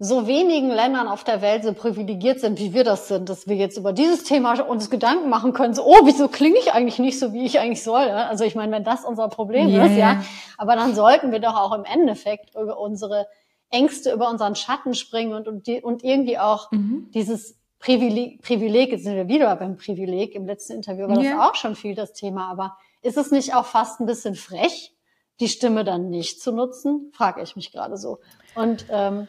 so 0.01 0.27
wenigen 0.27 0.69
Ländern 0.69 1.09
auf 1.09 1.25
der 1.25 1.41
Welt 1.41 1.65
so 1.65 1.73
privilegiert 1.73 2.39
sind, 2.39 2.57
wie 2.57 2.73
wir 2.73 2.85
das 2.85 3.09
sind, 3.09 3.27
dass 3.27 3.47
wir 3.47 3.57
jetzt 3.57 3.77
über 3.77 3.91
dieses 3.91 4.23
Thema 4.23 4.57
uns 4.61 4.89
Gedanken 4.89 5.29
machen 5.29 5.51
können, 5.51 5.73
so, 5.73 5.85
oh, 5.85 5.99
wieso 6.05 6.29
klinge 6.29 6.57
ich 6.57 6.71
eigentlich 6.71 6.99
nicht 6.99 7.19
so, 7.19 7.33
wie 7.33 7.45
ich 7.45 7.59
eigentlich 7.59 7.83
soll? 7.83 8.03
Also 8.03 8.45
ich 8.45 8.55
meine, 8.55 8.71
wenn 8.71 8.85
das 8.85 9.03
unser 9.03 9.27
Problem 9.27 9.67
yeah. 9.67 9.85
ist, 9.85 9.97
ja, 9.97 10.23
aber 10.57 10.77
dann 10.77 10.95
sollten 10.95 11.33
wir 11.33 11.39
doch 11.39 11.55
auch 11.55 11.73
im 11.73 11.83
Endeffekt 11.83 12.55
über 12.55 12.79
unsere 12.79 13.27
Ängste, 13.71 14.13
über 14.13 14.29
unseren 14.29 14.55
Schatten 14.55 14.93
springen 14.93 15.33
und, 15.33 15.49
und, 15.49 15.67
die, 15.67 15.81
und 15.81 16.01
irgendwie 16.01 16.39
auch 16.39 16.71
mhm. 16.71 17.09
dieses 17.13 17.59
Privileg, 17.79 18.41
Privileg, 18.41 18.91
jetzt 18.91 19.03
sind 19.03 19.15
wir 19.15 19.27
wieder 19.27 19.53
beim 19.57 19.75
Privileg, 19.75 20.33
im 20.33 20.45
letzten 20.45 20.73
Interview 20.73 21.09
war 21.09 21.19
yeah. 21.19 21.35
das 21.35 21.49
auch 21.49 21.55
schon 21.55 21.75
viel 21.75 21.93
das 21.93 22.13
Thema, 22.13 22.49
aber 22.49 22.77
ist 23.01 23.17
es 23.17 23.31
nicht 23.31 23.53
auch 23.53 23.65
fast 23.65 23.99
ein 23.99 24.05
bisschen 24.05 24.35
frech, 24.35 24.93
die 25.41 25.49
Stimme 25.49 25.83
dann 25.83 26.09
nicht 26.09 26.41
zu 26.41 26.53
nutzen? 26.53 27.11
Frage 27.13 27.41
ich 27.41 27.57
mich 27.57 27.73
gerade 27.73 27.97
so. 27.97 28.19
Und 28.55 28.85
ähm, 28.89 29.27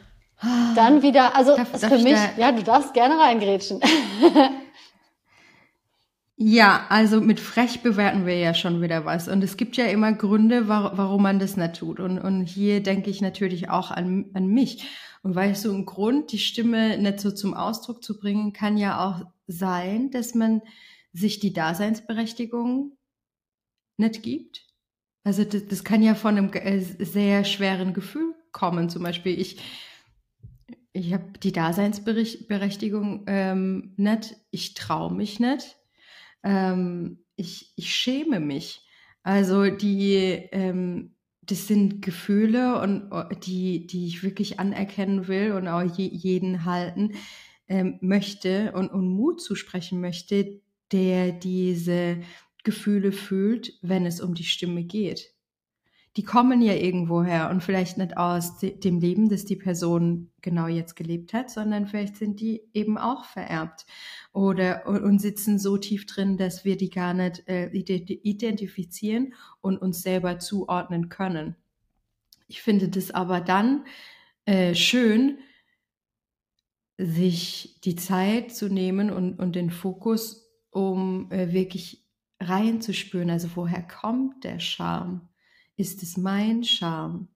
dann 0.75 1.01
wieder, 1.01 1.35
also 1.35 1.55
darf, 1.55 1.73
ist 1.73 1.85
für 1.85 1.99
mich, 1.99 2.17
ja, 2.37 2.51
du 2.51 2.63
darfst 2.63 2.93
gerne 2.93 3.19
reingrätschen. 3.19 3.79
ja, 6.35 6.85
also 6.89 7.21
mit 7.21 7.39
frech 7.39 7.81
bewerten 7.81 8.25
wir 8.25 8.37
ja 8.37 8.53
schon 8.53 8.81
wieder 8.81 9.05
was. 9.05 9.27
Und 9.27 9.43
es 9.43 9.57
gibt 9.57 9.77
ja 9.77 9.85
immer 9.85 10.13
Gründe, 10.13 10.67
warum 10.67 11.21
man 11.21 11.39
das 11.39 11.57
nicht 11.57 11.75
tut. 11.75 11.99
Und, 11.99 12.17
und 12.19 12.45
hier 12.45 12.81
denke 12.81 13.09
ich 13.09 13.21
natürlich 13.21 13.69
auch 13.69 13.91
an, 13.91 14.25
an 14.33 14.47
mich. 14.47 14.87
Und 15.23 15.35
weißt 15.35 15.65
du, 15.65 15.73
ein 15.73 15.85
Grund, 15.85 16.31
die 16.31 16.39
Stimme 16.39 16.97
nicht 16.97 17.19
so 17.19 17.31
zum 17.31 17.53
Ausdruck 17.53 18.03
zu 18.03 18.17
bringen, 18.17 18.53
kann 18.53 18.77
ja 18.77 19.05
auch 19.05 19.27
sein, 19.45 20.09
dass 20.09 20.33
man 20.33 20.61
sich 21.13 21.39
die 21.39 21.53
Daseinsberechtigung 21.53 22.97
nicht 23.97 24.23
gibt. 24.23 24.65
Also 25.23 25.43
das, 25.43 25.67
das 25.67 25.83
kann 25.83 26.01
ja 26.01 26.15
von 26.15 26.37
einem 26.37 26.51
äh, 26.53 26.79
sehr 26.79 27.43
schweren 27.43 27.93
Gefühl 27.93 28.33
kommen. 28.51 28.89
Zum 28.89 29.03
Beispiel, 29.03 29.39
ich 29.39 29.57
ich 30.93 31.13
habe 31.13 31.39
die 31.41 31.51
Daseinsberechtigung 31.51 33.23
ähm, 33.27 33.93
nicht, 33.97 34.35
ich 34.51 34.73
traue 34.73 35.13
mich 35.13 35.39
nicht, 35.39 35.77
ähm, 36.43 37.23
ich, 37.35 37.73
ich 37.75 37.95
schäme 37.95 38.39
mich. 38.39 38.85
Also 39.23 39.69
die, 39.69 40.15
ähm, 40.51 41.15
das 41.41 41.67
sind 41.67 42.01
Gefühle 42.01 42.81
und 42.81 43.11
oh, 43.11 43.23
die, 43.45 43.87
die 43.87 44.07
ich 44.07 44.23
wirklich 44.23 44.59
anerkennen 44.59 45.27
will 45.27 45.53
und 45.53 45.67
auch 45.67 45.83
je, 45.83 46.07
jeden 46.07 46.65
halten 46.65 47.13
ähm, 47.67 47.97
möchte 48.01 48.73
und, 48.73 48.91
und 48.91 49.07
Mut 49.07 49.41
zusprechen 49.41 50.01
möchte, 50.01 50.61
der 50.91 51.31
diese 51.31 52.21
Gefühle 52.63 53.11
fühlt, 53.11 53.73
wenn 53.81 54.05
es 54.05 54.19
um 54.19 54.33
die 54.33 54.43
Stimme 54.43 54.83
geht 54.83 55.33
die 56.17 56.23
kommen 56.23 56.61
ja 56.61 56.73
irgendwo 56.73 57.23
her 57.23 57.49
und 57.49 57.63
vielleicht 57.63 57.97
nicht 57.97 58.17
aus 58.17 58.57
dem 58.59 58.99
Leben, 58.99 59.29
das 59.29 59.45
die 59.45 59.55
Person 59.55 60.29
genau 60.41 60.67
jetzt 60.67 60.95
gelebt 60.95 61.33
hat, 61.33 61.49
sondern 61.49 61.87
vielleicht 61.87 62.17
sind 62.17 62.41
die 62.41 62.63
eben 62.73 62.97
auch 62.97 63.23
vererbt 63.23 63.85
oder 64.33 64.85
und 64.87 65.19
sitzen 65.19 65.57
so 65.57 65.77
tief 65.77 66.05
drin, 66.05 66.35
dass 66.37 66.65
wir 66.65 66.75
die 66.75 66.89
gar 66.89 67.13
nicht 67.13 67.47
äh, 67.47 67.69
identifizieren 67.69 69.33
und 69.61 69.77
uns 69.77 70.01
selber 70.01 70.39
zuordnen 70.39 71.07
können. 71.07 71.55
Ich 72.47 72.61
finde 72.61 72.89
das 72.89 73.11
aber 73.11 73.39
dann 73.39 73.85
äh, 74.45 74.75
schön, 74.75 75.39
sich 76.97 77.79
die 77.85 77.95
Zeit 77.95 78.53
zu 78.53 78.67
nehmen 78.67 79.11
und, 79.11 79.39
und 79.39 79.55
den 79.55 79.69
Fokus, 79.69 80.51
um 80.71 81.31
äh, 81.31 81.53
wirklich 81.53 82.05
reinzuspüren. 82.41 83.29
Also 83.29 83.49
woher 83.55 83.81
kommt 83.81 84.43
der 84.43 84.59
Charme? 84.59 85.30
Ist 85.77 86.03
es 86.03 86.17
mein 86.17 86.63
Charme, 86.63 87.27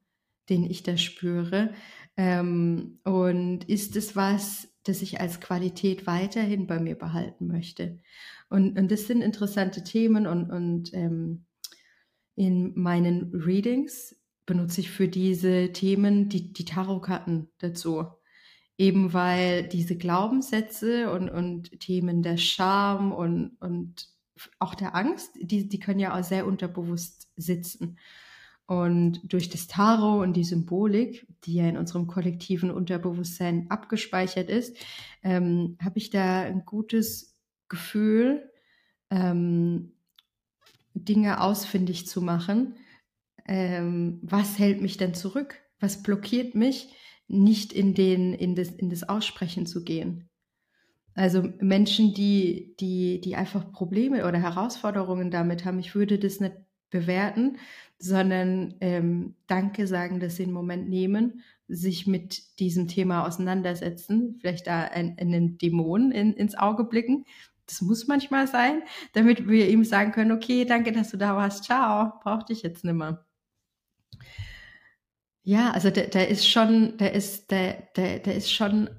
den 0.49 0.63
ich 0.63 0.83
da 0.83 0.97
spüre? 0.97 1.73
Ähm, 2.17 2.99
und 3.03 3.63
ist 3.65 3.95
es 3.95 4.15
was, 4.15 4.67
das 4.83 5.01
ich 5.01 5.19
als 5.19 5.39
Qualität 5.39 6.07
weiterhin 6.07 6.67
bei 6.67 6.79
mir 6.79 6.95
behalten 6.95 7.47
möchte? 7.47 7.99
Und, 8.49 8.77
und 8.77 8.91
das 8.91 9.07
sind 9.07 9.21
interessante 9.21 9.83
Themen 9.83 10.27
und, 10.27 10.51
und 10.51 10.93
ähm, 10.93 11.45
in 12.35 12.73
meinen 12.75 13.31
Readings 13.33 14.15
benutze 14.45 14.81
ich 14.81 14.91
für 14.91 15.07
diese 15.07 15.71
Themen 15.71 16.29
die, 16.29 16.53
die 16.53 16.65
Tarotkarten 16.65 17.49
dazu. 17.57 18.05
Eben 18.77 19.13
weil 19.13 19.67
diese 19.67 19.97
Glaubenssätze 19.97 21.09
und, 21.11 21.29
und 21.29 21.79
Themen 21.79 22.21
der 22.21 22.37
Scham 22.37 23.13
und, 23.13 23.55
und 23.61 24.09
auch 24.59 24.75
der 24.75 24.95
Angst, 24.95 25.31
die, 25.41 25.69
die 25.69 25.79
können 25.79 25.99
ja 25.99 26.17
auch 26.17 26.23
sehr 26.23 26.45
unterbewusst 26.45 27.31
sitzen. 27.37 27.97
Und 28.67 29.21
durch 29.31 29.49
das 29.49 29.67
Tarot 29.67 30.23
und 30.23 30.33
die 30.33 30.43
Symbolik, 30.43 31.27
die 31.43 31.55
ja 31.55 31.67
in 31.67 31.77
unserem 31.77 32.07
kollektiven 32.07 32.71
Unterbewusstsein 32.71 33.69
abgespeichert 33.69 34.49
ist, 34.49 34.75
ähm, 35.23 35.77
habe 35.83 35.99
ich 35.99 36.09
da 36.09 36.41
ein 36.41 36.65
gutes 36.65 37.35
Gefühl, 37.69 38.49
ähm, 39.11 39.91
Dinge 40.95 41.41
ausfindig 41.41 42.07
zu 42.07 42.21
machen. 42.21 42.75
Ähm, 43.47 44.19
was 44.23 44.57
hält 44.57 44.81
mich 44.81 44.97
denn 44.97 45.13
zurück? 45.13 45.61
Was 45.79 46.01
blockiert 46.01 46.55
mich, 46.55 46.89
nicht 47.27 47.71
in, 47.71 47.93
den, 47.93 48.33
in, 48.33 48.55
das, 48.55 48.69
in 48.69 48.89
das 48.89 49.07
Aussprechen 49.07 49.67
zu 49.67 49.83
gehen? 49.83 50.29
Also 51.13 51.43
Menschen, 51.59 52.13
die, 52.13 52.75
die, 52.79 53.21
die 53.21 53.35
einfach 53.35 53.71
Probleme 53.71 54.27
oder 54.27 54.39
Herausforderungen 54.39 55.31
damit 55.31 55.65
haben, 55.65 55.79
ich 55.79 55.95
würde 55.95 56.17
das 56.17 56.39
nicht 56.39 56.55
bewerten, 56.89 57.57
sondern 57.97 58.75
ähm, 58.81 59.35
Danke 59.47 59.87
sagen, 59.87 60.19
dass 60.19 60.35
sie 60.35 60.43
einen 60.43 60.53
Moment 60.53 60.89
nehmen, 60.89 61.43
sich 61.67 62.05
mit 62.05 62.59
diesem 62.59 62.87
Thema 62.87 63.25
auseinandersetzen, 63.25 64.37
vielleicht 64.39 64.67
da 64.67 64.83
ein, 64.83 65.17
einen 65.19 65.57
Dämon 65.57 66.11
in, 66.11 66.33
ins 66.33 66.55
Auge 66.55 66.83
blicken. 66.83 67.25
Das 67.65 67.81
muss 67.81 68.07
manchmal 68.07 68.47
sein, 68.47 68.83
damit 69.13 69.47
wir 69.47 69.69
ihm 69.69 69.83
sagen 69.83 70.11
können, 70.11 70.31
okay, 70.31 70.65
danke, 70.65 70.91
dass 70.91 71.09
du 71.09 71.17
da 71.17 71.35
warst, 71.35 71.63
ciao, 71.63 72.13
brauch 72.21 72.43
dich 72.43 72.61
jetzt 72.61 72.83
nimmer. 72.83 73.25
Ja, 75.43 75.71
also 75.71 75.89
da, 75.89 76.01
da 76.01 76.21
ist 76.21 76.47
schon, 76.47 76.97
da 76.97 77.07
ist, 77.07 77.51
da, 77.51 77.73
da, 77.93 78.19
da 78.19 78.31
ist 78.31 78.51
schon, 78.51 78.89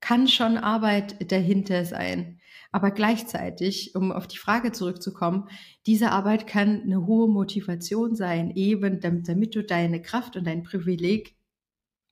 kann 0.00 0.28
schon 0.28 0.56
Arbeit 0.56 1.30
dahinter 1.30 1.84
sein. 1.84 2.40
Aber 2.76 2.90
gleichzeitig, 2.90 3.94
um 3.94 4.12
auf 4.12 4.26
die 4.26 4.36
Frage 4.36 4.70
zurückzukommen, 4.70 5.48
diese 5.86 6.10
Arbeit 6.10 6.46
kann 6.46 6.82
eine 6.82 7.06
hohe 7.06 7.26
Motivation 7.26 8.14
sein, 8.14 8.50
eben 8.54 9.00
damit, 9.00 9.30
damit 9.30 9.54
du 9.54 9.64
deine 9.64 10.02
Kraft 10.02 10.36
und 10.36 10.46
dein 10.46 10.62
Privileg 10.62 11.38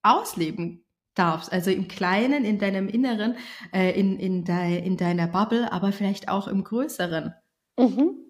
ausleben 0.02 0.82
darfst. 1.12 1.52
Also 1.52 1.70
im 1.70 1.86
Kleinen, 1.86 2.46
in 2.46 2.58
deinem 2.58 2.88
Inneren, 2.88 3.36
äh, 3.74 3.90
in, 3.90 4.18
in, 4.18 4.46
de, 4.46 4.82
in 4.82 4.96
deiner 4.96 5.26
Bubble, 5.26 5.70
aber 5.70 5.92
vielleicht 5.92 6.30
auch 6.30 6.48
im 6.48 6.64
Größeren. 6.64 7.34
Mhm. 7.78 8.20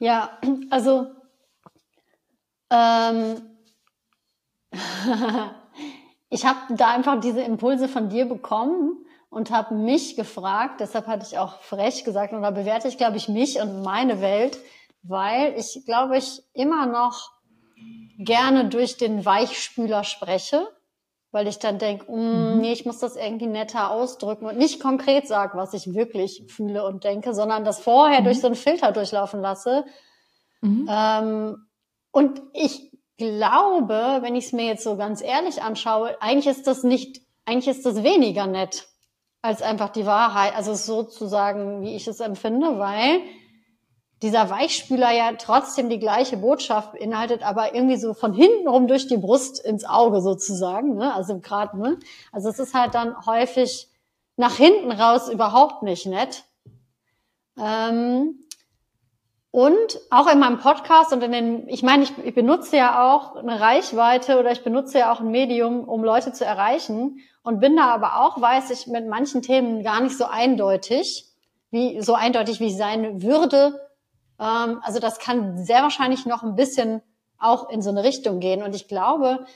Ja, 0.00 0.40
also 0.70 1.12
ähm, 2.70 3.40
ich 6.28 6.44
habe 6.44 6.74
da 6.74 6.92
einfach 6.92 7.20
diese 7.20 7.42
Impulse 7.42 7.86
von 7.86 8.08
dir 8.08 8.24
bekommen 8.24 9.04
und 9.34 9.50
habe 9.50 9.74
mich 9.74 10.14
gefragt, 10.14 10.80
deshalb 10.80 11.08
hatte 11.08 11.26
ich 11.28 11.38
auch 11.38 11.60
frech 11.60 12.04
gesagt, 12.04 12.32
und 12.32 12.42
da 12.42 12.52
bewerte 12.52 12.86
ich, 12.86 12.96
glaube 12.96 13.16
ich, 13.16 13.28
mich 13.28 13.60
und 13.60 13.82
meine 13.82 14.20
Welt, 14.20 14.58
weil 15.02 15.54
ich, 15.58 15.82
glaube 15.84 16.16
ich, 16.16 16.42
immer 16.52 16.86
noch 16.86 17.32
gerne 18.16 18.68
durch 18.68 18.96
den 18.96 19.24
Weichspüler 19.24 20.04
spreche, 20.04 20.68
weil 21.32 21.48
ich 21.48 21.58
dann 21.58 21.78
denke, 21.78 22.10
mm, 22.10 22.54
mhm. 22.54 22.60
nee, 22.60 22.72
ich 22.72 22.86
muss 22.86 23.00
das 23.00 23.16
irgendwie 23.16 23.48
netter 23.48 23.90
ausdrücken 23.90 24.46
und 24.46 24.56
nicht 24.56 24.80
konkret 24.80 25.26
sage, 25.26 25.58
was 25.58 25.74
ich 25.74 25.92
wirklich 25.94 26.44
fühle 26.46 26.86
und 26.86 27.02
denke, 27.02 27.34
sondern 27.34 27.64
das 27.64 27.80
vorher 27.80 28.20
mhm. 28.20 28.24
durch 28.26 28.40
so 28.40 28.46
einen 28.46 28.56
Filter 28.56 28.92
durchlaufen 28.92 29.40
lasse. 29.40 29.84
Mhm. 30.60 30.88
Ähm, 30.88 31.66
und 32.12 32.40
ich 32.52 32.92
glaube, 33.18 34.18
wenn 34.20 34.36
ich 34.36 34.46
es 34.46 34.52
mir 34.52 34.66
jetzt 34.66 34.84
so 34.84 34.96
ganz 34.96 35.20
ehrlich 35.20 35.60
anschaue, 35.60 36.16
eigentlich 36.22 36.46
ist 36.46 36.68
das 36.68 36.84
nicht, 36.84 37.20
eigentlich 37.44 37.76
ist 37.76 37.84
das 37.84 38.04
weniger 38.04 38.46
nett 38.46 38.86
als 39.44 39.60
einfach 39.60 39.90
die 39.90 40.06
Wahrheit, 40.06 40.56
also 40.56 40.72
sozusagen, 40.72 41.82
wie 41.82 41.94
ich 41.96 42.08
es 42.08 42.20
empfinde, 42.20 42.78
weil 42.78 43.20
dieser 44.22 44.48
Weichspüler 44.48 45.10
ja 45.10 45.32
trotzdem 45.38 45.90
die 45.90 45.98
gleiche 45.98 46.38
Botschaft 46.38 46.92
beinhaltet, 46.92 47.42
aber 47.42 47.74
irgendwie 47.74 47.98
so 47.98 48.14
von 48.14 48.32
hinten 48.32 48.66
rum 48.66 48.86
durch 48.86 49.06
die 49.06 49.18
Brust 49.18 49.62
ins 49.62 49.84
Auge 49.84 50.22
sozusagen, 50.22 50.94
ne? 50.94 51.12
also 51.12 51.40
gerade, 51.40 51.78
ne? 51.78 51.98
also 52.32 52.48
es 52.48 52.58
ist 52.58 52.72
halt 52.72 52.94
dann 52.94 53.26
häufig 53.26 53.90
nach 54.36 54.56
hinten 54.56 54.90
raus 54.90 55.28
überhaupt 55.28 55.82
nicht 55.82 56.06
nett. 56.06 56.44
Ähm, 57.58 58.43
und 59.54 60.00
auch 60.10 60.26
in 60.26 60.40
meinem 60.40 60.58
Podcast 60.58 61.12
und 61.12 61.22
in 61.22 61.30
den, 61.30 61.68
ich 61.68 61.84
meine, 61.84 62.02
ich, 62.02 62.12
ich 62.24 62.34
benutze 62.34 62.76
ja 62.76 63.14
auch 63.14 63.36
eine 63.36 63.60
Reichweite 63.60 64.40
oder 64.40 64.50
ich 64.50 64.64
benutze 64.64 64.98
ja 64.98 65.12
auch 65.12 65.20
ein 65.20 65.30
Medium, 65.30 65.84
um 65.84 66.02
Leute 66.02 66.32
zu 66.32 66.44
erreichen 66.44 67.20
und 67.44 67.60
bin 67.60 67.76
da 67.76 67.84
aber 67.94 68.20
auch, 68.20 68.40
weiß 68.40 68.70
ich, 68.70 68.88
mit 68.88 69.06
manchen 69.06 69.42
Themen 69.42 69.84
gar 69.84 70.00
nicht 70.00 70.18
so 70.18 70.24
eindeutig, 70.24 71.28
wie, 71.70 72.00
so 72.00 72.14
eindeutig, 72.14 72.58
wie 72.58 72.66
ich 72.66 72.76
sein 72.76 73.22
würde. 73.22 73.80
Ähm, 74.40 74.80
also 74.82 74.98
das 74.98 75.20
kann 75.20 75.64
sehr 75.64 75.82
wahrscheinlich 75.82 76.26
noch 76.26 76.42
ein 76.42 76.56
bisschen 76.56 77.00
auch 77.38 77.70
in 77.70 77.80
so 77.80 77.90
eine 77.90 78.02
Richtung 78.02 78.40
gehen. 78.40 78.60
Und 78.60 78.74
ich 78.74 78.88
glaube, 78.88 79.46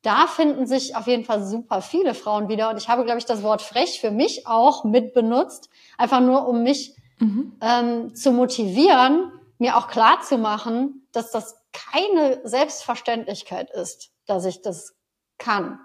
da 0.00 0.28
finden 0.28 0.66
sich 0.66 0.96
auf 0.96 1.06
jeden 1.06 1.24
Fall 1.24 1.44
super 1.44 1.82
viele 1.82 2.14
Frauen 2.14 2.48
wieder. 2.48 2.70
Und 2.70 2.78
ich 2.78 2.88
habe, 2.88 3.04
glaube 3.04 3.18
ich, 3.18 3.26
das 3.26 3.42
Wort 3.42 3.60
frech 3.60 4.00
für 4.00 4.12
mich 4.12 4.46
auch 4.46 4.84
mit 4.84 5.12
benutzt, 5.12 5.68
einfach 5.98 6.20
nur, 6.20 6.48
um 6.48 6.62
mich 6.62 6.96
mhm. 7.18 7.52
ähm, 7.60 8.14
zu 8.14 8.32
motivieren, 8.32 9.30
mir 9.62 9.76
auch 9.76 9.86
klar 9.86 10.20
zu 10.20 10.38
machen, 10.38 11.06
dass 11.12 11.30
das 11.30 11.56
keine 11.72 12.40
Selbstverständlichkeit 12.42 13.70
ist, 13.70 14.10
dass 14.26 14.44
ich 14.44 14.60
das 14.60 14.94
kann. 15.38 15.78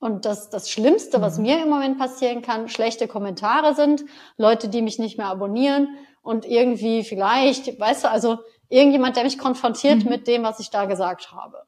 Und 0.00 0.24
dass 0.24 0.48
das 0.48 0.70
Schlimmste, 0.70 1.20
was 1.20 1.36
mhm. 1.36 1.42
mir 1.42 1.62
im 1.62 1.68
Moment 1.68 1.98
passieren 1.98 2.40
kann, 2.40 2.68
schlechte 2.68 3.06
Kommentare 3.06 3.74
sind, 3.74 4.04
Leute, 4.38 4.68
die 4.70 4.80
mich 4.80 4.98
nicht 4.98 5.18
mehr 5.18 5.28
abonnieren 5.28 5.96
und 6.22 6.46
irgendwie 6.46 7.04
vielleicht, 7.04 7.78
weißt 7.78 8.04
du, 8.04 8.10
also 8.10 8.38
irgendjemand, 8.70 9.16
der 9.16 9.24
mich 9.24 9.38
konfrontiert 9.38 10.04
mhm. 10.04 10.10
mit 10.10 10.26
dem, 10.26 10.42
was 10.42 10.58
ich 10.58 10.70
da 10.70 10.86
gesagt 10.86 11.30
habe. 11.32 11.58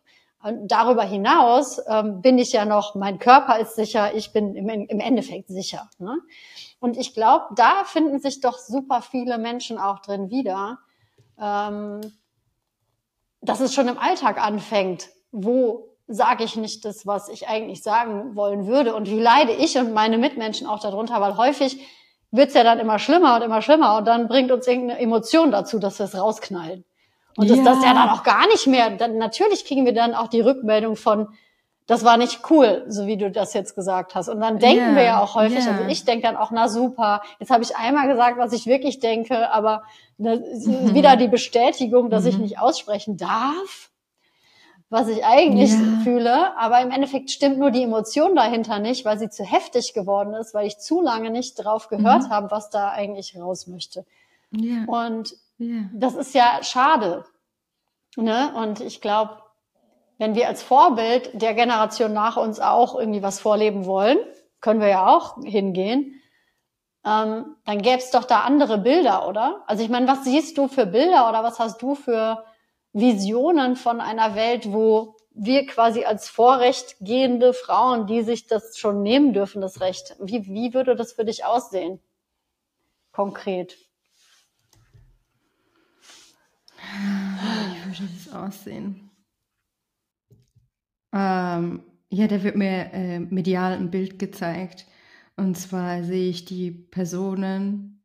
Und 0.42 0.68
darüber 0.68 1.02
hinaus 1.02 1.80
ähm, 1.86 2.22
bin 2.22 2.38
ich 2.38 2.52
ja 2.52 2.64
noch, 2.64 2.94
mein 2.94 3.18
Körper 3.18 3.58
ist 3.58 3.74
sicher, 3.74 4.14
ich 4.14 4.32
bin 4.32 4.54
im, 4.54 4.68
im 4.68 5.00
Endeffekt 5.00 5.48
sicher. 5.48 5.90
Ne? 5.98 6.16
Und 6.80 6.96
ich 6.96 7.12
glaube, 7.14 7.46
da 7.56 7.84
finden 7.84 8.20
sich 8.20 8.40
doch 8.40 8.58
super 8.58 9.02
viele 9.02 9.38
Menschen 9.38 9.78
auch 9.78 10.00
drin 10.00 10.30
wieder, 10.30 10.78
ähm, 11.40 12.00
dass 13.42 13.60
es 13.60 13.74
schon 13.74 13.88
im 13.88 13.98
Alltag 13.98 14.42
anfängt. 14.42 15.08
Wo 15.32 15.96
sage 16.08 16.44
ich 16.44 16.56
nicht 16.56 16.84
das, 16.84 17.06
was 17.06 17.28
ich 17.28 17.48
eigentlich 17.48 17.82
sagen 17.82 18.36
wollen 18.36 18.66
würde? 18.66 18.94
Und 18.94 19.08
wie 19.08 19.20
leide 19.20 19.52
ich 19.52 19.76
und 19.76 19.92
meine 19.92 20.18
Mitmenschen 20.18 20.66
auch 20.66 20.80
darunter? 20.80 21.20
Weil 21.20 21.36
häufig 21.36 21.80
wird's 22.30 22.54
ja 22.54 22.64
dann 22.64 22.78
immer 22.78 22.98
schlimmer 22.98 23.36
und 23.36 23.42
immer 23.42 23.62
schlimmer 23.62 23.96
und 23.96 24.06
dann 24.06 24.28
bringt 24.28 24.52
uns 24.52 24.66
irgendeine 24.66 25.00
Emotion 25.00 25.50
dazu, 25.50 25.78
dass 25.78 25.98
wir 25.98 26.06
es 26.06 26.16
rausknallen. 26.16 26.84
Und 27.36 27.48
ja. 27.48 27.56
das, 27.56 27.64
das 27.64 27.84
ja 27.84 27.92
dann 27.92 28.08
auch 28.08 28.22
gar 28.22 28.46
nicht 28.48 28.66
mehr. 28.66 28.90
Dann, 28.90 29.18
natürlich 29.18 29.64
kriegen 29.64 29.84
wir 29.84 29.92
dann 29.92 30.14
auch 30.14 30.28
die 30.28 30.40
Rückmeldung 30.40 30.96
von, 30.96 31.28
das 31.86 32.04
war 32.04 32.16
nicht 32.16 32.50
cool, 32.50 32.84
so 32.88 33.06
wie 33.06 33.16
du 33.16 33.30
das 33.30 33.54
jetzt 33.54 33.74
gesagt 33.76 34.14
hast. 34.14 34.28
Und 34.28 34.40
dann 34.40 34.58
denken 34.58 34.86
yeah, 34.88 34.96
wir 34.96 35.02
ja 35.04 35.22
auch 35.22 35.36
häufig, 35.36 35.64
yeah. 35.64 35.76
also 35.76 35.84
ich 35.88 36.04
denke 36.04 36.26
dann 36.26 36.36
auch, 36.36 36.50
na 36.50 36.68
super, 36.68 37.22
jetzt 37.38 37.50
habe 37.50 37.62
ich 37.62 37.76
einmal 37.76 38.08
gesagt, 38.08 38.38
was 38.38 38.52
ich 38.52 38.66
wirklich 38.66 38.98
denke, 38.98 39.50
aber 39.52 39.84
mhm. 40.18 40.94
wieder 40.94 41.16
die 41.16 41.28
Bestätigung, 41.28 42.10
dass 42.10 42.24
mhm. 42.24 42.30
ich 42.30 42.38
nicht 42.38 42.58
aussprechen 42.58 43.16
darf, 43.16 43.90
was 44.90 45.06
ich 45.06 45.24
eigentlich 45.24 45.70
yeah. 45.70 46.00
fühle. 46.02 46.56
Aber 46.58 46.80
im 46.80 46.90
Endeffekt 46.90 47.30
stimmt 47.30 47.58
nur 47.58 47.70
die 47.70 47.84
Emotion 47.84 48.34
dahinter 48.34 48.80
nicht, 48.80 49.04
weil 49.04 49.18
sie 49.18 49.30
zu 49.30 49.44
heftig 49.44 49.94
geworden 49.94 50.34
ist, 50.34 50.54
weil 50.54 50.66
ich 50.66 50.78
zu 50.78 51.00
lange 51.00 51.30
nicht 51.30 51.54
drauf 51.54 51.88
gehört 51.88 52.24
mhm. 52.24 52.30
habe, 52.30 52.50
was 52.50 52.68
da 52.68 52.90
eigentlich 52.90 53.38
raus 53.38 53.68
möchte. 53.68 54.04
Und 54.86 55.36
das 55.92 56.14
ist 56.14 56.34
ja 56.34 56.60
schade. 56.62 57.24
Ne? 58.16 58.52
Und 58.56 58.80
ich 58.80 59.00
glaube, 59.00 59.38
wenn 60.18 60.34
wir 60.34 60.48
als 60.48 60.62
Vorbild 60.62 61.30
der 61.40 61.54
Generation 61.54 62.12
nach 62.12 62.36
uns 62.36 62.60
auch 62.60 62.98
irgendwie 62.98 63.22
was 63.22 63.40
vorleben 63.40 63.86
wollen, 63.86 64.18
können 64.60 64.80
wir 64.80 64.88
ja 64.88 65.06
auch 65.14 65.42
hingehen, 65.42 66.20
ähm, 67.04 67.56
dann 67.64 67.82
gäbe 67.82 67.98
es 67.98 68.10
doch 68.10 68.24
da 68.24 68.40
andere 68.40 68.78
Bilder, 68.78 69.28
oder? 69.28 69.62
Also 69.66 69.84
ich 69.84 69.90
meine, 69.90 70.08
was 70.08 70.24
siehst 70.24 70.58
du 70.58 70.68
für 70.68 70.86
Bilder 70.86 71.28
oder 71.28 71.44
was 71.44 71.58
hast 71.58 71.80
du 71.82 71.94
für 71.94 72.44
Visionen 72.92 73.76
von 73.76 74.00
einer 74.00 74.34
Welt, 74.34 74.72
wo 74.72 75.16
wir 75.30 75.66
quasi 75.66 76.04
als 76.04 76.28
Vorrecht 76.28 76.96
gehende 77.00 77.52
Frauen, 77.52 78.06
die 78.06 78.22
sich 78.22 78.46
das 78.46 78.78
schon 78.78 79.02
nehmen 79.02 79.34
dürfen, 79.34 79.60
das 79.60 79.80
Recht, 79.80 80.16
wie, 80.18 80.46
wie 80.46 80.72
würde 80.72 80.96
das 80.96 81.12
für 81.12 81.24
dich 81.24 81.44
aussehen? 81.44 82.00
Konkret. 83.12 83.76
soll 87.96 88.08
das 88.24 88.34
aussehen? 88.34 89.05
Ähm, 91.16 91.82
ja, 92.10 92.26
da 92.28 92.42
wird 92.42 92.56
mir 92.56 92.92
äh, 92.92 93.20
medial 93.20 93.72
ein 93.72 93.90
Bild 93.90 94.18
gezeigt. 94.18 94.86
Und 95.36 95.56
zwar 95.56 96.04
sehe 96.04 96.28
ich 96.28 96.44
die 96.44 96.70
Personen, 96.70 98.04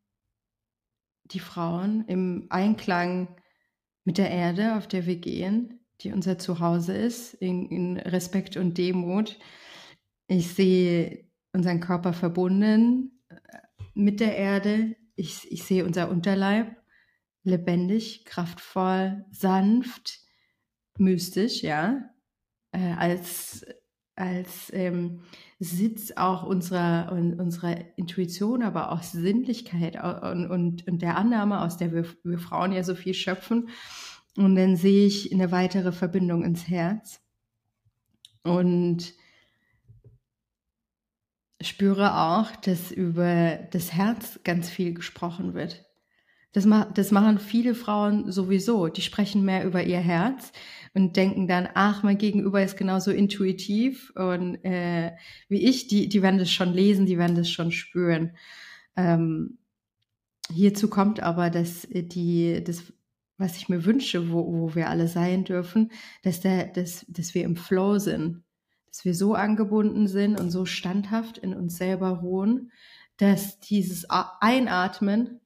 die 1.25 1.39
Frauen 1.39 2.05
im 2.07 2.47
Einklang 2.49 3.35
mit 4.05 4.17
der 4.17 4.31
Erde, 4.31 4.75
auf 4.77 4.87
der 4.87 5.05
wir 5.05 5.17
gehen, 5.17 5.81
die 6.01 6.13
unser 6.13 6.37
Zuhause 6.37 6.93
ist, 6.93 7.33
in, 7.33 7.69
in 7.69 7.97
Respekt 7.97 8.55
und 8.55 8.77
Demut. 8.77 9.37
Ich 10.27 10.53
sehe 10.53 11.29
unseren 11.51 11.81
Körper 11.81 12.13
verbunden 12.13 13.21
äh, 13.27 13.35
mit 13.93 14.21
der 14.21 14.37
Erde. 14.37 14.95
Ich, 15.15 15.51
ich 15.51 15.63
sehe 15.63 15.85
unser 15.85 16.09
Unterleib 16.09 16.77
lebendig, 17.43 18.23
kraftvoll, 18.23 19.25
sanft, 19.31 20.19
mystisch, 20.97 21.61
ja, 21.61 22.10
äh, 22.71 22.93
als, 22.93 23.65
als 24.15 24.71
ähm, 24.73 25.21
Sitz 25.59 26.13
auch 26.15 26.43
unserer, 26.43 27.11
unserer 27.11 27.77
Intuition, 27.97 28.63
aber 28.63 28.91
auch 28.91 29.03
Sinnlichkeit 29.03 30.01
und, 30.23 30.49
und, 30.49 30.87
und 30.87 31.01
der 31.01 31.17
Annahme, 31.17 31.61
aus 31.61 31.77
der 31.77 31.93
wir, 31.93 32.05
wir 32.23 32.39
Frauen 32.39 32.71
ja 32.71 32.83
so 32.83 32.95
viel 32.95 33.13
schöpfen. 33.13 33.69
Und 34.37 34.55
dann 34.55 34.75
sehe 34.75 35.05
ich 35.05 35.33
eine 35.33 35.51
weitere 35.51 35.91
Verbindung 35.91 36.43
ins 36.43 36.67
Herz 36.67 37.21
und 38.43 39.13
spüre 41.61 42.15
auch, 42.15 42.55
dass 42.55 42.91
über 42.91 43.59
das 43.71 43.93
Herz 43.93 44.39
ganz 44.43 44.69
viel 44.69 44.93
gesprochen 44.93 45.53
wird. 45.53 45.85
Das, 46.53 46.65
ma 46.65 46.85
das 46.85 47.11
machen 47.11 47.39
viele 47.39 47.75
Frauen 47.75 48.31
sowieso. 48.31 48.87
Die 48.87 49.01
sprechen 49.01 49.45
mehr 49.45 49.65
über 49.65 49.83
ihr 49.83 49.99
Herz 49.99 50.51
und 50.93 51.15
denken 51.15 51.47
dann, 51.47 51.69
ach, 51.73 52.03
mein 52.03 52.17
Gegenüber 52.17 52.61
ist 52.61 52.77
genauso 52.77 53.11
intuitiv 53.11 54.11
und 54.15 54.55
äh, 54.65 55.11
wie 55.47 55.63
ich, 55.67 55.87
die, 55.87 56.09
die 56.09 56.21
werden 56.21 56.39
das 56.39 56.51
schon 56.51 56.73
lesen, 56.73 57.05
die 57.05 57.17
werden 57.17 57.37
das 57.37 57.49
schon 57.49 57.71
spüren. 57.71 58.35
Ähm, 58.97 59.59
hierzu 60.51 60.89
kommt 60.89 61.21
aber, 61.21 61.49
dass 61.49 61.87
die, 61.89 62.61
das, 62.63 62.83
was 63.37 63.57
ich 63.57 63.69
mir 63.69 63.85
wünsche, 63.85 64.31
wo, 64.31 64.51
wo 64.51 64.75
wir 64.75 64.89
alle 64.89 65.07
sein 65.07 65.45
dürfen, 65.45 65.91
dass, 66.23 66.41
der, 66.41 66.67
dass, 66.67 67.05
dass 67.07 67.33
wir 67.33 67.43
im 67.43 67.55
Flow 67.55 67.97
sind, 67.97 68.43
dass 68.87 69.05
wir 69.05 69.15
so 69.15 69.33
angebunden 69.35 70.07
sind 70.07 70.39
und 70.39 70.51
so 70.51 70.65
standhaft 70.65 71.37
in 71.37 71.53
uns 71.53 71.77
selber 71.77 72.09
ruhen, 72.09 72.71
dass 73.15 73.59
dieses 73.59 74.07
Einatmen 74.09 75.40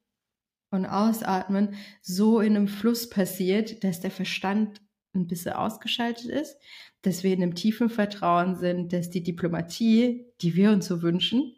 und 0.76 0.86
Ausatmen 0.86 1.76
so 2.02 2.40
in 2.40 2.56
einem 2.56 2.68
Fluss 2.68 3.10
passiert, 3.10 3.84
dass 3.84 4.02
der 4.02 4.12
Verstand 4.12 4.82
ein 5.14 5.28
bisschen 5.28 5.54
ausgeschaltet 5.54 6.26
ist, 6.26 6.58
dass 7.02 7.24
wir 7.24 7.34
in 7.34 7.42
einem 7.42 7.56
tiefen 7.56 7.90
Vertrauen 7.90 8.56
sind, 8.56 8.94
dass 8.94 9.10
die 9.10 9.24
Diplomatie, 9.24 10.26
die 10.42 10.56
wir 10.56 10.72
uns 10.72 10.88
so 10.88 11.02
wünschen, 11.02 11.56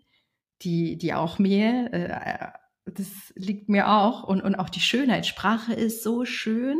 die, 0.61 0.97
die 0.97 1.13
auch 1.13 1.39
mir, 1.39 1.91
äh, 1.93 2.91
das 2.91 3.33
liegt 3.35 3.69
mir 3.69 3.89
auch, 3.89 4.23
und, 4.23 4.41
und 4.41 4.55
auch 4.55 4.69
die 4.69 4.79
Schönheit. 4.79 5.25
Sprache 5.25 5.73
ist 5.73 6.03
so 6.03 6.25
schön. 6.25 6.77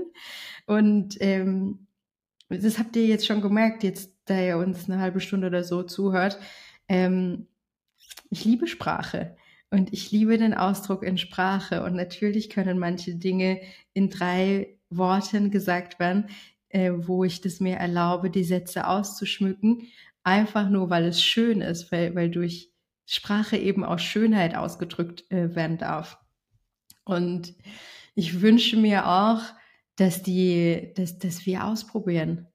Und 0.66 1.18
ähm, 1.20 1.88
das 2.50 2.80
habt 2.80 2.96
ihr 2.96 3.06
jetzt 3.06 3.26
schon 3.26 3.42
gemerkt, 3.42 3.84
jetzt 3.84 4.14
da 4.26 4.40
ihr 4.40 4.58
uns 4.58 4.90
eine 4.90 5.00
halbe 5.00 5.20
Stunde 5.20 5.48
oder 5.48 5.64
so 5.64 5.84
zuhört. 5.84 6.40
Ähm, 6.88 7.48
ich 8.30 8.46
liebe 8.46 8.68
Sprache. 8.68 9.36
Und 9.70 9.92
ich 9.92 10.12
liebe 10.12 10.38
den 10.38 10.54
Ausdruck 10.54 11.04
in 11.04 11.18
Sprache. 11.18 11.84
Und 11.84 11.96
natürlich 11.96 12.50
können 12.50 12.80
manche 12.80 13.16
Dinge 13.16 13.62
in 13.94 14.10
drei 14.10 14.78
Worten 14.90 15.52
gesagt 15.52 16.00
werden, 16.00 16.30
äh, 16.70 16.92
wo 16.96 17.24
ich 17.24 17.42
das 17.42 17.60
mir 17.60 17.76
erlaube, 17.76 18.30
die 18.30 18.44
Sätze 18.44 18.88
auszuschmücken. 18.88 19.88
Einfach 20.24 20.70
nur, 20.70 20.90
weil 20.90 21.06
es 21.06 21.22
schön 21.22 21.62
ist, 21.62 21.92
weil, 21.92 22.16
weil 22.16 22.30
durch 22.30 22.72
Sprache 23.06 23.58
eben 23.58 23.84
auch 23.84 24.00
Schönheit 24.00 24.56
ausgedrückt 24.56 25.30
äh, 25.32 25.56
werden 25.56 25.78
darf. 25.78 26.20
Und 27.04 27.54
ich 28.16 28.42
wünsche 28.42 28.78
mir 28.78 29.08
auch, 29.08 29.42
dass 29.96 30.24
die, 30.24 30.92
dass, 30.96 31.18
dass 31.18 31.46
wir 31.46 31.66
ausprobieren 31.66 32.48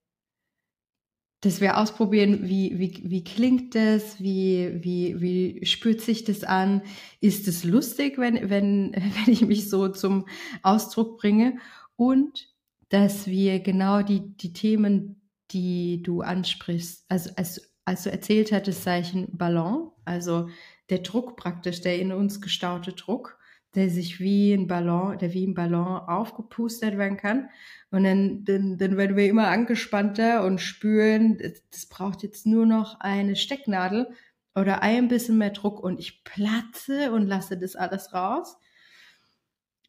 dass 1.43 1.61
wir 1.61 1.77
ausprobieren, 1.77 2.49
wie, 2.49 2.79
wie, 2.79 3.03
wie 3.05 3.25
klingt 3.25 3.75
das, 3.75 4.21
wie, 4.21 4.79
wie, 4.83 5.21
wie 5.21 5.67
spürt 5.67 6.01
sich 6.01 6.23
das 6.25 6.45
an, 6.45 6.83
ist 7.21 7.49
es 7.49 7.65
lustig, 7.65 8.17
wenn, 8.17 8.49
wenn, 8.49 8.93
wenn 8.95 9.33
ich 9.33 9.43
mich 9.43 9.69
so 9.69 9.89
zum 9.89 10.27
Ausdruck 10.63 11.19
bringe? 11.19 11.59
Und 11.97 12.49
dass 12.89 13.27
wir 13.27 13.59
genau 13.61 14.03
die, 14.03 14.37
die 14.37 14.53
Themen, 14.53 15.21
die 15.51 16.03
du 16.03 16.23
ansprichst, 16.23 17.07
also 17.09 17.31
als, 17.37 17.75
als 17.85 18.05
du 18.05 18.13
erzählt 18.13 18.53
hattest, 18.53 18.85
sei 18.85 19.01
ich 19.01 19.13
ein 19.13 19.37
Ballon, 19.37 19.91
also 20.05 20.49
der 20.91 20.99
Druck 20.99 21.37
praktisch, 21.37 21.81
der 21.81 21.99
in 21.99 22.13
uns 22.13 22.41
gestaute 22.41 22.93
Druck, 22.93 23.39
der 23.75 23.89
sich 23.89 24.21
wie 24.21 24.53
ein 24.53 24.67
Ballon, 24.67 25.19
der 25.19 25.33
wie 25.33 25.47
ein 25.47 25.55
Ballon 25.55 25.99
aufgepustet 25.99 26.99
werden 26.99 27.17
kann. 27.17 27.49
Und 27.91 28.05
dann, 28.05 28.45
dann, 28.45 28.79
dann 28.79 28.97
werden 28.97 29.17
wir 29.17 29.27
immer 29.27 29.49
angespannter 29.49 30.45
und 30.45 30.61
spüren, 30.61 31.39
das 31.71 31.87
braucht 31.87 32.23
jetzt 32.23 32.47
nur 32.47 32.67
noch 32.67 33.01
eine 33.01 33.37
Stecknadel 33.37 34.13
oder 34.55 34.83
ein 34.83 35.09
bisschen 35.09 35.39
mehr 35.39 35.51
Druck 35.51 35.81
und 35.81 35.99
ich 35.99 36.25
platze 36.25 37.13
und 37.13 37.27
lasse 37.27 37.59
das 37.59 37.77
alles 37.77 38.13
raus. 38.13 38.59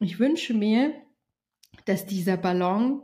Ich 0.00 0.18
wünsche 0.18 0.54
mir, 0.54 0.94
dass 1.84 2.06
dieser 2.06 2.36
Ballon 2.36 3.02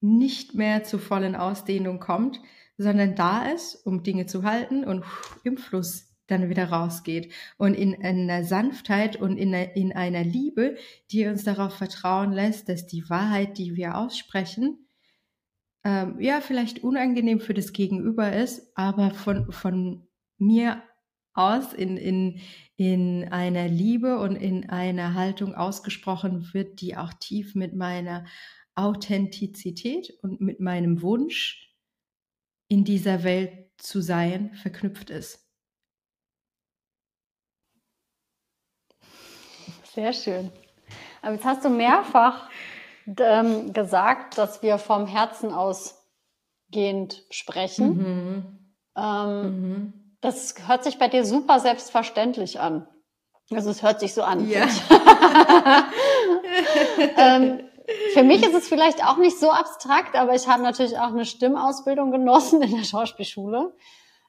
nicht 0.00 0.54
mehr 0.54 0.84
zur 0.84 1.00
vollen 1.00 1.36
Ausdehnung 1.36 1.98
kommt, 2.00 2.40
sondern 2.78 3.14
da 3.14 3.46
ist, 3.46 3.86
um 3.86 4.02
Dinge 4.02 4.26
zu 4.26 4.44
halten 4.44 4.84
und 4.84 5.04
im 5.44 5.56
Fluss 5.56 6.11
dann 6.32 6.48
wieder 6.48 6.70
rausgeht. 6.70 7.32
Und 7.58 7.74
in 7.74 8.02
einer 8.02 8.44
Sanftheit 8.44 9.16
und 9.16 9.36
in 9.36 9.54
einer, 9.54 9.76
in 9.76 9.92
einer 9.92 10.24
Liebe, 10.24 10.76
die 11.10 11.26
uns 11.26 11.44
darauf 11.44 11.74
vertrauen 11.74 12.32
lässt, 12.32 12.68
dass 12.68 12.86
die 12.86 13.08
Wahrheit, 13.08 13.58
die 13.58 13.76
wir 13.76 13.96
aussprechen, 13.96 14.88
ähm, 15.84 16.20
ja, 16.20 16.40
vielleicht 16.40 16.82
unangenehm 16.82 17.40
für 17.40 17.54
das 17.54 17.72
Gegenüber 17.72 18.32
ist, 18.32 18.76
aber 18.76 19.10
von, 19.10 19.50
von 19.52 20.06
mir 20.38 20.82
aus 21.34 21.72
in, 21.72 21.96
in, 21.96 22.40
in 22.76 23.28
einer 23.30 23.68
Liebe 23.68 24.18
und 24.18 24.36
in 24.36 24.68
einer 24.70 25.14
Haltung 25.14 25.54
ausgesprochen 25.54 26.52
wird, 26.52 26.80
die 26.80 26.96
auch 26.96 27.12
tief 27.14 27.54
mit 27.54 27.74
meiner 27.74 28.26
Authentizität 28.74 30.10
und 30.22 30.40
mit 30.40 30.60
meinem 30.60 31.02
Wunsch 31.02 31.74
in 32.68 32.84
dieser 32.84 33.22
Welt 33.24 33.70
zu 33.76 34.00
sein 34.00 34.54
verknüpft 34.54 35.10
ist. 35.10 35.41
Sehr 39.94 40.12
schön. 40.14 40.50
Aber 41.20 41.34
jetzt 41.34 41.44
hast 41.44 41.64
du 41.64 41.68
mehrfach 41.68 42.48
ähm, 43.18 43.72
gesagt, 43.72 44.38
dass 44.38 44.62
wir 44.62 44.78
vom 44.78 45.06
Herzen 45.06 45.52
ausgehend 45.52 47.24
sprechen. 47.30 47.96
Mhm. 47.96 48.74
Ähm, 48.96 49.42
mhm. 49.42 50.16
Das 50.22 50.54
hört 50.66 50.84
sich 50.84 50.98
bei 50.98 51.08
dir 51.08 51.26
super 51.26 51.60
selbstverständlich 51.60 52.58
an. 52.58 52.88
Also 53.50 53.70
es 53.70 53.82
hört 53.82 54.00
sich 54.00 54.14
so 54.14 54.22
an. 54.22 54.48
Ja. 54.48 54.66
ähm, 57.18 57.60
für 58.14 58.22
mich 58.22 58.42
ist 58.46 58.54
es 58.54 58.68
vielleicht 58.68 59.04
auch 59.04 59.18
nicht 59.18 59.38
so 59.38 59.50
abstrakt, 59.50 60.16
aber 60.16 60.34
ich 60.34 60.48
habe 60.48 60.62
natürlich 60.62 60.96
auch 60.96 61.08
eine 61.08 61.26
Stimmausbildung 61.26 62.12
genossen 62.12 62.62
in 62.62 62.76
der 62.76 62.84
Schauspielschule. 62.84 63.74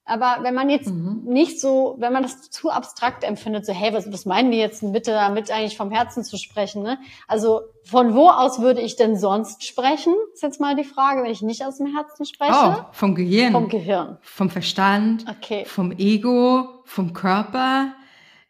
Aber 0.06 0.39
wenn 0.41 0.54
man 0.54 0.70
jetzt 0.70 0.89
mhm. 0.89 1.22
nicht 1.26 1.62
so, 1.62 1.95
wenn 1.97 2.12
man 2.12 2.24
das 2.24 2.49
zu 2.49 2.70
abstrakt 2.70 3.24
empfindet, 3.24 3.66
so, 3.66 3.72
hey, 3.72 3.93
was, 3.93 4.12
was 4.12 4.26
meinen 4.26 4.51
die 4.51 4.58
jetzt 4.58 4.82
bitte 4.91 5.12
damit 5.12 5.49
eigentlich 5.49 5.78
vom 5.78 5.91
Herzen 5.91 6.26
zu 6.26 6.38
sprechen? 6.38 6.84
Ne? 6.84 6.99
Also 7.28 7.62
von 7.86 8.14
wo 8.14 8.28
aus 8.28 8.60
würde 8.60 8.82
ich 8.82 8.97
denn 8.97 9.18
sonst 9.18 9.66
sprechen? 9.66 10.14
Ist 10.34 10.43
jetzt 10.43 10.60
mal 10.60 10.76
die 10.76 10.84
Frage, 10.84 11.24
wenn 11.24 11.32
ich 11.32 11.41
nicht 11.41 11.66
aus 11.66 11.78
dem 11.78 11.88
Herzen 11.88 12.26
spreche. 12.26 12.54
Oh, 12.54 12.86
vom 12.91 13.16
Gehirn. 13.16 13.54
Vom 13.54 13.70
Gehirn. 13.70 14.18
Vom 14.22 14.49
Verstand. 14.49 15.26
Okay. 15.30 15.64
Vom 15.66 15.91
Ego, 15.93 16.68
vom 16.84 17.14
Körper. 17.14 17.93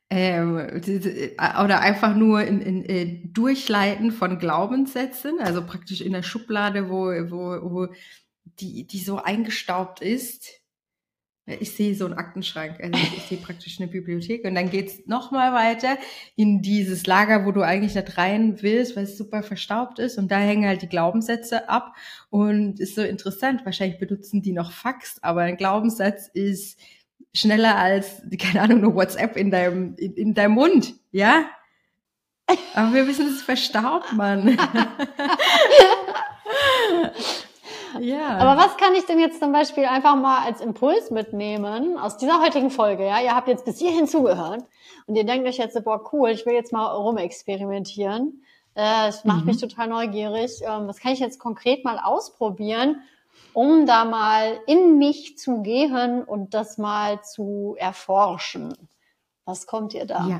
Ähm, 0.09 0.81
oder 1.63 1.81
einfach 1.81 2.15
nur 2.15 2.43
in, 2.43 2.61
in, 2.61 2.83
in 2.83 2.89
äh, 2.89 3.27
Durchleiten 3.27 4.11
von 4.11 4.37
Glaubenssätzen, 4.37 5.39
also 5.39 5.63
praktisch 5.65 6.01
in 6.01 6.13
der 6.13 6.21
Schublade, 6.23 6.89
wo, 6.89 7.05
wo, 7.31 7.71
wo 7.71 7.87
die, 8.59 8.85
die 8.85 8.99
so 8.99 9.17
eingestaubt 9.17 10.01
ist 10.01 10.62
ich 11.45 11.75
sehe 11.75 11.93
so 11.93 12.05
einen 12.05 12.13
Aktenschrank, 12.13 12.79
also 12.81 12.97
ich 12.97 13.23
sehe 13.23 13.37
praktisch 13.37 13.79
eine 13.79 13.89
Bibliothek 13.89 14.45
und 14.45 14.55
dann 14.55 14.69
geht's 14.69 15.05
noch 15.07 15.31
mal 15.31 15.51
weiter 15.53 15.97
in 16.37 16.61
dieses 16.61 17.05
Lager, 17.05 17.45
wo 17.45 17.51
du 17.51 17.61
eigentlich 17.61 17.95
nicht 17.95 18.17
rein 18.17 18.61
willst, 18.61 18.95
weil 18.95 19.03
es 19.03 19.17
super 19.17 19.43
verstaubt 19.43 19.99
ist 19.99 20.17
und 20.17 20.31
da 20.31 20.37
hängen 20.37 20.65
halt 20.65 20.81
die 20.81 20.87
Glaubenssätze 20.87 21.67
ab 21.67 21.95
und 22.29 22.79
ist 22.79 22.95
so 22.95 23.01
interessant, 23.01 23.65
wahrscheinlich 23.65 23.99
benutzen 23.99 24.41
die 24.41 24.53
noch 24.53 24.71
Fax, 24.71 25.19
aber 25.21 25.41
ein 25.41 25.57
Glaubenssatz 25.57 26.29
ist 26.33 26.79
schneller 27.33 27.75
als, 27.75 28.21
keine 28.39 28.61
Ahnung, 28.61 28.79
nur 28.79 28.95
WhatsApp 28.95 29.35
in 29.35 29.51
deinem, 29.51 29.95
in, 29.97 30.13
in 30.13 30.33
deinem 30.33 30.53
Mund, 30.53 30.93
ja? 31.11 31.45
Aber 32.73 32.93
wir 32.93 33.07
wissen, 33.07 33.27
es 33.27 33.35
ist 33.35 33.43
verstaubt, 33.43 34.13
Mann. 34.13 34.57
Ja. 37.99 38.37
Aber 38.37 38.61
was 38.61 38.77
kann 38.77 38.93
ich 38.95 39.05
denn 39.05 39.19
jetzt 39.19 39.39
zum 39.39 39.51
Beispiel 39.51 39.85
einfach 39.85 40.15
mal 40.15 40.45
als 40.45 40.61
Impuls 40.61 41.11
mitnehmen 41.11 41.97
aus 41.97 42.17
dieser 42.17 42.41
heutigen 42.41 42.69
Folge? 42.69 43.05
Ja, 43.05 43.21
ihr 43.21 43.35
habt 43.35 43.47
jetzt 43.47 43.65
bis 43.65 43.79
hierhin 43.79 44.07
zugehört 44.07 44.63
und 45.07 45.15
ihr 45.15 45.25
denkt 45.25 45.47
euch 45.47 45.57
jetzt, 45.57 45.81
boah, 45.83 46.03
cool, 46.13 46.29
ich 46.29 46.45
will 46.45 46.53
jetzt 46.53 46.73
mal 46.73 46.87
rumexperimentieren. 46.87 48.43
Äh, 48.75 49.09
es 49.09 49.23
macht 49.23 49.41
mhm. 49.41 49.45
mich 49.47 49.57
total 49.59 49.87
neugierig. 49.87 50.61
Ähm, 50.61 50.87
was 50.87 50.99
kann 50.99 51.13
ich 51.13 51.19
jetzt 51.19 51.39
konkret 51.39 51.85
mal 51.85 51.99
ausprobieren, 51.99 53.01
um 53.53 53.85
da 53.85 54.05
mal 54.05 54.59
in 54.65 54.97
mich 54.97 55.37
zu 55.37 55.61
gehen 55.61 56.23
und 56.23 56.53
das 56.53 56.77
mal 56.77 57.21
zu 57.23 57.75
erforschen? 57.77 58.73
Was 59.45 59.67
kommt 59.67 59.93
ihr 59.93 60.05
da? 60.05 60.27
Ja. 60.27 60.39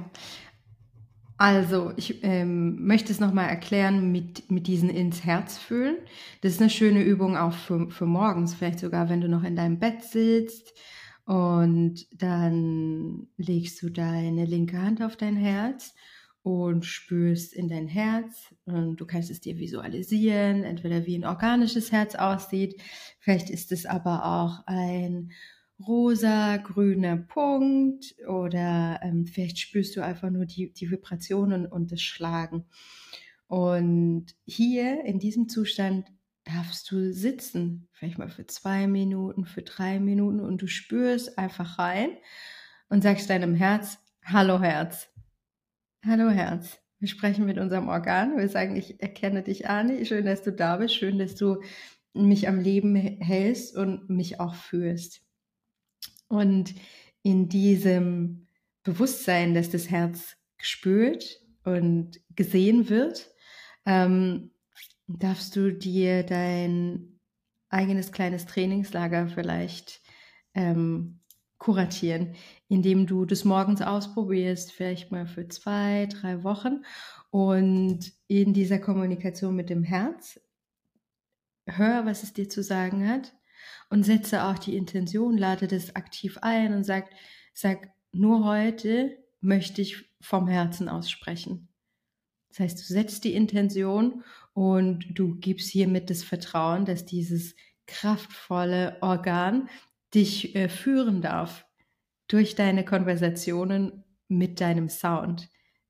Also, 1.44 1.91
ich 1.98 2.24
ähm, 2.24 2.86
möchte 2.86 3.12
es 3.12 3.20
nochmal 3.20 3.50
erklären 3.50 4.14
mit, 4.14 4.50
mit 4.50 4.66
diesen 4.66 4.89
ins 4.89 5.26
Herz 5.26 5.58
fühlen. 5.58 5.98
Das 6.39 6.54
ist 6.54 6.62
eine 6.62 6.70
schöne 6.70 7.04
Übung 7.04 7.36
auch 7.36 7.52
für, 7.52 7.91
für 7.91 8.06
morgens, 8.06 8.54
vielleicht 8.54 8.80
sogar, 8.80 9.10
wenn 9.10 9.20
du 9.20 9.28
noch 9.28 9.44
in 9.44 9.58
deinem 9.58 9.78
Bett 9.78 10.04
sitzt 10.04 10.74
und 11.26 12.08
dann 12.14 13.28
legst 13.36 13.82
du 13.82 13.89
deine 13.89 14.46
linke 14.46 14.82
Hand 14.82 15.04
auf 15.04 15.18
dein 15.18 15.36
Herz 15.36 15.94
und 16.44 16.86
spürst 16.86 17.52
in 17.52 17.68
dein 17.68 17.89
Herz. 17.89 18.56
Und 18.64 18.96
du 19.02 19.06
kannst 19.06 19.30
es 19.30 19.41
dir 19.41 19.58
visualisieren, 19.58 20.64
entweder 20.64 21.06
wie 21.06 21.18
ein 21.18 21.26
organisches 21.26 21.91
Herz 21.91 22.16
aussieht, 22.16 22.82
vielleicht 23.20 23.50
ist 23.50 23.74
es 23.74 23.86
aber 23.86 24.24
auch 24.24 24.66
ein 24.66 25.34
rosa, 25.80 26.57
grüner 26.57 27.17
Punkt 27.17 28.15
oder 28.28 28.99
ähm, 29.03 29.26
vielleicht 29.26 29.59
spürst 29.59 29.95
du 29.95 30.03
einfach 30.03 30.30
nur 30.30 30.45
die, 30.45 30.71
die 30.74 30.89
Vibrationen 30.91 31.65
und 31.65 31.91
das 31.91 32.01
Schlagen. 32.01 32.65
Und 33.47 34.28
hier 34.45 35.03
in 35.05 35.19
diesem 35.19 35.49
Zustand 35.49 36.07
darfst 36.43 36.89
du 36.91 37.13
sitzen, 37.13 37.88
vielleicht 37.91 38.17
mal 38.17 38.30
für 38.30 38.45
zwei 38.47 38.88
Minuten, 38.88 39.45
für 39.45 39.61
drei 39.61 39.99
Minuten 39.99 40.39
und 40.39 40.61
du 40.61 40.67
spürst 40.67 41.38
einfach 41.38 41.80
rein 41.80 42.09
und 42.89 43.03
sagst 43.03 43.30
deinem 43.30 43.55
Herz, 43.55 43.99
hallo 44.24 44.61
Herz, 44.61 45.09
hallo 46.05 46.30
Herz. 46.30 46.80
Wir 46.99 47.09
sprechen 47.09 47.45
mit 47.45 47.57
unserem 47.57 47.89
Organ. 47.89 48.38
Wir 48.38 48.47
sagen, 48.47 48.78
ich 48.78 49.01
erkenne 49.01 49.43
dich, 49.43 49.67
Ani. 49.67 50.05
Schön, 50.05 50.26
dass 50.26 50.41
du 50.41 50.53
da 50.53 50.78
bist. 50.78 50.95
Schön, 50.95 51.19
dass 51.19 51.36
du 51.36 51.61
mich 52.13 52.47
am 52.47 52.59
Leben 52.59 52.95
hältst 52.95 53.76
und 53.76 54.09
mich 54.09 54.39
auch 54.39 54.55
führst. 54.55 55.22
Und 56.34 56.74
in 57.22 57.48
diesem 57.48 58.48
Bewusstsein, 58.82 59.54
dass 59.54 59.70
das 59.70 59.92
Herz 59.92 60.36
gespürt 60.58 61.40
und 61.64 62.20
gesehen 62.36 62.90
wird, 62.90 63.30
ähm, 63.86 64.50
darfst 65.06 65.56
du 65.56 65.72
dir 65.72 66.24
dein 66.24 67.20
eigenes 67.70 68.12
kleines 68.12 68.48
Trainingslager 68.48 69.28
vielleicht 69.28 70.02
ähm, 70.56 71.20
kuratieren, 71.60 72.34
indem 72.68 73.06
du 73.06 73.26
das 73.26 73.46
morgens 73.46 73.84
ausprobierst, 73.84 74.72
vielleicht 74.72 75.12
mal 75.12 75.28
für 75.28 75.48
zwei, 75.50 76.08
drei 76.08 76.44
Wochen. 76.44 76.84
Und 77.30 78.12
in 78.26 78.56
dieser 78.56 78.80
Kommunikation 78.80 79.56
mit 79.56 79.70
dem 79.70 79.84
Herz 79.84 80.40
hör, 81.68 82.08
was 82.08 82.24
es 82.24 82.34
dir 82.34 82.50
zu 82.50 82.64
sagen 82.64 83.08
hat 83.08 83.34
und 83.89 84.03
setze 84.03 84.43
auch 84.43 84.57
die 84.57 84.76
Intention, 84.76 85.38
lade 85.38 85.68
das 85.68 85.95
aktiv 85.95 86.38
ein 86.41 86.74
und 86.74 86.84
sag, 86.84 87.09
sag, 87.53 87.89
nur 88.11 88.45
heute 88.45 89.18
möchte 89.41 89.82
ich 89.82 90.09
vom 90.22 90.47
Herzen 90.47 90.89
aussprechen. 90.89 91.70
Das 92.49 92.59
heißt, 92.59 92.80
du 92.80 92.93
setzt 92.93 93.24
die 93.24 93.34
Intention 93.34 94.24
und 94.53 95.05
du 95.18 95.36
gibst 95.36 95.70
hiermit 95.70 96.09
das 96.09 96.24
Vertrauen, 96.24 96.86
dass 96.86 97.05
dieses 97.05 97.55
kraftvolle 97.88 98.97
Organ 99.01 99.70
dich 100.14 100.55
äh, 100.55 100.70
führen 100.70 101.22
darf 101.22 101.66
durch 102.28 102.55
deine 102.55 102.86
Konversationen 102.86 104.03
mit 104.28 104.61
deinem 104.61 104.89
Sound, 104.89 105.49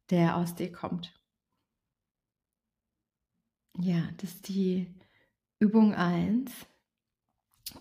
der 0.10 0.38
aus 0.38 0.56
dir 0.56 0.72
kommt. 0.72 1.14
Ja, 3.80 4.10
das 4.18 4.32
ist 4.32 4.48
die 4.48 4.94
Übung 5.60 5.94
1. 5.94 6.52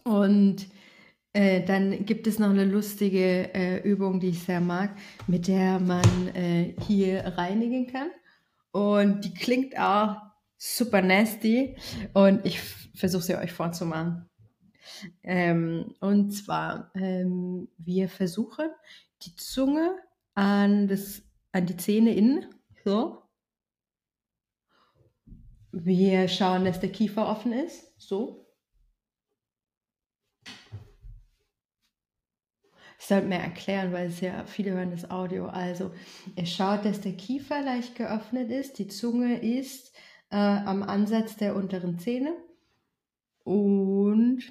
Und 0.04 0.66
äh, 1.32 1.64
dann 1.64 2.04
gibt 2.04 2.26
es 2.26 2.38
noch 2.38 2.50
eine 2.50 2.64
lustige 2.64 3.54
äh, 3.54 3.78
Übung, 3.82 4.20
die 4.20 4.28
ich 4.28 4.42
sehr 4.42 4.60
mag, 4.60 4.96
mit 5.26 5.48
der 5.48 5.80
man 5.80 6.28
äh, 6.34 6.74
hier 6.86 7.24
reinigen 7.36 7.86
kann. 7.86 8.10
Und 8.72 9.24
die 9.24 9.34
klingt 9.34 9.78
auch 9.78 10.16
super 10.58 11.02
nasty 11.02 11.76
und 12.14 12.44
ich 12.46 12.60
versuche 12.94 13.22
sie 13.22 13.36
euch 13.36 13.52
vorzumachen. 13.52 14.28
Ähm, 15.22 15.94
und 16.00 16.30
zwar, 16.32 16.90
ähm, 16.94 17.68
wir 17.78 18.08
versuchen 18.08 18.68
die 19.22 19.34
Zunge 19.36 19.96
an, 20.34 20.88
das, 20.88 21.22
an 21.52 21.66
die 21.66 21.76
Zähne 21.76 22.14
innen, 22.14 22.46
so. 22.84 23.22
Wir 25.72 26.28
schauen, 26.28 26.64
dass 26.64 26.80
der 26.80 26.92
Kiefer 26.92 27.26
offen 27.26 27.52
ist, 27.52 27.92
so. 27.98 28.41
Ich 33.02 33.08
sollte 33.08 33.26
mehr 33.26 33.42
erklären, 33.42 33.92
weil 33.92 34.06
es 34.06 34.20
ja 34.20 34.44
viele 34.46 34.70
hören 34.74 34.92
das 34.92 35.10
Audio. 35.10 35.46
Also, 35.46 35.90
ihr 36.36 36.46
schaut, 36.46 36.84
dass 36.84 37.00
der 37.00 37.14
Kiefer 37.14 37.60
leicht 37.60 37.96
geöffnet 37.96 38.48
ist, 38.52 38.78
die 38.78 38.86
Zunge 38.86 39.40
ist 39.40 39.92
äh, 40.30 40.36
am 40.36 40.84
Ansatz 40.84 41.36
der 41.36 41.56
unteren 41.56 41.98
Zähne 41.98 42.32
und 43.42 44.44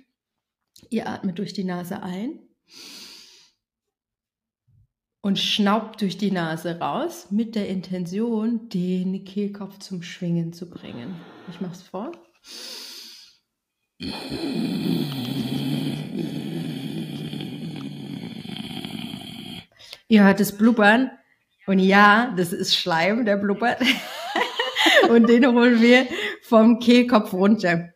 ihr 0.89 1.07
atmet 1.07 1.39
durch 1.39 1.53
die 1.53 1.63
Nase 1.63 2.03
ein 2.03 2.39
und 5.21 5.39
schnaubt 5.39 6.01
durch 6.01 6.17
die 6.17 6.31
Nase 6.31 6.77
raus 6.77 7.27
mit 7.31 7.55
der 7.55 7.69
Intention, 7.69 8.67
den 8.67 9.23
Kehlkopf 9.23 9.79
zum 9.79 10.03
Schwingen 10.03 10.51
zu 10.51 10.69
bringen. 10.69 11.15
Ich 11.49 11.61
mache 11.61 11.71
es 11.71 11.83
vor. 11.83 12.11
Ihr 20.11 20.25
hört 20.25 20.41
es 20.41 20.57
blubbern. 20.57 21.09
Und 21.67 21.79
ja, 21.79 22.33
das 22.35 22.51
ist 22.51 22.75
Schleim, 22.75 23.23
der 23.23 23.37
blubbert. 23.37 23.81
und 25.09 25.29
den 25.29 25.47
holen 25.47 25.81
wir 25.81 26.05
vom 26.41 26.79
Kehlkopf 26.79 27.31
runter. 27.31 27.93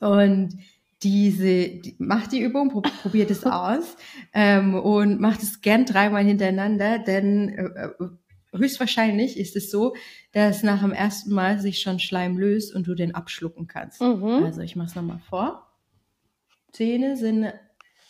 Und 0.00 0.58
diese, 1.02 1.70
die, 1.80 1.96
macht 1.98 2.32
die 2.32 2.42
Übung, 2.42 2.68
probiert 3.02 3.30
es 3.30 3.44
aus 3.46 3.96
ähm, 4.34 4.74
und 4.74 5.18
macht 5.18 5.42
es 5.42 5.62
gern 5.62 5.86
dreimal 5.86 6.24
hintereinander, 6.24 6.98
denn 6.98 7.48
äh, 7.48 7.86
äh, 7.86 8.08
höchstwahrscheinlich 8.52 9.38
ist 9.38 9.56
es 9.56 9.70
so, 9.70 9.94
dass 10.32 10.62
nach 10.62 10.82
dem 10.82 10.92
ersten 10.92 11.32
Mal 11.32 11.58
sich 11.58 11.80
schon 11.80 12.00
Schleim 12.00 12.36
löst 12.36 12.74
und 12.74 12.86
du 12.86 12.94
den 12.94 13.14
abschlucken 13.14 13.66
kannst. 13.66 14.02
Mhm. 14.02 14.44
Also 14.44 14.60
ich 14.60 14.76
mache 14.76 14.88
es 14.88 14.94
nochmal 14.94 15.20
vor. 15.30 15.72
Zähne 16.70 17.16
sind, 17.16 17.50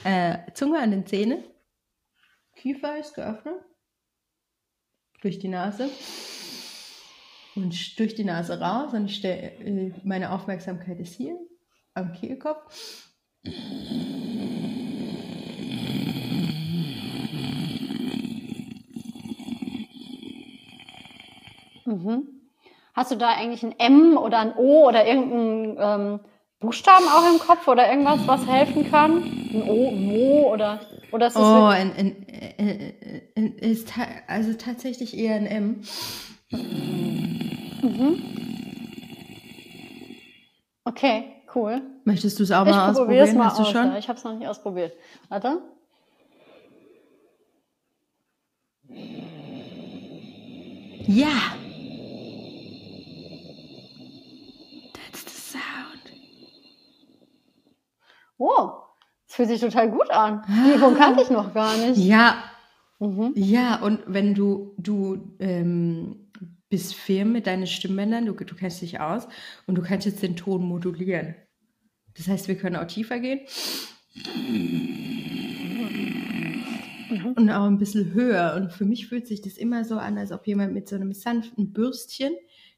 äh, 0.03 0.39
Zunge 0.55 0.81
an 0.81 0.91
den 0.91 1.07
Zähnen. 1.07 1.45
Kiefer 2.61 2.99
ist 2.99 3.15
geöffnet. 3.15 3.55
Durch 5.23 5.39
die 5.39 5.49
Nase. 5.49 5.89
Und 7.57 7.99
durch 7.99 8.15
die 8.15 8.25
Nase 8.25 8.61
raus. 8.61 8.93
Und 8.93 9.07
ich 9.07 9.17
stelle, 9.17 9.53
äh, 9.61 9.93
meine 10.05 10.31
Aufmerksamkeit 10.31 11.01
ist 11.01 11.15
hier, 11.15 11.39
am 11.95 12.13
Kehlkopf. 12.13 13.09
Mhm. 21.87 22.29
Hast 22.93 23.11
du 23.11 23.17
da 23.17 23.29
eigentlich 23.29 23.63
ein 23.63 23.79
M 23.79 24.19
oder 24.19 24.39
ein 24.39 24.55
O 24.55 24.87
oder 24.87 25.07
irgendeinen 25.07 25.77
ähm, 25.79 26.21
Buchstaben 26.59 27.07
auch 27.09 27.33
im 27.33 27.39
Kopf 27.39 27.67
oder 27.69 27.89
irgendwas, 27.89 28.27
was 28.27 28.47
helfen 28.47 28.91
kann? 28.91 29.23
Ein 29.23 29.63
O, 29.67 29.89
ein 29.89 30.05
Mo 30.05 30.53
oder 30.53 30.81
oder 31.13 31.27
ist 31.27 31.37
es 31.37 31.43
oh, 31.43 31.65
ein, 31.67 31.93
ein, 31.97 32.27
ist 33.61 33.89
ta 33.91 34.07
also 34.27 34.55
tatsächlich 34.55 35.17
eher 35.17 35.35
ein 35.37 35.47
M. 35.47 35.83
Mhm. 37.83 38.23
Okay, 40.85 41.37
cool. 41.55 41.83
Möchtest 42.05 42.39
du 42.39 42.43
es 42.43 42.51
auch 42.51 42.67
ich 42.67 42.73
mal 42.73 42.91
ausprobieren? 42.91 43.37
Mal 43.37 43.47
Hast 43.47 43.59
du 43.59 43.63
aus, 43.63 43.71
schon? 43.71 43.87
Ja. 43.89 43.99
Ich 43.99 44.09
habe 44.09 44.19
es 44.19 44.25
noch 44.25 44.35
nicht 44.35 44.49
ausprobiert. 44.49 44.95
Warte. 45.29 45.61
Ja. 51.07 51.55
That's 54.95 55.25
the 55.25 55.59
sound. 55.59 56.13
Oh, 58.39 58.90
das 59.31 59.37
fühlt 59.37 59.49
sich 59.49 59.61
total 59.61 59.93
gut 59.93 60.11
an. 60.11 60.43
Die 60.49 60.75
Übung 60.75 60.97
kannte 60.97 61.23
ich 61.23 61.31
noch 61.31 61.55
gar 61.55 61.77
nicht. 61.77 61.97
Ja. 61.99 62.43
Mhm. 62.99 63.33
Ja, 63.37 63.81
und 63.81 64.01
wenn 64.09 64.35
du, 64.35 64.75
du 64.77 65.37
ähm, 65.39 66.33
bist 66.69 66.97
firm 66.97 67.31
mit 67.31 67.47
deinen 67.47 67.69
Stimmbändern, 67.69 68.27
du, 68.27 68.33
du 68.35 68.57
kennst 68.57 68.83
dich 68.83 68.99
aus 68.99 69.29
und 69.69 69.77
du 69.77 69.83
kannst 69.83 70.05
jetzt 70.05 70.25
den 70.25 70.35
Ton 70.35 70.65
modulieren. 70.65 71.37
Das 72.17 72.27
heißt, 72.27 72.49
wir 72.49 72.57
können 72.57 72.75
auch 72.75 72.89
tiefer 72.89 73.21
gehen 73.21 73.43
und 77.37 77.51
auch 77.51 77.67
ein 77.67 77.79
bisschen 77.79 78.13
höher. 78.13 78.55
Und 78.57 78.73
für 78.73 78.85
mich 78.85 79.07
fühlt 79.07 79.29
sich 79.29 79.43
das 79.43 79.57
immer 79.57 79.85
so 79.85 79.97
an, 79.97 80.19
als 80.19 80.33
ob 80.33 80.45
jemand 80.49 80.75
mit 80.75 80.89
so 80.89 80.97
einem 80.97 81.13
sanften 81.13 81.73
Bürstchen 81.73 82.33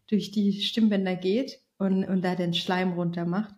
durch 0.07 0.33
die 0.33 0.61
Stimmbänder 0.61 1.17
geht 1.17 1.61
und, 1.79 2.05
und 2.05 2.23
da 2.23 2.35
den 2.35 2.53
Schleim 2.53 2.93
runter 2.93 3.25
macht. 3.25 3.55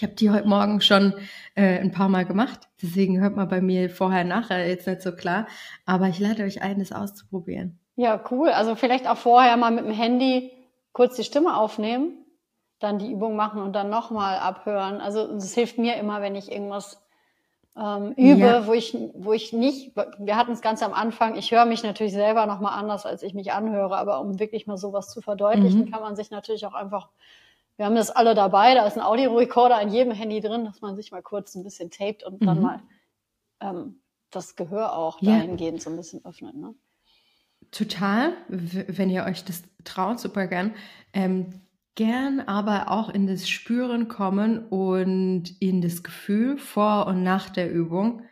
Ich 0.00 0.02
habe 0.02 0.14
die 0.14 0.30
heute 0.30 0.48
Morgen 0.48 0.80
schon 0.80 1.12
äh, 1.54 1.78
ein 1.78 1.92
paar 1.92 2.08
Mal 2.08 2.24
gemacht, 2.24 2.60
deswegen 2.80 3.20
hört 3.20 3.36
man 3.36 3.50
bei 3.50 3.60
mir 3.60 3.90
vorher, 3.90 4.24
nachher 4.24 4.66
jetzt 4.66 4.86
nicht 4.86 5.02
so 5.02 5.12
klar. 5.12 5.46
Aber 5.84 6.08
ich 6.08 6.18
lade 6.18 6.42
euch 6.42 6.62
ein, 6.62 6.78
das 6.78 6.90
auszuprobieren. 6.90 7.78
Ja, 7.96 8.18
cool. 8.30 8.48
Also 8.48 8.76
vielleicht 8.76 9.06
auch 9.06 9.18
vorher 9.18 9.58
mal 9.58 9.70
mit 9.70 9.84
dem 9.84 9.92
Handy 9.92 10.52
kurz 10.94 11.16
die 11.16 11.22
Stimme 11.22 11.54
aufnehmen, 11.54 12.14
dann 12.78 12.98
die 12.98 13.12
Übung 13.12 13.36
machen 13.36 13.60
und 13.60 13.74
dann 13.74 13.90
nochmal 13.90 14.38
abhören. 14.38 15.02
Also 15.02 15.34
das 15.34 15.52
hilft 15.52 15.76
mir 15.76 15.96
immer, 15.96 16.22
wenn 16.22 16.34
ich 16.34 16.50
irgendwas 16.50 17.02
ähm, 17.76 18.12
übe, 18.12 18.40
ja. 18.40 18.66
wo 18.66 18.72
ich 18.72 18.96
wo 19.12 19.34
ich 19.34 19.52
nicht, 19.52 19.94
wir 20.18 20.36
hatten 20.36 20.52
es 20.52 20.62
ganz 20.62 20.82
am 20.82 20.94
Anfang, 20.94 21.36
ich 21.36 21.50
höre 21.50 21.66
mich 21.66 21.82
natürlich 21.82 22.14
selber 22.14 22.46
nochmal 22.46 22.78
anders, 22.78 23.04
als 23.04 23.22
ich 23.22 23.34
mich 23.34 23.52
anhöre, 23.52 23.98
aber 23.98 24.22
um 24.22 24.40
wirklich 24.40 24.66
mal 24.66 24.78
sowas 24.78 25.10
zu 25.10 25.20
verdeutlichen, 25.20 25.80
mhm. 25.80 25.90
kann 25.90 26.00
man 26.00 26.16
sich 26.16 26.30
natürlich 26.30 26.64
auch 26.64 26.72
einfach 26.72 27.10
wir 27.80 27.86
haben 27.86 27.96
das 27.96 28.10
alle 28.10 28.34
dabei, 28.34 28.74
da 28.74 28.86
ist 28.86 28.98
ein 28.98 29.02
Audiorekorder 29.02 29.80
in 29.80 29.88
jedem 29.88 30.12
Handy 30.12 30.42
drin, 30.42 30.66
dass 30.66 30.82
man 30.82 30.96
sich 30.96 31.12
mal 31.12 31.22
kurz 31.22 31.54
ein 31.54 31.64
bisschen 31.64 31.90
taped 31.90 32.22
und 32.22 32.42
mhm. 32.42 32.44
dann 32.44 32.60
mal 32.60 32.82
ähm, 33.60 34.02
das 34.30 34.54
Gehör 34.54 34.94
auch 34.94 35.22
ja. 35.22 35.38
dahingehend 35.38 35.80
so 35.80 35.88
ein 35.88 35.96
bisschen 35.96 36.22
öffnet. 36.26 36.54
Ne? 36.56 36.74
Total, 37.70 38.34
wenn 38.48 39.08
ihr 39.08 39.24
euch 39.24 39.46
das 39.46 39.62
traut, 39.84 40.20
super 40.20 40.46
gern. 40.46 40.74
Ähm, 41.14 41.62
gern 41.94 42.40
aber 42.40 42.90
auch 42.90 43.08
in 43.08 43.26
das 43.26 43.48
Spüren 43.48 44.08
kommen 44.08 44.68
und 44.68 45.58
in 45.62 45.80
das 45.80 46.02
Gefühl 46.02 46.58
vor 46.58 47.06
und 47.06 47.22
nach 47.22 47.48
der 47.48 47.72
Übung 47.72 48.24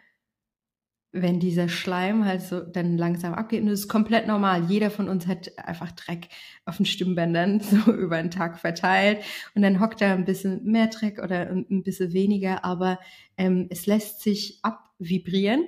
wenn 1.12 1.40
dieser 1.40 1.68
Schleim 1.68 2.24
halt 2.24 2.42
so 2.42 2.60
dann 2.60 2.98
langsam 2.98 3.34
abgeht. 3.34 3.62
Und 3.62 3.68
das 3.68 3.80
ist 3.80 3.88
komplett 3.88 4.26
normal. 4.26 4.64
Jeder 4.68 4.90
von 4.90 5.08
uns 5.08 5.26
hat 5.26 5.50
einfach 5.58 5.92
Dreck 5.92 6.28
auf 6.64 6.76
den 6.76 6.86
Stimmbändern 6.86 7.60
so 7.60 7.92
über 7.92 8.20
den 8.20 8.30
Tag 8.30 8.58
verteilt. 8.58 9.24
Und 9.54 9.62
dann 9.62 9.80
hockt 9.80 10.00
da 10.00 10.12
ein 10.12 10.24
bisschen 10.24 10.64
mehr 10.64 10.88
Dreck 10.88 11.22
oder 11.22 11.48
ein 11.48 11.82
bisschen 11.82 12.12
weniger, 12.12 12.64
aber 12.64 12.98
ähm, 13.36 13.66
es 13.70 13.86
lässt 13.86 14.20
sich 14.20 14.60
abvibrieren 14.62 15.66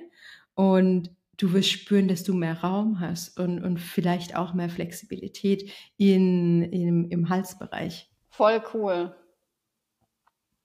und 0.53 1.09
du 1.37 1.53
wirst 1.53 1.69
spüren, 1.69 2.07
dass 2.07 2.23
du 2.23 2.33
mehr 2.33 2.61
Raum 2.61 2.99
hast 2.99 3.39
und, 3.39 3.63
und 3.63 3.79
vielleicht 3.79 4.35
auch 4.35 4.53
mehr 4.53 4.69
Flexibilität 4.69 5.71
in, 5.97 6.61
in, 6.61 7.09
im 7.09 7.29
Halsbereich. 7.29 8.11
Voll 8.29 8.61
cool. 8.73 9.15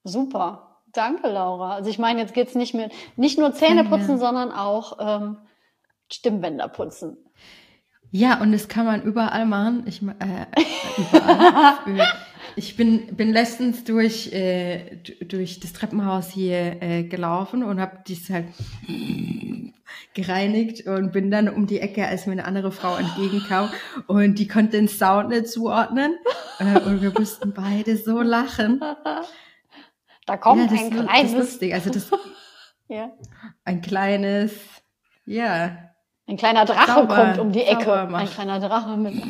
Super. 0.05 0.76
Danke, 0.97 1.29
Laura. 1.29 1.75
Also 1.75 1.91
ich 1.91 1.99
meine, 1.99 2.21
jetzt 2.21 2.35
geht's 2.35 2.55
nicht 2.55 2.75
mehr, 2.75 2.89
nicht 3.17 3.39
nur 3.39 3.53
Zähne 3.53 3.85
putzen, 3.85 4.13
ja. 4.13 4.19
sondern 4.19 4.51
auch 4.51 4.99
ähm, 4.99 5.37
Stimmbänder 6.11 6.69
putzen. 6.69 7.19
Ja, 8.11 8.41
und 8.41 8.53
das 8.53 8.69
kann 8.69 8.87
man 8.87 9.03
überall 9.03 9.47
machen. 9.47 9.85
Ich, 9.87 10.01
äh, 10.03 10.47
überall. 11.87 12.07
ich 12.57 12.77
bin, 12.77 13.15
bin 13.15 13.33
letztens 13.33 13.85
durch, 13.85 14.33
äh, 14.33 14.97
durch 15.27 15.61
das 15.61 15.75
Treppenhaus 15.75 16.31
hier 16.31 16.83
äh, 16.83 17.03
gelaufen 17.03 17.63
und 17.63 17.81
habe 17.81 17.99
dies 18.07 18.31
halt 18.31 18.47
gereinigt 20.15 20.87
und 20.87 21.13
bin 21.13 21.31
dann 21.31 21.49
um 21.49 21.67
die 21.67 21.81
Ecke, 21.81 22.07
als 22.07 22.27
mir 22.27 22.33
eine 22.33 22.47
andere 22.47 22.73
Frau 22.73 22.97
entgegenkam 22.97 23.69
und 24.07 24.39
die 24.39 24.49
konnte 24.49 24.79
den 24.79 24.89
Sound 24.89 25.29
nicht 25.29 25.49
zuordnen 25.49 26.17
äh, 26.59 26.81
und 26.81 27.03
wir 27.03 27.13
mussten 27.17 27.53
beide 27.53 27.97
so 27.97 28.23
lachen. 28.23 28.81
Da 30.27 30.37
kommt 30.37 30.71
ja, 30.73 30.79
ein 30.79 30.91
kleines. 30.91 31.09
Das 31.09 31.25
ist 31.25 31.35
lustig. 31.35 31.75
Also 31.75 31.91
das, 31.91 32.11
ja. 32.89 33.13
Ein 33.65 33.81
kleines, 33.81 34.53
ja. 35.25 35.79
Ein 36.27 36.37
kleiner 36.37 36.65
Drache 36.65 36.93
Sauber, 36.93 37.17
kommt 37.17 37.39
um 37.39 37.53
die 37.53 37.63
Ecke. 37.63 37.93
Ein 37.93 38.29
kleiner 38.29 38.59
Drache 38.59 38.97
mit. 38.97 39.15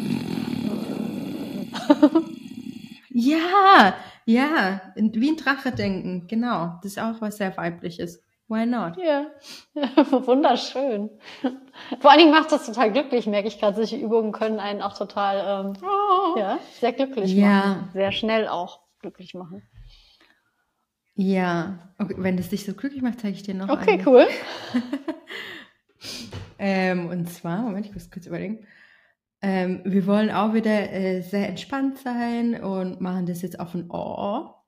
ja, 3.11 3.94
ja. 4.24 4.80
Wie 4.94 5.30
ein 5.30 5.36
Drache 5.36 5.72
denken. 5.72 6.26
Genau. 6.26 6.78
Das 6.82 6.92
ist 6.92 6.99
auch 6.99 7.20
was 7.20 7.36
sehr 7.36 7.55
weibliches. 7.57 8.22
Why 8.49 8.64
not? 8.64 8.97
Ja, 8.97 9.26
wunderschön. 10.26 11.11
Vor 11.99 12.11
allen 12.11 12.20
Dingen 12.20 12.30
macht 12.30 12.53
das 12.53 12.64
total 12.64 12.92
glücklich, 12.92 13.26
merke 13.26 13.49
ich 13.49 13.59
gerade. 13.59 13.74
Solche 13.74 13.97
Übungen 13.97 14.30
können 14.30 14.61
einen 14.61 14.82
auch 14.82 14.97
total, 14.97 15.66
ähm, 15.66 15.72
oh. 15.82 16.38
ja, 16.38 16.59
sehr 16.78 16.92
glücklich 16.92 17.32
ja. 17.34 17.49
machen. 17.49 17.90
Sehr 17.92 18.12
schnell 18.12 18.47
auch 18.47 18.82
glücklich 19.01 19.34
machen. 19.34 19.68
Ja, 21.16 21.92
okay, 21.98 22.14
wenn 22.18 22.36
das 22.36 22.50
dich 22.50 22.66
so 22.66 22.74
glücklich 22.74 23.00
macht, 23.00 23.20
zeige 23.20 23.36
ich 23.36 23.42
dir 23.42 23.54
noch 23.54 23.70
Okay, 23.70 23.92
eine. 23.92 24.06
cool. 24.06 24.26
ähm, 26.58 27.06
und 27.06 27.30
zwar, 27.30 27.62
Moment, 27.62 27.86
ich 27.86 27.94
muss 27.94 28.10
kurz 28.10 28.26
überlegen. 28.26 28.66
Ähm, 29.40 29.80
wir 29.84 30.06
wollen 30.06 30.30
auch 30.30 30.52
wieder 30.52 30.92
äh, 30.92 31.22
sehr 31.22 31.48
entspannt 31.48 31.96
sein 31.98 32.62
und 32.62 33.00
machen 33.00 33.24
das 33.24 33.40
jetzt 33.40 33.58
auf 33.58 33.74
ein 33.74 33.90
Ohr. 33.90 34.62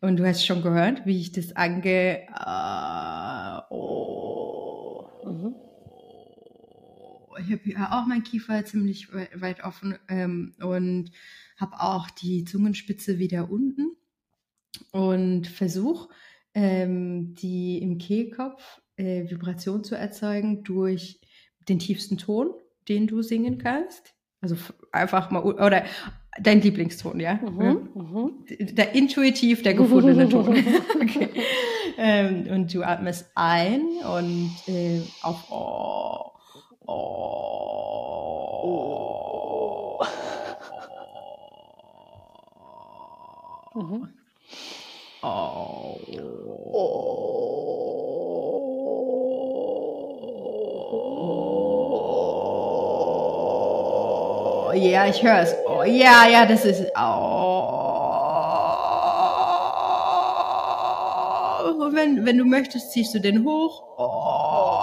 Und 0.00 0.16
du 0.16 0.26
hast 0.26 0.44
schon 0.44 0.62
gehört, 0.62 1.06
wie 1.06 1.20
ich 1.20 1.30
das 1.30 1.54
ange... 1.54 2.26
Äh, 2.26 3.60
oh. 3.70 5.06
Mhm. 5.24 5.54
Ich 7.38 7.50
habe 7.52 7.60
hier 7.62 7.92
auch 7.92 8.06
mein 8.06 8.24
Kiefer 8.24 8.64
ziemlich 8.64 9.08
weit 9.12 9.62
offen 9.62 9.98
ähm, 10.08 10.54
und 10.60 11.12
habe 11.58 11.80
auch 11.80 12.10
die 12.10 12.44
Zungenspitze 12.44 13.18
wieder 13.18 13.50
unten 13.50 13.96
und 14.90 15.46
versuch, 15.46 16.08
ähm, 16.54 17.34
die 17.34 17.78
im 17.78 17.98
Kehlkopf 17.98 18.80
äh, 18.96 19.28
Vibration 19.28 19.84
zu 19.84 19.94
erzeugen 19.94 20.64
durch 20.64 21.20
den 21.68 21.78
tiefsten 21.78 22.18
Ton, 22.18 22.50
den 22.88 23.06
du 23.06 23.22
singen 23.22 23.58
kannst. 23.58 24.14
Also 24.40 24.56
einfach 24.90 25.30
mal, 25.30 25.42
oder 25.42 25.84
dein 26.40 26.60
Lieblingston, 26.60 27.20
ja? 27.20 27.34
Mhm, 27.34 27.90
mhm. 27.94 28.44
Der 28.74 28.94
intuitiv 28.94 29.62
der 29.62 29.74
gefundene 29.74 30.28
Ton. 30.30 30.48
okay. 31.00 31.28
ähm, 31.96 32.48
und 32.50 32.74
du 32.74 32.82
atmest 32.82 33.30
ein 33.34 33.82
und 34.16 34.52
äh, 34.66 35.00
auf 35.22 35.50
oh, 35.50 36.32
oh, 36.86 36.92
oh. 38.64 40.02
Mhm. 43.74 44.08
Oh. 45.24 45.96
oh. 46.72 47.22
Ja, 54.74 55.06
ich 55.06 55.22
höre 55.22 55.42
es. 55.42 55.54
Oh, 55.68 55.84
ja, 55.84 56.26
ja, 56.26 56.44
das 56.44 56.64
ist. 56.64 56.90
Oh. 56.96 57.82
Wenn, 61.92 62.24
wenn 62.24 62.38
du 62.38 62.44
möchtest, 62.44 62.90
ziehst 62.90 63.14
du 63.14 63.20
den 63.20 63.44
hoch. 63.44 63.84
Oh. 63.96 64.82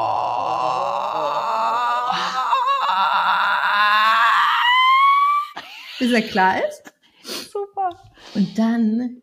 Bis 5.99 6.13
er 6.13 6.21
klar 6.21 6.65
ist. 6.65 6.93
Super. 7.23 7.89
Und 8.35 8.57
dann 8.57 9.18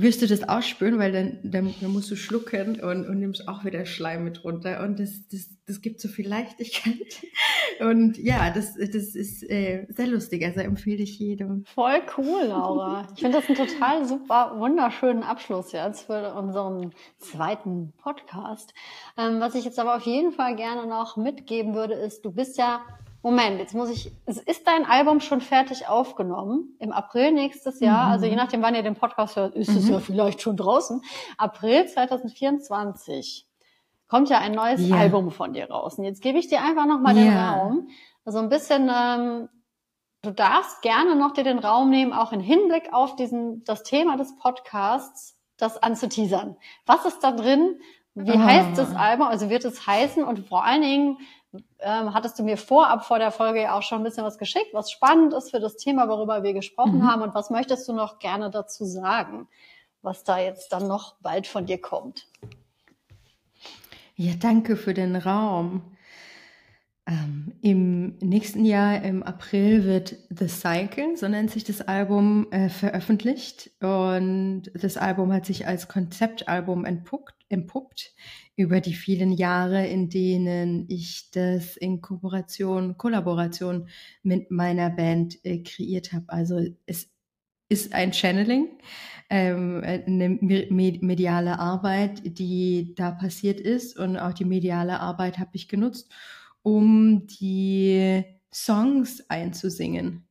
wirst 0.00 0.22
du 0.22 0.26
das 0.26 0.48
ausspüren, 0.48 0.98
weil 0.98 1.12
dann, 1.12 1.38
dann, 1.42 1.74
dann 1.80 1.92
musst 1.92 2.10
du 2.10 2.16
schlucken 2.16 2.80
und, 2.80 3.06
und 3.06 3.18
nimmst 3.18 3.48
auch 3.48 3.64
wieder 3.64 3.86
Schleim 3.86 4.24
mit 4.24 4.44
runter. 4.44 4.82
Und 4.82 4.98
das, 4.98 5.28
das, 5.30 5.48
das 5.66 5.80
gibt 5.80 6.00
so 6.00 6.08
viel 6.08 6.28
Leichtigkeit. 6.28 7.22
Und 7.80 8.18
ja, 8.18 8.50
das, 8.50 8.74
das 8.74 9.14
ist 9.14 9.48
äh, 9.48 9.86
sehr 9.90 10.08
lustig. 10.08 10.44
Also 10.44 10.60
empfehle 10.60 11.02
ich 11.02 11.18
jedem. 11.20 11.64
Voll 11.64 12.00
cool, 12.16 12.46
Laura. 12.48 13.06
Ich 13.14 13.20
finde 13.20 13.38
das 13.38 13.48
einen 13.48 13.56
total 13.56 14.04
super, 14.04 14.54
wunderschönen 14.58 15.22
Abschluss 15.22 15.70
jetzt 15.70 16.06
für 16.06 16.34
unseren 16.34 16.92
zweiten 17.18 17.92
Podcast. 17.98 18.74
Ähm, 19.16 19.38
was 19.38 19.54
ich 19.54 19.64
jetzt 19.64 19.78
aber 19.78 19.96
auf 19.96 20.06
jeden 20.06 20.32
Fall 20.32 20.56
gerne 20.56 20.88
noch 20.88 21.16
mitgeben 21.16 21.74
würde, 21.74 21.94
ist, 21.94 22.24
du 22.24 22.32
bist 22.32 22.58
ja 22.58 22.80
Moment, 23.22 23.58
jetzt 23.58 23.74
muss 23.74 23.90
ich, 23.90 24.12
ist 24.26 24.66
dein 24.66 24.84
Album 24.84 25.20
schon 25.20 25.40
fertig 25.40 25.88
aufgenommen? 25.88 26.76
Im 26.78 26.92
April 26.92 27.32
nächstes 27.32 27.80
Jahr, 27.80 28.06
mhm. 28.06 28.12
also 28.12 28.26
je 28.26 28.36
nachdem, 28.36 28.62
wann 28.62 28.76
ihr 28.76 28.82
den 28.82 28.94
Podcast 28.94 29.36
hört, 29.36 29.54
ist 29.56 29.70
mhm. 29.70 29.76
es 29.78 29.88
ja 29.88 29.98
vielleicht 29.98 30.40
schon 30.40 30.56
draußen. 30.56 31.02
April 31.36 31.86
2024 31.86 33.48
kommt 34.06 34.30
ja 34.30 34.38
ein 34.38 34.52
neues 34.52 34.88
ja. 34.88 34.96
Album 34.96 35.30
von 35.30 35.52
dir 35.52 35.68
raus. 35.68 35.98
Und 35.98 36.04
jetzt 36.04 36.22
gebe 36.22 36.38
ich 36.38 36.48
dir 36.48 36.62
einfach 36.62 36.86
nochmal 36.86 37.16
ja. 37.16 37.24
den 37.24 37.36
Raum. 37.36 37.88
Also 38.24 38.38
ein 38.38 38.48
bisschen, 38.48 38.90
ähm, 38.94 39.48
du 40.22 40.30
darfst 40.30 40.80
gerne 40.82 41.16
noch 41.16 41.32
dir 41.32 41.44
den 41.44 41.58
Raum 41.58 41.90
nehmen, 41.90 42.12
auch 42.12 42.32
im 42.32 42.40
Hinblick 42.40 42.92
auf 42.92 43.16
diesen, 43.16 43.64
das 43.64 43.82
Thema 43.82 44.16
des 44.16 44.36
Podcasts, 44.36 45.36
das 45.56 45.76
anzuteasern. 45.82 46.56
Was 46.86 47.04
ist 47.04 47.20
da 47.20 47.32
drin? 47.32 47.80
Wie 48.14 48.32
oh. 48.32 48.38
heißt 48.38 48.78
das 48.78 48.94
Album? 48.96 49.28
Also 49.28 49.50
wird 49.50 49.64
es 49.64 49.86
heißen? 49.86 50.24
Und 50.24 50.46
vor 50.48 50.64
allen 50.64 50.82
Dingen, 50.82 51.18
ähm, 51.80 52.14
hattest 52.14 52.38
du 52.38 52.42
mir 52.42 52.56
vorab 52.56 53.04
vor 53.04 53.18
der 53.18 53.30
Folge 53.30 53.62
ja 53.62 53.76
auch 53.76 53.82
schon 53.82 53.98
ein 53.98 54.04
bisschen 54.04 54.24
was 54.24 54.38
geschickt, 54.38 54.72
was 54.72 54.90
spannend 54.90 55.32
ist 55.32 55.50
für 55.50 55.60
das 55.60 55.76
Thema, 55.76 56.08
worüber 56.08 56.42
wir 56.42 56.52
gesprochen 56.52 56.98
mhm. 56.98 57.10
haben. 57.10 57.22
Und 57.22 57.34
was 57.34 57.50
möchtest 57.50 57.88
du 57.88 57.92
noch 57.92 58.18
gerne 58.18 58.50
dazu 58.50 58.84
sagen, 58.84 59.48
was 60.02 60.24
da 60.24 60.38
jetzt 60.38 60.72
dann 60.72 60.86
noch 60.86 61.16
bald 61.20 61.46
von 61.46 61.66
dir 61.66 61.80
kommt? 61.80 62.28
Ja, 64.14 64.34
danke 64.38 64.76
für 64.76 64.94
den 64.94 65.16
Raum. 65.16 65.96
Ähm, 67.08 67.54
Im 67.62 68.18
nächsten 68.18 68.66
Jahr, 68.66 69.02
im 69.02 69.22
April, 69.22 69.84
wird 69.84 70.16
The 70.28 70.46
Cycle, 70.46 71.16
so 71.16 71.26
nennt 71.26 71.50
sich 71.50 71.64
das 71.64 71.80
Album, 71.80 72.52
äh, 72.52 72.68
veröffentlicht. 72.68 73.70
Und 73.80 74.64
das 74.74 74.98
Album 74.98 75.32
hat 75.32 75.46
sich 75.46 75.66
als 75.66 75.88
Konzeptalbum 75.88 76.84
entpuppt, 76.84 77.34
entpuppt 77.48 78.14
über 78.56 78.82
die 78.82 78.92
vielen 78.92 79.32
Jahre, 79.32 79.86
in 79.86 80.10
denen 80.10 80.84
ich 80.90 81.30
das 81.30 81.78
in 81.78 82.02
Kooperation, 82.02 82.98
Kollaboration 82.98 83.88
mit 84.22 84.50
meiner 84.50 84.90
Band 84.90 85.42
äh, 85.46 85.62
kreiert 85.62 86.12
habe. 86.12 86.26
Also 86.28 86.60
es 86.84 87.08
ist 87.70 87.94
ein 87.94 88.12
Channeling, 88.12 88.68
ähm, 89.30 89.82
eine 89.82 90.28
mediale 91.00 91.58
Arbeit, 91.58 92.20
die 92.38 92.94
da 92.94 93.12
passiert 93.12 93.60
ist. 93.60 93.98
Und 93.98 94.18
auch 94.18 94.34
die 94.34 94.44
mediale 94.44 95.00
Arbeit 95.00 95.38
habe 95.38 95.52
ich 95.54 95.68
genutzt 95.68 96.12
um 96.68 97.26
die 97.26 98.24
Songs 98.52 99.24
einzusingen, 99.30 100.28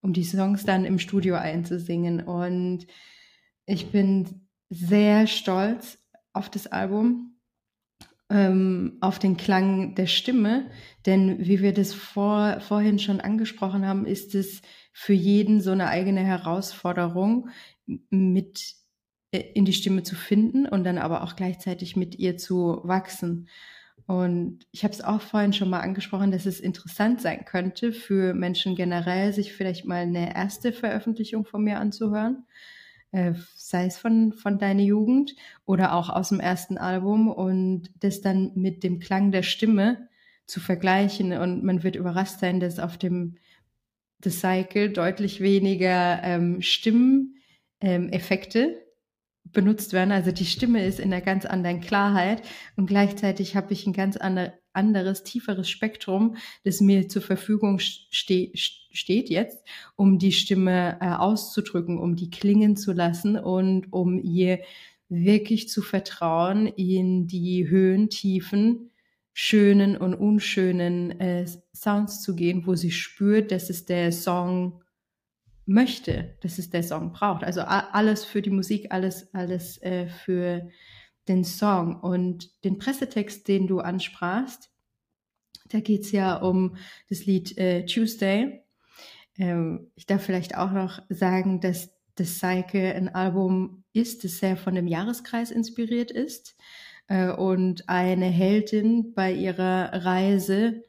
um 0.00 0.14
die 0.14 0.24
Songs 0.24 0.64
dann 0.64 0.86
im 0.86 0.98
Studio 0.98 1.34
einzusingen. 1.34 2.22
Und 2.22 2.86
ich 3.66 3.90
bin 3.90 4.48
sehr 4.70 5.26
stolz 5.26 5.98
auf 6.32 6.48
das 6.48 6.66
Album, 6.66 7.36
ähm, 8.30 8.96
auf 9.02 9.18
den 9.18 9.36
Klang 9.36 9.94
der 9.94 10.06
Stimme, 10.06 10.70
denn 11.04 11.46
wie 11.46 11.60
wir 11.60 11.74
das 11.74 11.92
vor, 11.92 12.60
vorhin 12.60 12.98
schon 12.98 13.20
angesprochen 13.20 13.86
haben, 13.86 14.06
ist 14.06 14.34
es 14.34 14.62
für 14.94 15.12
jeden 15.12 15.60
so 15.60 15.72
eine 15.72 15.88
eigene 15.88 16.22
Herausforderung, 16.22 17.50
mit 18.08 18.74
äh, 19.30 19.40
in 19.54 19.66
die 19.66 19.74
Stimme 19.74 20.02
zu 20.02 20.14
finden 20.14 20.66
und 20.66 20.84
dann 20.84 20.96
aber 20.96 21.22
auch 21.22 21.36
gleichzeitig 21.36 21.96
mit 21.96 22.18
ihr 22.18 22.38
zu 22.38 22.80
wachsen. 22.82 23.48
Und 24.06 24.66
ich 24.70 24.84
habe 24.84 24.94
es 24.94 25.02
auch 25.02 25.20
vorhin 25.20 25.52
schon 25.52 25.68
mal 25.68 25.80
angesprochen, 25.80 26.30
dass 26.30 26.46
es 26.46 26.60
interessant 26.60 27.20
sein 27.20 27.44
könnte 27.44 27.92
für 27.92 28.34
Menschen 28.34 28.76
generell, 28.76 29.32
sich 29.32 29.52
vielleicht 29.52 29.84
mal 29.84 30.02
eine 30.02 30.34
erste 30.34 30.72
Veröffentlichung 30.72 31.44
von 31.44 31.64
mir 31.64 31.80
anzuhören, 31.80 32.44
äh, 33.10 33.32
sei 33.56 33.86
es 33.86 33.98
von, 33.98 34.32
von 34.32 34.58
deiner 34.58 34.82
Jugend 34.82 35.34
oder 35.64 35.94
auch 35.94 36.08
aus 36.08 36.28
dem 36.28 36.38
ersten 36.38 36.78
Album 36.78 37.28
und 37.28 37.90
das 37.98 38.20
dann 38.20 38.52
mit 38.54 38.84
dem 38.84 39.00
Klang 39.00 39.32
der 39.32 39.42
Stimme 39.42 40.08
zu 40.46 40.60
vergleichen. 40.60 41.32
Und 41.32 41.64
man 41.64 41.82
wird 41.82 41.96
überrascht 41.96 42.38
sein, 42.38 42.60
dass 42.60 42.78
auf 42.78 42.96
dem 42.98 43.38
The 44.22 44.30
Cycle 44.30 44.90
deutlich 44.90 45.40
weniger 45.40 46.22
ähm, 46.22 46.62
Stimmeffekte 46.62 47.34
ähm, 48.60 48.76
benutzt 49.56 49.94
werden. 49.94 50.12
Also 50.12 50.32
die 50.32 50.44
Stimme 50.44 50.84
ist 50.84 51.00
in 51.00 51.12
einer 51.12 51.22
ganz 51.22 51.46
anderen 51.46 51.80
Klarheit 51.80 52.42
und 52.76 52.86
gleichzeitig 52.86 53.56
habe 53.56 53.72
ich 53.72 53.86
ein 53.86 53.94
ganz 53.94 54.18
andere, 54.18 54.52
anderes, 54.74 55.24
tieferes 55.24 55.70
Spektrum, 55.70 56.36
das 56.64 56.82
mir 56.82 57.08
zur 57.08 57.22
Verfügung 57.22 57.78
ste 57.80 58.52
steht 58.54 59.28
jetzt, 59.30 59.66
um 59.96 60.18
die 60.18 60.32
Stimme 60.32 60.98
äh, 61.00 61.08
auszudrücken, 61.08 61.98
um 61.98 62.16
die 62.16 62.30
klingen 62.30 62.76
zu 62.76 62.92
lassen 62.92 63.36
und 63.38 63.92
um 63.92 64.18
ihr 64.18 64.60
wirklich 65.08 65.68
zu 65.68 65.82
vertrauen 65.82 66.66
in 66.66 67.26
die 67.26 67.68
Höhen, 67.68 68.10
Tiefen, 68.10 68.90
schönen 69.32 69.96
und 69.96 70.14
unschönen 70.14 71.18
äh, 71.18 71.46
Sounds 71.74 72.22
zu 72.22 72.34
gehen, 72.34 72.66
wo 72.66 72.74
sie 72.74 72.90
spürt, 72.90 73.52
dass 73.52 73.70
es 73.70 73.86
der 73.86 74.12
Song 74.12 74.82
möchte, 75.66 76.36
dass 76.40 76.58
es 76.58 76.70
der 76.70 76.82
Song 76.82 77.12
braucht. 77.12 77.44
Also 77.44 77.62
alles 77.62 78.24
für 78.24 78.40
die 78.40 78.50
Musik, 78.50 78.86
alles, 78.90 79.34
alles 79.34 79.82
äh, 79.82 80.06
für 80.06 80.68
den 81.28 81.44
Song. 81.44 82.00
Und 82.00 82.64
den 82.64 82.78
Pressetext, 82.78 83.46
den 83.48 83.66
du 83.66 83.80
ansprachst, 83.80 84.70
da 85.68 85.80
geht's 85.80 86.12
ja 86.12 86.36
um 86.36 86.76
das 87.08 87.26
Lied 87.26 87.58
äh, 87.58 87.84
Tuesday. 87.84 88.62
Ähm, 89.36 89.90
ich 89.96 90.06
darf 90.06 90.22
vielleicht 90.22 90.56
auch 90.56 90.70
noch 90.70 91.00
sagen, 91.08 91.60
dass 91.60 91.90
The 92.16 92.24
Cycle 92.24 92.94
ein 92.94 93.14
Album 93.14 93.84
ist, 93.92 94.24
das 94.24 94.38
sehr 94.38 94.56
von 94.56 94.74
dem 94.74 94.86
Jahreskreis 94.86 95.50
inspiriert 95.50 96.10
ist 96.10 96.56
äh, 97.08 97.30
und 97.30 97.88
eine 97.88 98.26
Heldin 98.26 99.12
bei 99.14 99.32
ihrer 99.32 100.04
Reise 100.04 100.84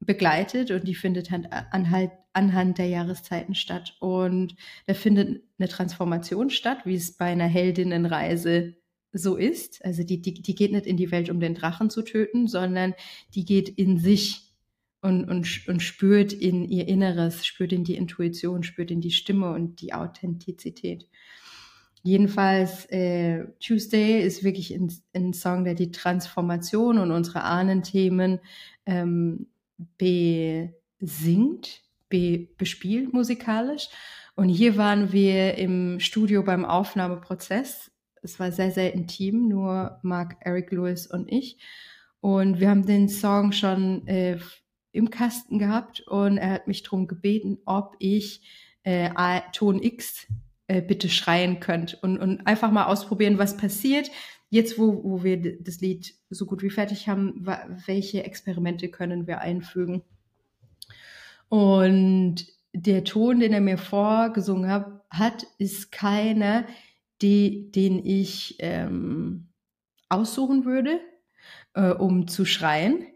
begleitet 0.00 0.70
und 0.70 0.88
die 0.88 0.94
findet 0.94 1.30
anhalt, 1.32 2.10
anhand 2.34 2.78
der 2.78 2.88
Jahreszeiten 2.88 3.54
statt. 3.54 3.96
Und 4.00 4.56
da 4.86 4.94
findet 4.94 5.42
eine 5.58 5.68
Transformation 5.68 6.50
statt, 6.50 6.78
wie 6.84 6.96
es 6.96 7.16
bei 7.16 7.26
einer 7.26 7.46
Heldinnenreise 7.46 8.74
so 9.12 9.36
ist. 9.36 9.84
Also 9.84 10.02
die, 10.02 10.20
die, 10.20 10.34
die 10.34 10.54
geht 10.54 10.72
nicht 10.72 10.86
in 10.86 10.96
die 10.96 11.10
Welt, 11.10 11.30
um 11.30 11.40
den 11.40 11.54
Drachen 11.54 11.88
zu 11.88 12.02
töten, 12.02 12.48
sondern 12.48 12.94
die 13.34 13.44
geht 13.44 13.68
in 13.68 13.98
sich 13.98 14.52
und, 15.00 15.28
und, 15.28 15.68
und 15.68 15.82
spürt 15.82 16.32
in 16.32 16.64
ihr 16.64 16.88
Inneres, 16.88 17.46
spürt 17.46 17.72
in 17.72 17.84
die 17.84 17.94
Intuition, 17.94 18.62
spürt 18.62 18.90
in 18.90 19.00
die 19.00 19.10
Stimme 19.10 19.52
und 19.52 19.80
die 19.80 19.92
Authentizität. 19.92 21.06
Jedenfalls, 22.02 22.86
äh, 22.86 23.46
Tuesday 23.60 24.22
ist 24.22 24.44
wirklich 24.44 24.74
ein, 24.74 24.92
ein 25.14 25.32
Song, 25.32 25.64
der 25.64 25.74
die 25.74 25.90
Transformation 25.90 26.98
und 26.98 27.10
unsere 27.10 27.42
Ahnenthemen 27.44 28.40
ähm, 28.86 29.46
besingt, 29.98 31.83
be, 32.14 32.48
bespielt 32.56 33.12
musikalisch. 33.12 33.88
Und 34.36 34.48
hier 34.48 34.76
waren 34.76 35.12
wir 35.12 35.58
im 35.58 35.98
Studio 35.98 36.42
beim 36.44 36.64
Aufnahmeprozess. 36.64 37.90
Es 38.22 38.38
war 38.38 38.52
sehr, 38.52 38.70
sehr 38.70 38.94
intim, 38.94 39.48
nur 39.48 39.98
Mark, 40.02 40.36
Eric 40.40 40.70
Lewis 40.70 41.06
und 41.08 41.30
ich. 41.30 41.58
Und 42.20 42.60
wir 42.60 42.70
haben 42.70 42.86
den 42.86 43.08
Song 43.08 43.52
schon 43.52 44.06
äh, 44.06 44.38
im 44.92 45.10
Kasten 45.10 45.58
gehabt 45.58 46.00
und 46.06 46.38
er 46.38 46.52
hat 46.52 46.68
mich 46.68 46.84
darum 46.84 47.06
gebeten, 47.06 47.58
ob 47.66 47.96
ich 47.98 48.42
äh, 48.84 49.10
Ton 49.52 49.82
X 49.82 50.26
äh, 50.68 50.80
bitte 50.80 51.08
schreien 51.08 51.58
könnt 51.58 51.98
und, 52.02 52.18
und 52.18 52.46
einfach 52.46 52.70
mal 52.70 52.86
ausprobieren, 52.86 53.38
was 53.38 53.56
passiert. 53.56 54.10
Jetzt, 54.50 54.78
wo, 54.78 55.02
wo 55.02 55.24
wir 55.24 55.60
das 55.62 55.80
Lied 55.80 56.14
so 56.30 56.46
gut 56.46 56.62
wie 56.62 56.70
fertig 56.70 57.08
haben, 57.08 57.44
welche 57.86 58.24
Experimente 58.24 58.88
können 58.88 59.26
wir 59.26 59.40
einfügen? 59.40 60.02
Und 61.54 62.46
der 62.72 63.04
Ton, 63.04 63.38
den 63.38 63.52
er 63.52 63.60
mir 63.60 63.78
vorgesungen 63.78 64.68
hab, 64.68 65.06
hat, 65.08 65.46
ist 65.58 65.92
keiner, 65.92 66.66
die, 67.22 67.70
den 67.70 68.04
ich 68.04 68.56
ähm, 68.58 69.50
aussuchen 70.08 70.64
würde, 70.64 70.98
äh, 71.74 71.90
um 71.90 72.26
zu 72.26 72.44
schreien. 72.44 73.06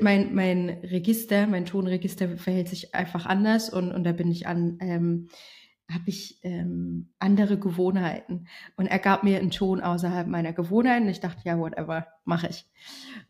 Mein, 0.00 0.32
mein 0.32 0.68
Register, 0.84 1.48
mein 1.48 1.64
Tonregister 1.64 2.36
verhält 2.38 2.68
sich 2.68 2.94
einfach 2.94 3.26
anders 3.26 3.68
und, 3.68 3.90
und 3.90 4.04
da 4.04 4.12
bin 4.12 4.30
ich 4.30 4.46
an, 4.46 4.78
ähm, 4.80 5.28
habe 5.90 6.04
ich 6.06 6.38
ähm, 6.44 7.14
andere 7.18 7.58
Gewohnheiten. 7.58 8.46
Und 8.76 8.86
er 8.86 9.00
gab 9.00 9.24
mir 9.24 9.40
einen 9.40 9.50
Ton 9.50 9.80
außerhalb 9.80 10.28
meiner 10.28 10.52
Gewohnheiten. 10.52 11.08
Ich 11.08 11.18
dachte, 11.18 11.40
ja, 11.44 11.58
whatever, 11.58 12.06
mache 12.24 12.46
ich. 12.46 12.64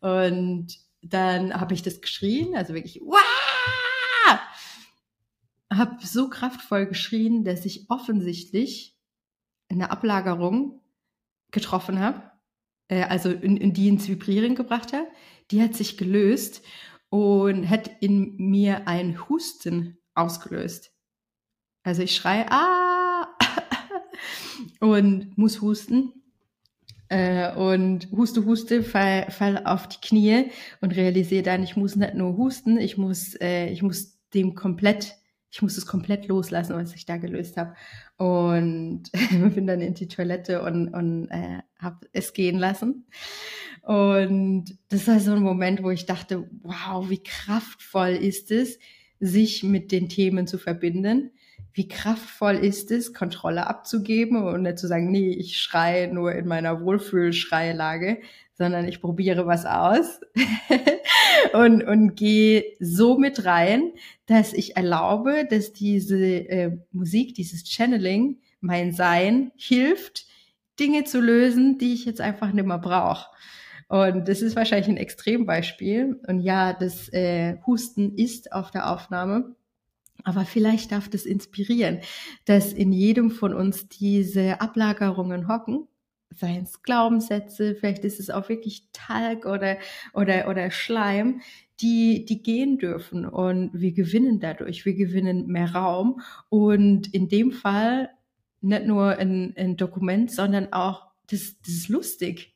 Und 0.01 0.77
dann 1.01 1.59
habe 1.59 1.73
ich 1.73 1.81
das 1.81 2.03
geschrien, 2.03 2.55
also 2.55 2.75
wirklich, 2.75 3.01
Wah! 3.01 3.46
Habe 5.73 6.05
so 6.07 6.29
kraftvoll 6.29 6.87
geschrien, 6.87 7.45
dass 7.45 7.65
ich 7.65 7.91
offensichtlich 7.91 8.97
eine 9.69 9.91
Ablagerung 9.91 10.81
getroffen 11.51 11.99
habe, 11.99 12.31
äh, 12.89 13.03
also 13.05 13.31
in, 13.31 13.57
in 13.57 13.73
die 13.73 13.89
ins 13.89 14.09
Vibrieren 14.09 14.55
gebracht 14.55 14.93
habe. 14.93 15.07
Die 15.51 15.63
hat 15.63 15.75
sich 15.75 15.97
gelöst 15.97 16.63
und 17.09 17.69
hat 17.69 17.91
in 18.01 18.37
mir 18.37 18.89
ein 18.89 19.29
Husten 19.29 19.99
ausgelöst. 20.15 20.93
Also 21.83 22.03
ich 22.03 22.17
schreie, 22.17 22.47
ah, 22.51 23.29
und 24.81 25.37
muss 25.39 25.61
husten. 25.61 26.13
Äh, 27.09 27.55
und 27.55 28.11
huste, 28.11 28.45
huste, 28.45 28.83
fall, 28.83 29.31
fall 29.31 29.65
auf 29.65 29.89
die 29.89 30.01
Knie 30.01 30.51
und 30.81 30.97
realisiere 30.97 31.45
dann, 31.45 31.63
ich 31.63 31.77
muss 31.77 31.95
nicht 31.95 32.15
nur 32.15 32.37
husten, 32.37 32.79
ich 32.79 32.99
muss, 32.99 33.35
äh, 33.41 33.69
ich 33.69 33.83
muss 33.83 34.19
dem 34.35 34.57
komplett, 34.57 35.15
ich 35.57 35.63
muss 35.63 35.79
es 35.79 35.87
komplett 35.87 36.29
loslassen, 36.29 36.77
was 36.77 36.95
ich 36.95 37.07
da 37.07 37.17
gelöst 37.17 37.57
habe. 37.57 37.75
Und 38.19 39.05
bin 39.55 39.67
dann 39.67 39.81
in 39.81 39.95
die 39.95 40.07
Toilette 40.07 40.61
und, 40.61 40.89
und 40.89 41.31
äh, 41.31 41.63
habe 41.79 42.07
es 42.13 42.35
gehen 42.35 42.59
lassen. 42.59 43.07
Und 43.81 44.77
das 44.91 45.09
war 45.09 45.19
so 45.19 45.33
ein 45.33 45.43
Moment, 45.43 45.83
wo 45.83 45.89
ich 45.89 46.05
dachte, 46.05 46.47
wow, 46.63 47.09
wie 47.09 47.23
kraftvoll 47.23 48.11
ist 48.11 48.51
es, 48.51 48.79
sich 49.19 49.63
mit 49.63 49.93
den 49.93 50.11
Themen 50.11 50.47
zu 50.47 50.59
verbinden 50.59 51.31
wie 51.77 51.89
kraftvoll 51.89 52.55
ist 52.55 52.91
es, 52.91 53.13
Kontrolle 53.13 53.67
abzugeben 53.67 54.43
und 54.43 54.63
nicht 54.63 54.79
zu 54.79 54.87
sagen, 54.87 55.11
nee, 55.11 55.29
ich 55.29 55.59
schreie 55.61 56.13
nur 56.13 56.33
in 56.33 56.49
meiner 56.49 56.81
Wohlfühlschreielage, 56.81 58.23
sondern 58.55 58.89
ich 58.89 59.03
probiere 59.03 59.47
was 59.47 59.67
aus 59.67 60.21
und, 61.53 61.83
und 61.83 62.17
gehe 62.17 62.65
so 62.81 63.19
mit 63.19 63.45
rein, 63.45 63.93
dass 64.27 64.53
ich 64.53 64.77
erlaube, 64.77 65.47
dass 65.49 65.73
diese 65.73 66.19
äh, 66.19 66.79
Musik, 66.93 67.35
dieses 67.35 67.65
Channeling, 67.65 68.41
mein 68.61 68.93
Sein 68.93 69.53
hilft, 69.57 70.27
Dinge 70.79 71.05
zu 71.05 71.21
lösen, 71.21 71.79
die 71.79 71.95
ich 71.95 72.05
jetzt 72.05 72.21
einfach 72.21 72.53
nicht 72.53 72.67
mehr 72.67 72.79
brauche. 72.79 73.27
Und 73.89 74.29
das 74.29 74.43
ist 74.43 74.57
wahrscheinlich 74.57 74.89
ein 74.89 74.97
Extrembeispiel. 74.97 76.21
Und 76.27 76.41
ja, 76.41 76.73
das 76.73 77.09
äh, 77.13 77.57
Husten 77.67 78.15
ist 78.17 78.53
auf 78.53 78.71
der 78.71 78.91
Aufnahme. 78.91 79.55
Aber 80.25 80.45
vielleicht 80.45 80.91
darf 80.91 81.09
das 81.09 81.25
inspirieren, 81.25 82.01
dass 82.47 82.73
in 82.73 82.93
jedem 82.93 83.31
von 83.31 83.55
uns 83.55 83.89
diese 83.89 84.61
Ablagerungen 84.61 85.47
hocken, 85.47 85.87
seien 86.31 86.65
es 86.65 86.83
Glaubenssätze, 86.83 87.75
vielleicht 87.75 88.05
ist 88.05 88.21
es 88.21 88.31
auch 88.31 88.49
wirklich 88.49 88.89
Talg 88.93 89.47
oder, 89.47 89.79
oder, 90.13 90.49
oder 90.49 90.71
Schleim, 90.71 91.41
die, 91.81 92.25
die 92.25 92.43
gehen 92.43 92.79
dürfen. 92.79 93.27
Und 93.27 93.71
wir 93.73 93.93
gewinnen 93.93 94.41
dadurch, 94.41 94.85
wir 94.85 94.95
gewinnen 94.95 95.47
mehr 95.47 95.73
Raum. 95.75 96.21
Und 96.49 97.13
in 97.13 97.29
dem 97.29 97.53
Fall 97.53 98.11
nicht 98.61 98.87
nur 98.87 99.17
ein, 99.17 99.55
ein 99.57 99.77
Dokument, 99.77 100.31
sondern 100.31 100.73
auch, 100.73 101.07
das, 101.29 101.57
das 101.61 101.75
ist 101.75 101.89
lustig. 101.89 102.55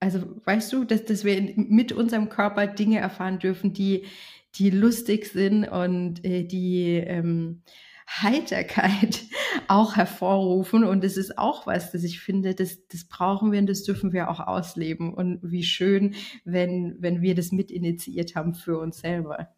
Also 0.00 0.40
weißt 0.44 0.72
du, 0.72 0.84
dass, 0.84 1.04
dass 1.04 1.24
wir 1.24 1.52
mit 1.56 1.92
unserem 1.92 2.28
Körper 2.28 2.66
Dinge 2.66 2.98
erfahren 2.98 3.38
dürfen, 3.38 3.72
die, 3.74 4.06
die 4.54 4.70
lustig 4.70 5.26
sind 5.26 5.64
und 5.64 6.24
äh, 6.24 6.44
die 6.44 6.94
ähm, 6.94 7.62
Heiterkeit 8.10 9.22
auch 9.68 9.96
hervorrufen. 9.96 10.84
Und 10.84 11.04
das 11.04 11.16
ist 11.16 11.38
auch 11.38 11.66
was, 11.66 11.92
das 11.92 12.02
ich 12.02 12.20
finde, 12.20 12.54
das, 12.54 12.86
das 12.88 13.06
brauchen 13.06 13.52
wir 13.52 13.60
und 13.60 13.68
das 13.68 13.84
dürfen 13.84 14.12
wir 14.12 14.30
auch 14.30 14.40
ausleben. 14.40 15.14
Und 15.14 15.38
wie 15.42 15.62
schön, 15.62 16.14
wenn, 16.44 16.96
wenn 17.00 17.22
wir 17.22 17.34
das 17.34 17.52
mit 17.52 17.70
initiiert 17.70 18.34
haben 18.34 18.54
für 18.54 18.78
uns 18.78 19.00
selber. 19.00 19.48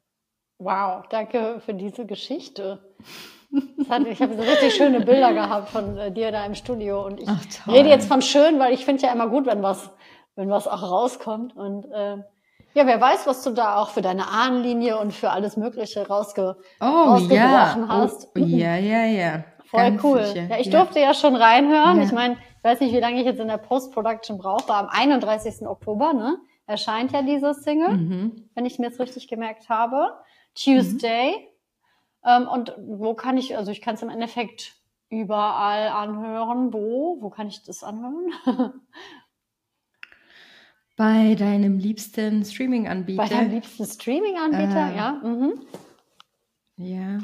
Wow, 0.59 1.05
danke 1.09 1.61
für 1.64 1.74
diese 1.74 2.07
Geschichte. 2.07 2.94
Hat, 3.88 4.07
ich 4.07 4.22
habe 4.22 4.34
so 4.34 4.42
richtig 4.42 4.74
schöne 4.74 5.00
Bilder 5.00 5.34
gehabt 5.34 5.70
von 5.70 5.98
äh, 5.98 6.12
dir 6.12 6.30
da 6.30 6.46
im 6.46 6.55
Studio 6.55 7.05
und 7.05 7.20
ich 7.20 7.28
Ach, 7.28 7.66
rede 7.66 7.88
jetzt 7.88 8.07
von 8.07 8.22
schön, 8.22 8.59
weil 8.59 8.72
ich 8.72 8.84
finde 8.84 9.03
ja 9.03 9.12
immer 9.12 9.28
gut, 9.28 9.46
wenn 9.46 9.62
was, 9.62 9.90
wenn 10.36 10.48
was 10.48 10.66
auch 10.68 10.82
rauskommt. 10.82 11.55
Und 11.57 11.84
äh, 11.86 12.18
ja, 12.74 12.86
wer 12.86 13.00
weiß, 13.00 13.26
was 13.26 13.42
du 13.42 13.50
da 13.50 13.76
auch 13.76 13.90
für 13.90 14.02
deine 14.02 14.28
Ahnenlinie 14.28 14.98
und 14.98 15.12
für 15.12 15.30
alles 15.30 15.56
Mögliche 15.56 16.06
rausge 16.06 16.56
oh, 16.80 16.84
rausgebrochen 16.84 17.36
ja. 17.36 17.88
hast. 17.88 18.28
Oh, 18.34 18.38
ja, 18.38 18.76
ja, 18.76 19.04
ja. 19.04 19.44
Voll 19.66 19.80
Ganz 19.80 20.04
cool. 20.04 20.24
Sicher. 20.24 20.48
Ja, 20.48 20.58
ich 20.58 20.66
ja. 20.66 20.78
durfte 20.78 21.00
ja 21.00 21.14
schon 21.14 21.36
reinhören. 21.36 21.98
Ja. 21.98 22.04
Ich 22.04 22.12
meine, 22.12 22.34
ich 22.34 22.64
weiß 22.64 22.80
nicht, 22.80 22.92
wie 22.92 23.00
lange 23.00 23.20
ich 23.20 23.24
jetzt 23.24 23.40
in 23.40 23.48
der 23.48 23.58
Post-Production 23.58 24.38
brauche. 24.38 24.72
Am 24.72 24.88
31. 24.88 25.66
Oktober, 25.66 26.12
ne? 26.12 26.38
Erscheint 26.66 27.12
ja 27.12 27.22
diese 27.22 27.54
Single, 27.54 27.96
mhm. 27.96 28.50
wenn 28.54 28.66
ich 28.66 28.78
mir 28.78 28.86
jetzt 28.86 29.00
richtig 29.00 29.28
gemerkt 29.28 29.68
habe. 29.68 30.14
Tuesday. 30.54 31.30
Mhm. 31.30 31.42
Ähm, 32.24 32.48
und 32.48 32.74
wo 32.78 33.14
kann 33.14 33.36
ich, 33.36 33.56
also 33.56 33.72
ich 33.72 33.80
kann 33.80 33.94
es 33.94 34.02
im 34.02 34.10
Endeffekt 34.10 34.74
überall 35.08 35.88
anhören. 35.88 36.72
Wo? 36.72 37.18
Wo 37.20 37.30
kann 37.30 37.48
ich 37.48 37.62
das 37.62 37.82
anhören? 37.82 38.32
Bei 40.97 41.34
deinem 41.34 41.78
liebsten 41.78 42.45
Streaming-Anbieter. 42.45 43.22
Bei 43.22 43.28
deinem 43.28 43.51
liebsten 43.53 43.86
Streaming-Anbieter, 43.86 44.93
äh, 44.93 44.97
ja. 44.97 45.20
Mhm. 45.24 45.53
Ja. 46.76 47.18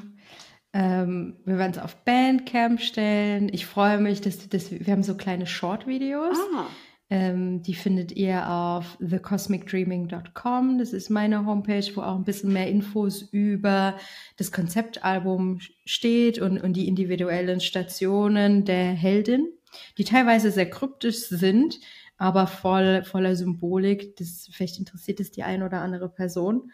Ähm, 0.73 1.37
wir 1.45 1.59
werden 1.59 1.73
es 1.73 1.79
auf 1.79 1.97
Bandcamp 2.05 2.81
stellen. 2.81 3.51
Ich 3.53 3.67
freue 3.67 3.99
mich, 3.99 4.21
dass 4.21 4.39
du 4.39 4.49
das. 4.49 4.71
Wir 4.71 4.93
haben 4.93 5.03
so 5.03 5.17
kleine 5.17 5.47
Short-Videos. 5.47 6.37
Ah. 6.57 6.67
Ähm, 7.11 7.63
die 7.63 7.75
findet 7.75 8.13
ihr 8.13 8.51
auf 8.51 8.99
thecosmicdreaming.com. 9.01 10.79
Das 10.79 10.93
ist 10.93 11.09
meine 11.09 11.47
Homepage, 11.47 11.91
wo 11.95 12.03
auch 12.03 12.17
ein 12.17 12.25
bisschen 12.25 12.53
mehr 12.53 12.69
Infos 12.69 13.23
über 13.23 13.97
das 14.37 14.53
Konzeptalbum 14.53 15.61
steht 15.87 16.39
und, 16.39 16.61
und 16.61 16.75
die 16.75 16.87
individuellen 16.87 17.61
Stationen 17.61 18.67
der 18.67 18.93
Heldin, 18.93 19.49
die 19.97 20.05
teilweise 20.05 20.51
sehr 20.51 20.69
kryptisch 20.69 21.29
sind, 21.29 21.81
aber 22.19 22.47
voll, 22.47 23.05
voller 23.05 23.37
Symbolik. 23.37 24.17
Das, 24.17 24.49
vielleicht 24.53 24.79
interessiert 24.79 25.21
es 25.21 25.31
die 25.31 25.45
eine 25.45 25.65
oder 25.65 25.81
andere 25.81 26.09
Person. 26.09 26.73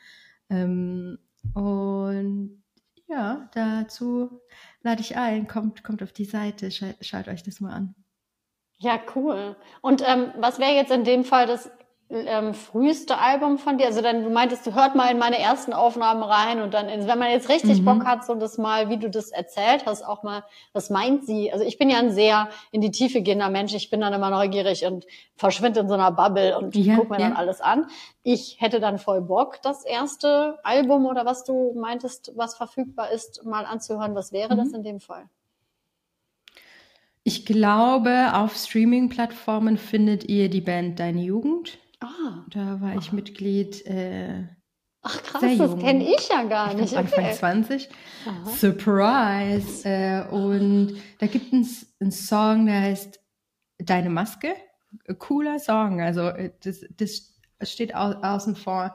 Ähm, 0.50 1.18
und 1.52 2.62
ja, 3.06 3.48
dazu 3.52 4.40
lade 4.82 5.02
ich 5.02 5.16
ein. 5.16 5.46
Kommt, 5.46 5.84
kommt 5.84 6.02
auf 6.02 6.12
die 6.12 6.24
Seite, 6.24 6.70
schaut, 6.70 6.96
schaut 7.02 7.28
euch 7.28 7.42
das 7.42 7.60
mal 7.60 7.72
an. 7.72 7.94
Ja, 8.78 8.98
cool. 9.14 9.56
Und 9.82 10.02
ähm, 10.06 10.32
was 10.38 10.58
wäre 10.58 10.74
jetzt 10.74 10.90
in 10.90 11.04
dem 11.04 11.24
Fall 11.24 11.46
das 11.46 11.70
ähm, 12.14 12.54
früheste 12.54 13.18
Album 13.18 13.58
von 13.58 13.78
dir? 13.78 13.86
Also 13.86 14.00
dann, 14.00 14.22
du 14.22 14.30
meintest, 14.30 14.66
du 14.66 14.74
hört 14.74 14.94
mal 14.94 15.10
in 15.10 15.18
meine 15.18 15.38
ersten 15.38 15.72
Aufnahmen 15.72 16.22
rein 16.22 16.62
und 16.62 16.72
dann, 16.72 16.86
wenn 16.86 17.18
man 17.18 17.30
jetzt 17.30 17.48
richtig 17.48 17.80
mhm. 17.80 17.84
Bock 17.84 18.04
hat, 18.04 18.24
so 18.24 18.34
das 18.34 18.56
mal, 18.56 18.88
wie 18.88 18.96
du 18.96 19.10
das 19.10 19.30
erzählt 19.30 19.84
hast, 19.86 20.02
auch 20.02 20.22
mal, 20.22 20.44
was 20.72 20.90
meint 20.90 21.26
sie? 21.26 21.52
Also 21.52 21.64
ich 21.64 21.76
bin 21.78 21.90
ja 21.90 21.98
ein 21.98 22.10
sehr 22.10 22.48
in 22.70 22.80
die 22.80 22.90
Tiefe 22.90 23.22
gehender 23.22 23.50
Mensch. 23.50 23.74
Ich 23.74 23.90
bin 23.90 24.00
dann 24.00 24.12
immer 24.12 24.30
neugierig 24.30 24.86
und 24.86 25.06
verschwinde 25.36 25.80
in 25.80 25.88
so 25.88 25.94
einer 25.94 26.12
Bubble 26.12 26.56
und 26.56 26.74
ja, 26.74 26.96
guck 26.96 27.10
mir 27.10 27.20
ja. 27.20 27.28
dann 27.28 27.36
alles 27.36 27.60
an. 27.60 27.86
Ich 28.22 28.56
hätte 28.60 28.80
dann 28.80 28.98
voll 28.98 29.20
Bock, 29.20 29.60
das 29.62 29.84
erste 29.84 30.58
Album 30.62 31.06
oder 31.06 31.26
was 31.26 31.44
du 31.44 31.74
meintest, 31.78 32.32
was 32.36 32.56
verfügbar 32.56 33.10
ist, 33.10 33.44
mal 33.44 33.66
anzuhören. 33.66 34.14
Was 34.14 34.32
wäre 34.32 34.54
mhm. 34.54 34.58
das 34.58 34.72
in 34.72 34.82
dem 34.82 35.00
Fall? 35.00 35.28
Ich 37.26 37.46
glaube, 37.46 38.34
auf 38.34 38.54
Streaming-Plattformen 38.54 39.78
findet 39.78 40.28
ihr 40.28 40.50
die 40.50 40.60
Band 40.60 41.00
Deine 41.00 41.22
Jugend. 41.22 41.78
Ah. 42.00 42.44
Da 42.50 42.80
war 42.80 42.96
ich 42.96 43.12
Mitglied. 43.12 43.84
Äh, 43.86 44.48
Ach 45.02 45.22
krass, 45.22 45.42
das 45.58 45.78
kenne 45.78 46.02
ich 46.02 46.28
ja 46.28 46.44
gar 46.44 46.70
ich 46.72 46.80
nicht. 46.80 46.96
Anfang 46.96 47.24
okay. 47.24 47.34
20. 47.34 47.88
Aha. 48.26 48.50
Surprise. 48.50 49.86
Äh, 49.88 50.26
und 50.28 50.96
da 51.18 51.26
gibt 51.26 51.52
es 51.52 51.94
einen 52.00 52.10
Song, 52.10 52.66
der 52.66 52.80
heißt 52.80 53.20
Deine 53.78 54.08
Maske. 54.08 54.54
Cooler 55.18 55.58
Song. 55.58 56.00
Also 56.00 56.28
äh, 56.28 56.52
das, 56.62 56.86
das 56.96 57.34
steht 57.62 57.94
au 57.94 58.12
außen 58.12 58.56
vor. 58.56 58.94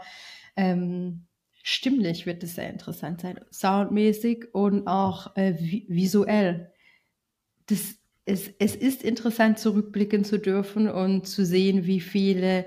Ähm, 0.56 1.28
stimmlich 1.64 2.26
wird 2.26 2.43
es 2.43 2.56
sehr 2.56 2.70
interessant 2.70 3.22
sein. 3.22 3.39
Soundmäßig 3.52 4.54
und 4.54 4.88
auch 4.88 5.36
äh, 5.36 5.54
visuell. 5.88 6.74
Das, 7.68 7.95
es, 8.26 8.50
es 8.60 8.76
ist 8.76 9.04
interessant, 9.04 9.60
zurückblicken 9.60 10.24
zu 10.24 10.39
dürfen 10.39 10.89
und 10.89 11.28
zu 11.28 11.45
sehen, 11.45 11.86
wie 11.86 12.00
viele 12.00 12.66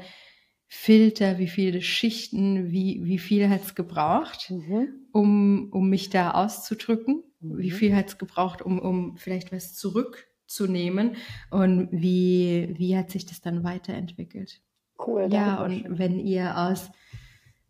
Filter, 0.75 1.39
wie 1.39 1.49
viele 1.49 1.83
Schichten, 1.83 2.73
wie, 2.73 3.05
wie 3.05 3.18
viel 3.18 3.51
hat 3.51 3.62
es 3.62 3.75
gebraucht, 3.75 4.51
mhm. 4.51 4.89
um, 5.12 5.68
um 5.70 5.91
mich 5.91 6.09
da 6.09 6.31
auszudrücken? 6.31 7.23
Mhm. 7.41 7.59
Wie 7.59 7.70
viel 7.70 7.95
hat 7.95 8.09
es 8.09 8.18
gebraucht, 8.18 8.62
um, 8.62 8.79
um 8.79 9.18
vielleicht 9.18 9.53
was 9.53 9.75
zurückzunehmen? 9.75 11.16
Und 11.51 11.89
wie, 11.93 12.75
wie 12.79 12.97
hat 12.97 13.11
sich 13.11 13.27
das 13.27 13.43
dann 13.43 13.64
weiterentwickelt? 13.64 14.62
Cool. 14.99 15.29
Ja, 15.31 15.62
und 15.62 15.83
schön. 15.83 15.99
wenn 15.99 16.18
ihr 16.18 16.57
aus, 16.57 16.91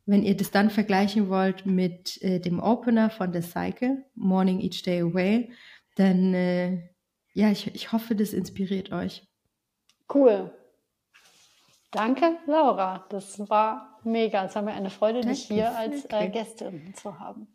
wenn 0.07 0.23
ihr 0.23 0.37
das 0.37 0.53
dann 0.53 0.71
vergleichen 0.71 1.29
wollt 1.29 1.67
mit 1.67 2.23
äh, 2.23 2.39
dem 2.39 2.61
Opener 2.61 3.11
von 3.11 3.33
The 3.33 3.43
Cycle, 3.43 4.05
Morning 4.15 4.61
Each 4.61 4.81
Day 4.81 5.01
Away, 5.01 5.51
dann 5.97 6.35
äh, 6.35 6.89
ja, 7.35 7.51
ich, 7.51 7.75
ich 7.75 7.91
hoffe, 7.91 8.15
das 8.15 8.33
inspiriert 8.33 8.93
euch. 8.93 9.27
Cool. 10.15 10.53
Danke, 11.93 12.39
Laura. 12.47 13.05
Das 13.11 13.39
war 13.51 13.99
mega. 14.03 14.45
Es 14.45 14.55
war 14.55 14.63
mir 14.63 14.73
eine 14.73 14.91
Freude, 14.91 15.21
danke, 15.21 15.35
dich 15.35 15.45
hier 15.45 15.77
als 15.77 16.07
äh, 16.11 16.29
Gästin 16.29 16.95
zu 16.95 17.21
haben. 17.21 17.47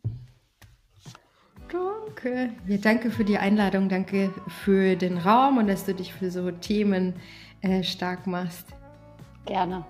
Danke. 1.69 2.53
Ja, 2.67 2.77
danke 2.77 3.11
für 3.11 3.25
die 3.25 3.37
Einladung. 3.37 3.89
Danke 3.89 4.31
für 4.63 4.95
den 4.95 5.17
Raum 5.17 5.57
und 5.57 5.67
dass 5.67 5.85
du 5.85 5.93
dich 5.93 6.13
für 6.13 6.31
so 6.31 6.49
Themen 6.51 7.15
äh, 7.61 7.83
stark 7.83 8.27
machst. 8.27 8.67
Gerne. 9.45 9.85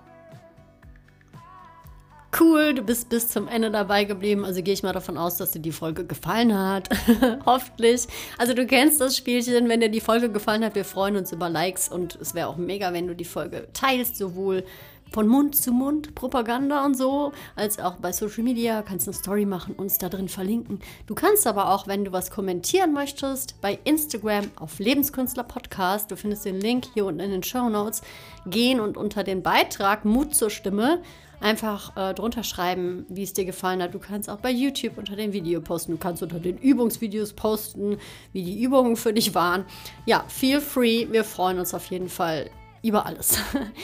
Cool, 2.38 2.74
du 2.74 2.82
bist 2.82 3.08
bis 3.08 3.28
zum 3.28 3.48
Ende 3.48 3.70
dabei 3.70 4.04
geblieben. 4.04 4.44
Also 4.44 4.62
gehe 4.62 4.74
ich 4.74 4.82
mal 4.82 4.92
davon 4.92 5.16
aus, 5.16 5.38
dass 5.38 5.52
dir 5.52 5.60
die 5.60 5.72
Folge 5.72 6.04
gefallen 6.04 6.56
hat. 6.56 6.90
Hoffentlich. 7.46 8.06
Also 8.36 8.52
du 8.52 8.66
kennst 8.66 9.00
das 9.00 9.16
Spielchen. 9.16 9.68
Wenn 9.68 9.80
dir 9.80 9.88
die 9.88 10.00
Folge 10.00 10.30
gefallen 10.30 10.62
hat, 10.62 10.74
wir 10.74 10.84
freuen 10.84 11.16
uns 11.16 11.32
über 11.32 11.48
Likes 11.48 11.88
und 11.88 12.16
es 12.20 12.34
wäre 12.34 12.48
auch 12.48 12.58
mega, 12.58 12.92
wenn 12.92 13.06
du 13.06 13.14
die 13.14 13.24
Folge 13.24 13.68
teilst, 13.72 14.16
sowohl 14.16 14.64
von 15.10 15.26
Mund 15.26 15.56
zu 15.56 15.72
Mund 15.72 16.14
Propaganda 16.14 16.84
und 16.84 16.96
so, 16.96 17.32
als 17.56 17.78
auch 17.78 17.96
bei 17.96 18.12
Social 18.12 18.44
Media, 18.44 18.82
kannst 18.82 19.08
eine 19.08 19.14
Story 19.14 19.46
machen, 19.46 19.74
uns 19.74 19.96
da 19.96 20.10
drin 20.10 20.28
verlinken. 20.28 20.80
Du 21.06 21.14
kannst 21.14 21.46
aber 21.46 21.72
auch, 21.72 21.86
wenn 21.86 22.04
du 22.04 22.12
was 22.12 22.30
kommentieren 22.30 22.92
möchtest, 22.92 23.58
bei 23.62 23.78
Instagram 23.84 24.50
auf 24.56 24.78
Lebenskünstler 24.78 25.44
Podcast, 25.44 26.10
du 26.10 26.16
findest 26.16 26.44
den 26.44 26.60
Link 26.60 26.84
hier 26.92 27.06
unten 27.06 27.20
in 27.20 27.30
den 27.30 27.42
Show 27.42 27.70
Notes, 27.70 28.02
gehen 28.46 28.80
und 28.80 28.98
unter 28.98 29.24
den 29.24 29.42
Beitrag 29.42 30.04
Mut 30.04 30.34
zur 30.34 30.50
Stimme 30.50 31.00
einfach 31.40 31.96
äh, 31.96 32.14
drunter 32.14 32.42
schreiben, 32.42 33.06
wie 33.08 33.22
es 33.22 33.32
dir 33.32 33.44
gefallen 33.44 33.82
hat. 33.82 33.94
Du 33.94 33.98
kannst 33.98 34.28
auch 34.28 34.38
bei 34.38 34.50
YouTube 34.50 34.98
unter 34.98 35.16
dem 35.16 35.32
Video 35.32 35.60
posten. 35.60 35.92
Du 35.92 35.98
kannst 35.98 36.22
unter 36.22 36.40
den 36.40 36.58
Übungsvideos 36.58 37.32
posten, 37.32 37.98
wie 38.32 38.42
die 38.42 38.62
Übungen 38.62 38.96
für 38.96 39.12
dich 39.12 39.34
waren. 39.34 39.64
Ja, 40.06 40.24
feel 40.28 40.60
free. 40.60 41.06
Wir 41.10 41.24
freuen 41.24 41.58
uns 41.58 41.74
auf 41.74 41.86
jeden 41.86 42.08
Fall 42.08 42.50
über 42.82 43.06
alles. 43.06 43.38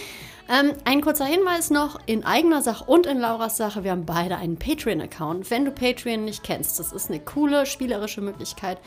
ähm, 0.49 0.73
ein 0.85 1.01
kurzer 1.01 1.27
Hinweis 1.27 1.71
noch 1.71 2.01
in 2.07 2.25
eigener 2.25 2.63
Sache 2.63 2.85
und 2.85 3.07
in 3.07 3.21
Lauras 3.21 3.57
Sache. 3.57 3.85
Wir 3.85 3.93
haben 3.93 4.07
beide 4.07 4.37
einen 4.37 4.57
Patreon-Account. 4.57 5.51
Wenn 5.51 5.65
du 5.65 5.71
Patreon 5.71 6.25
nicht 6.25 6.43
kennst, 6.43 6.79
das 6.79 6.93
ist 6.93 7.11
eine 7.11 7.21
coole 7.21 7.67
spielerische 7.67 8.21
Möglichkeit, 8.21 8.79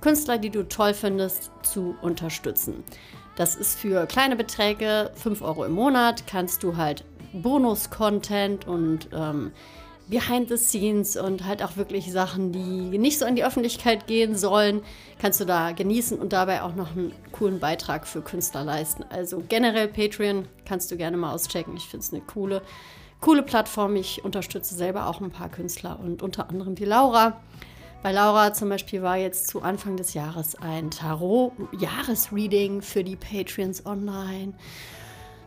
Künstler, 0.00 0.38
die 0.38 0.50
du 0.50 0.68
toll 0.68 0.94
findest, 0.94 1.50
zu 1.62 1.96
unterstützen. 2.02 2.84
Das 3.36 3.54
ist 3.54 3.78
für 3.78 4.06
kleine 4.06 4.36
Beträge, 4.36 5.10
5 5.14 5.42
Euro 5.42 5.64
im 5.64 5.72
Monat, 5.72 6.26
kannst 6.26 6.62
du 6.62 6.76
halt 6.76 7.04
Bonus-Content 7.32 8.66
und 8.66 9.08
ähm, 9.12 9.52
Behind 10.08 10.48
the 10.48 10.56
Scenes 10.56 11.16
und 11.16 11.44
halt 11.44 11.64
auch 11.64 11.76
wirklich 11.76 12.12
Sachen, 12.12 12.52
die 12.52 12.96
nicht 12.96 13.18
so 13.18 13.26
in 13.26 13.34
die 13.34 13.44
Öffentlichkeit 13.44 14.06
gehen 14.06 14.36
sollen, 14.36 14.82
kannst 15.20 15.40
du 15.40 15.44
da 15.44 15.72
genießen 15.72 16.18
und 16.18 16.32
dabei 16.32 16.62
auch 16.62 16.76
noch 16.76 16.92
einen 16.92 17.12
coolen 17.32 17.58
Beitrag 17.58 18.06
für 18.06 18.22
Künstler 18.22 18.62
leisten. 18.62 19.04
Also 19.10 19.42
generell 19.48 19.88
Patreon 19.88 20.46
kannst 20.64 20.92
du 20.92 20.96
gerne 20.96 21.16
mal 21.16 21.34
auschecken. 21.34 21.76
Ich 21.76 21.88
finde 21.88 22.04
es 22.04 22.12
eine 22.12 22.22
coole, 22.22 22.62
coole 23.20 23.42
Plattform. 23.42 23.96
Ich 23.96 24.24
unterstütze 24.24 24.76
selber 24.76 25.08
auch 25.08 25.20
ein 25.20 25.32
paar 25.32 25.48
Künstler 25.48 25.98
und 25.98 26.22
unter 26.22 26.50
anderem 26.50 26.76
die 26.76 26.84
Laura. 26.84 27.40
Bei 28.04 28.12
Laura 28.12 28.52
zum 28.52 28.68
Beispiel 28.68 29.02
war 29.02 29.16
jetzt 29.16 29.48
zu 29.48 29.62
Anfang 29.62 29.96
des 29.96 30.14
Jahres 30.14 30.54
ein 30.54 30.92
Tarot-Jahresreading 30.92 32.80
für 32.80 33.02
die 33.02 33.16
Patreons 33.16 33.84
online. 33.84 34.52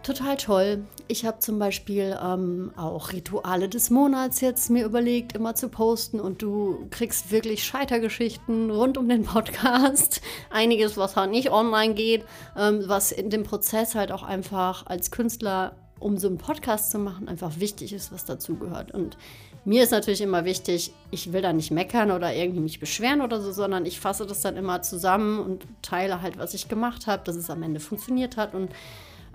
Total 0.03 0.35
toll. 0.35 0.83
Ich 1.11 1.25
habe 1.25 1.39
zum 1.39 1.57
Beispiel 1.57 2.15
ähm, 2.23 2.71
auch 2.77 3.13
Rituale 3.13 3.67
des 3.67 3.89
Monats 3.89 4.41
jetzt 4.41 4.69
mir 4.69 4.85
überlegt, 4.85 5.33
immer 5.33 5.55
zu 5.55 5.67
posten 5.67 6.19
und 6.19 6.43
du 6.43 6.85
kriegst 6.91 7.31
wirklich 7.31 7.63
Scheitergeschichten 7.63 8.69
rund 8.69 8.95
um 8.95 9.09
den 9.09 9.23
Podcast. 9.23 10.21
Einiges, 10.51 10.97
was 10.97 11.15
halt 11.15 11.31
nicht 11.31 11.49
online 11.49 11.95
geht, 11.95 12.25
ähm, 12.55 12.83
was 12.85 13.11
in 13.11 13.31
dem 13.31 13.41
Prozess 13.41 13.95
halt 13.95 14.11
auch 14.11 14.21
einfach 14.21 14.85
als 14.85 15.09
Künstler, 15.09 15.75
um 15.97 16.19
so 16.19 16.27
einen 16.27 16.37
Podcast 16.37 16.91
zu 16.91 16.99
machen, 16.99 17.27
einfach 17.27 17.59
wichtig 17.59 17.91
ist, 17.91 18.11
was 18.11 18.25
dazugehört. 18.25 18.91
Und 18.91 19.17
mir 19.65 19.81
ist 19.81 19.91
natürlich 19.91 20.21
immer 20.21 20.45
wichtig, 20.45 20.93
ich 21.09 21.33
will 21.33 21.41
da 21.41 21.53
nicht 21.53 21.71
meckern 21.71 22.11
oder 22.11 22.35
irgendwie 22.35 22.59
mich 22.59 22.79
beschweren 22.79 23.21
oder 23.21 23.41
so, 23.41 23.51
sondern 23.51 23.87
ich 23.87 23.99
fasse 23.99 24.27
das 24.27 24.41
dann 24.41 24.57
immer 24.57 24.83
zusammen 24.83 25.39
und 25.39 25.65
teile 25.81 26.21
halt, 26.21 26.37
was 26.37 26.53
ich 26.53 26.67
gemacht 26.67 27.07
habe, 27.07 27.23
dass 27.25 27.35
es 27.35 27.49
am 27.49 27.63
Ende 27.63 27.79
funktioniert 27.79 28.37
hat 28.37 28.53
und 28.53 28.69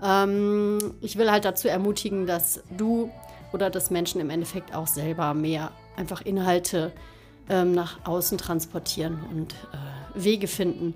ähm, 0.05 0.77
ich 1.01 1.17
will 1.17 1.31
halt 1.31 1.45
dazu 1.45 1.67
ermutigen, 1.67 2.27
dass 2.27 2.63
du 2.77 3.09
oder 3.51 3.69
dass 3.69 3.89
Menschen 3.89 4.21
im 4.21 4.29
Endeffekt 4.29 4.75
auch 4.75 4.87
selber 4.87 5.33
mehr 5.33 5.71
einfach 5.95 6.21
Inhalte 6.21 6.91
ähm, 7.49 7.73
nach 7.73 8.05
außen 8.05 8.37
transportieren 8.37 9.19
und 9.31 9.53
äh, 9.53 10.23
Wege 10.23 10.47
finden, 10.47 10.93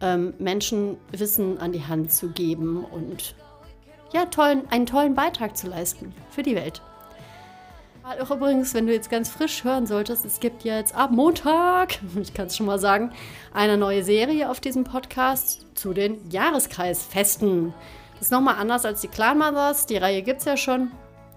ähm, 0.00 0.34
Menschen 0.38 0.96
Wissen 1.12 1.58
an 1.58 1.72
die 1.72 1.84
Hand 1.84 2.12
zu 2.12 2.30
geben 2.30 2.84
und 2.84 3.34
ja, 4.12 4.24
tollen, 4.26 4.62
einen 4.70 4.86
tollen 4.86 5.14
Beitrag 5.14 5.56
zu 5.56 5.68
leisten 5.68 6.14
für 6.30 6.42
die 6.42 6.56
Welt. 6.56 6.80
Auch 8.22 8.30
übrigens, 8.30 8.72
wenn 8.72 8.86
du 8.86 8.94
jetzt 8.94 9.10
ganz 9.10 9.28
frisch 9.28 9.64
hören 9.64 9.86
solltest, 9.86 10.24
es 10.24 10.40
gibt 10.40 10.64
jetzt 10.64 10.94
ab 10.94 11.10
Montag, 11.10 11.98
ich 12.20 12.32
kann 12.32 12.46
es 12.46 12.56
schon 12.56 12.64
mal 12.64 12.78
sagen, 12.78 13.12
eine 13.52 13.76
neue 13.76 14.02
Serie 14.02 14.50
auf 14.50 14.60
diesem 14.60 14.84
Podcast 14.84 15.66
zu 15.74 15.92
den 15.92 16.30
Jahreskreisfesten. 16.30 17.74
Ist 18.20 18.32
nochmal 18.32 18.56
anders 18.56 18.84
als 18.84 19.00
die 19.00 19.08
Clan 19.08 19.38
Mothers, 19.38 19.86
die 19.86 19.96
Reihe 19.96 20.22
gibt 20.22 20.40
es 20.40 20.44
ja 20.46 20.56
schon. 20.56 20.90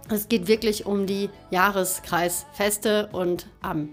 Es 0.09 0.27
geht 0.27 0.47
wirklich 0.47 0.85
um 0.85 1.05
die 1.05 1.29
Jahreskreisfeste 1.51 3.09
und 3.11 3.47
am 3.61 3.89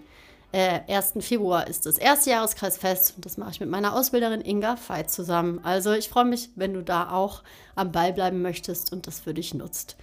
äh, 0.53 0.81
1. 0.89 1.15
Februar 1.21 1.67
ist 1.67 1.85
das 1.85 1.99
erste 1.99 2.31
Jahreskreisfest 2.31 3.15
und 3.17 3.27
das 3.27 3.37
mache 3.37 3.51
ich 3.51 3.61
mit 3.61 3.69
meiner 3.69 3.95
Ausbilderin 3.95 4.41
Inga 4.41 4.77
Veit 4.87 5.11
zusammen. 5.11 5.61
Also 5.63 5.93
ich 5.93 6.09
freue 6.09 6.25
mich, 6.25 6.49
wenn 6.57 6.73
du 6.73 6.83
da 6.83 7.11
auch 7.11 7.43
am 7.75 7.93
Ball 7.93 8.13
bleiben 8.13 8.41
möchtest 8.41 8.93
und 8.93 9.07
das 9.07 9.21
für 9.21 9.35
dich 9.35 9.53
nutzt. 9.53 9.97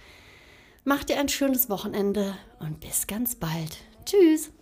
Mach 0.84 1.02
dir 1.02 1.18
ein 1.18 1.28
schönes 1.28 1.68
Wochenende 1.68 2.36
und 2.60 2.78
bis 2.80 3.08
ganz 3.08 3.34
bald. 3.34 3.78
Tschüss! 4.04 4.52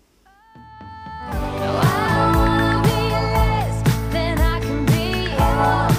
Oh, 5.57 5.93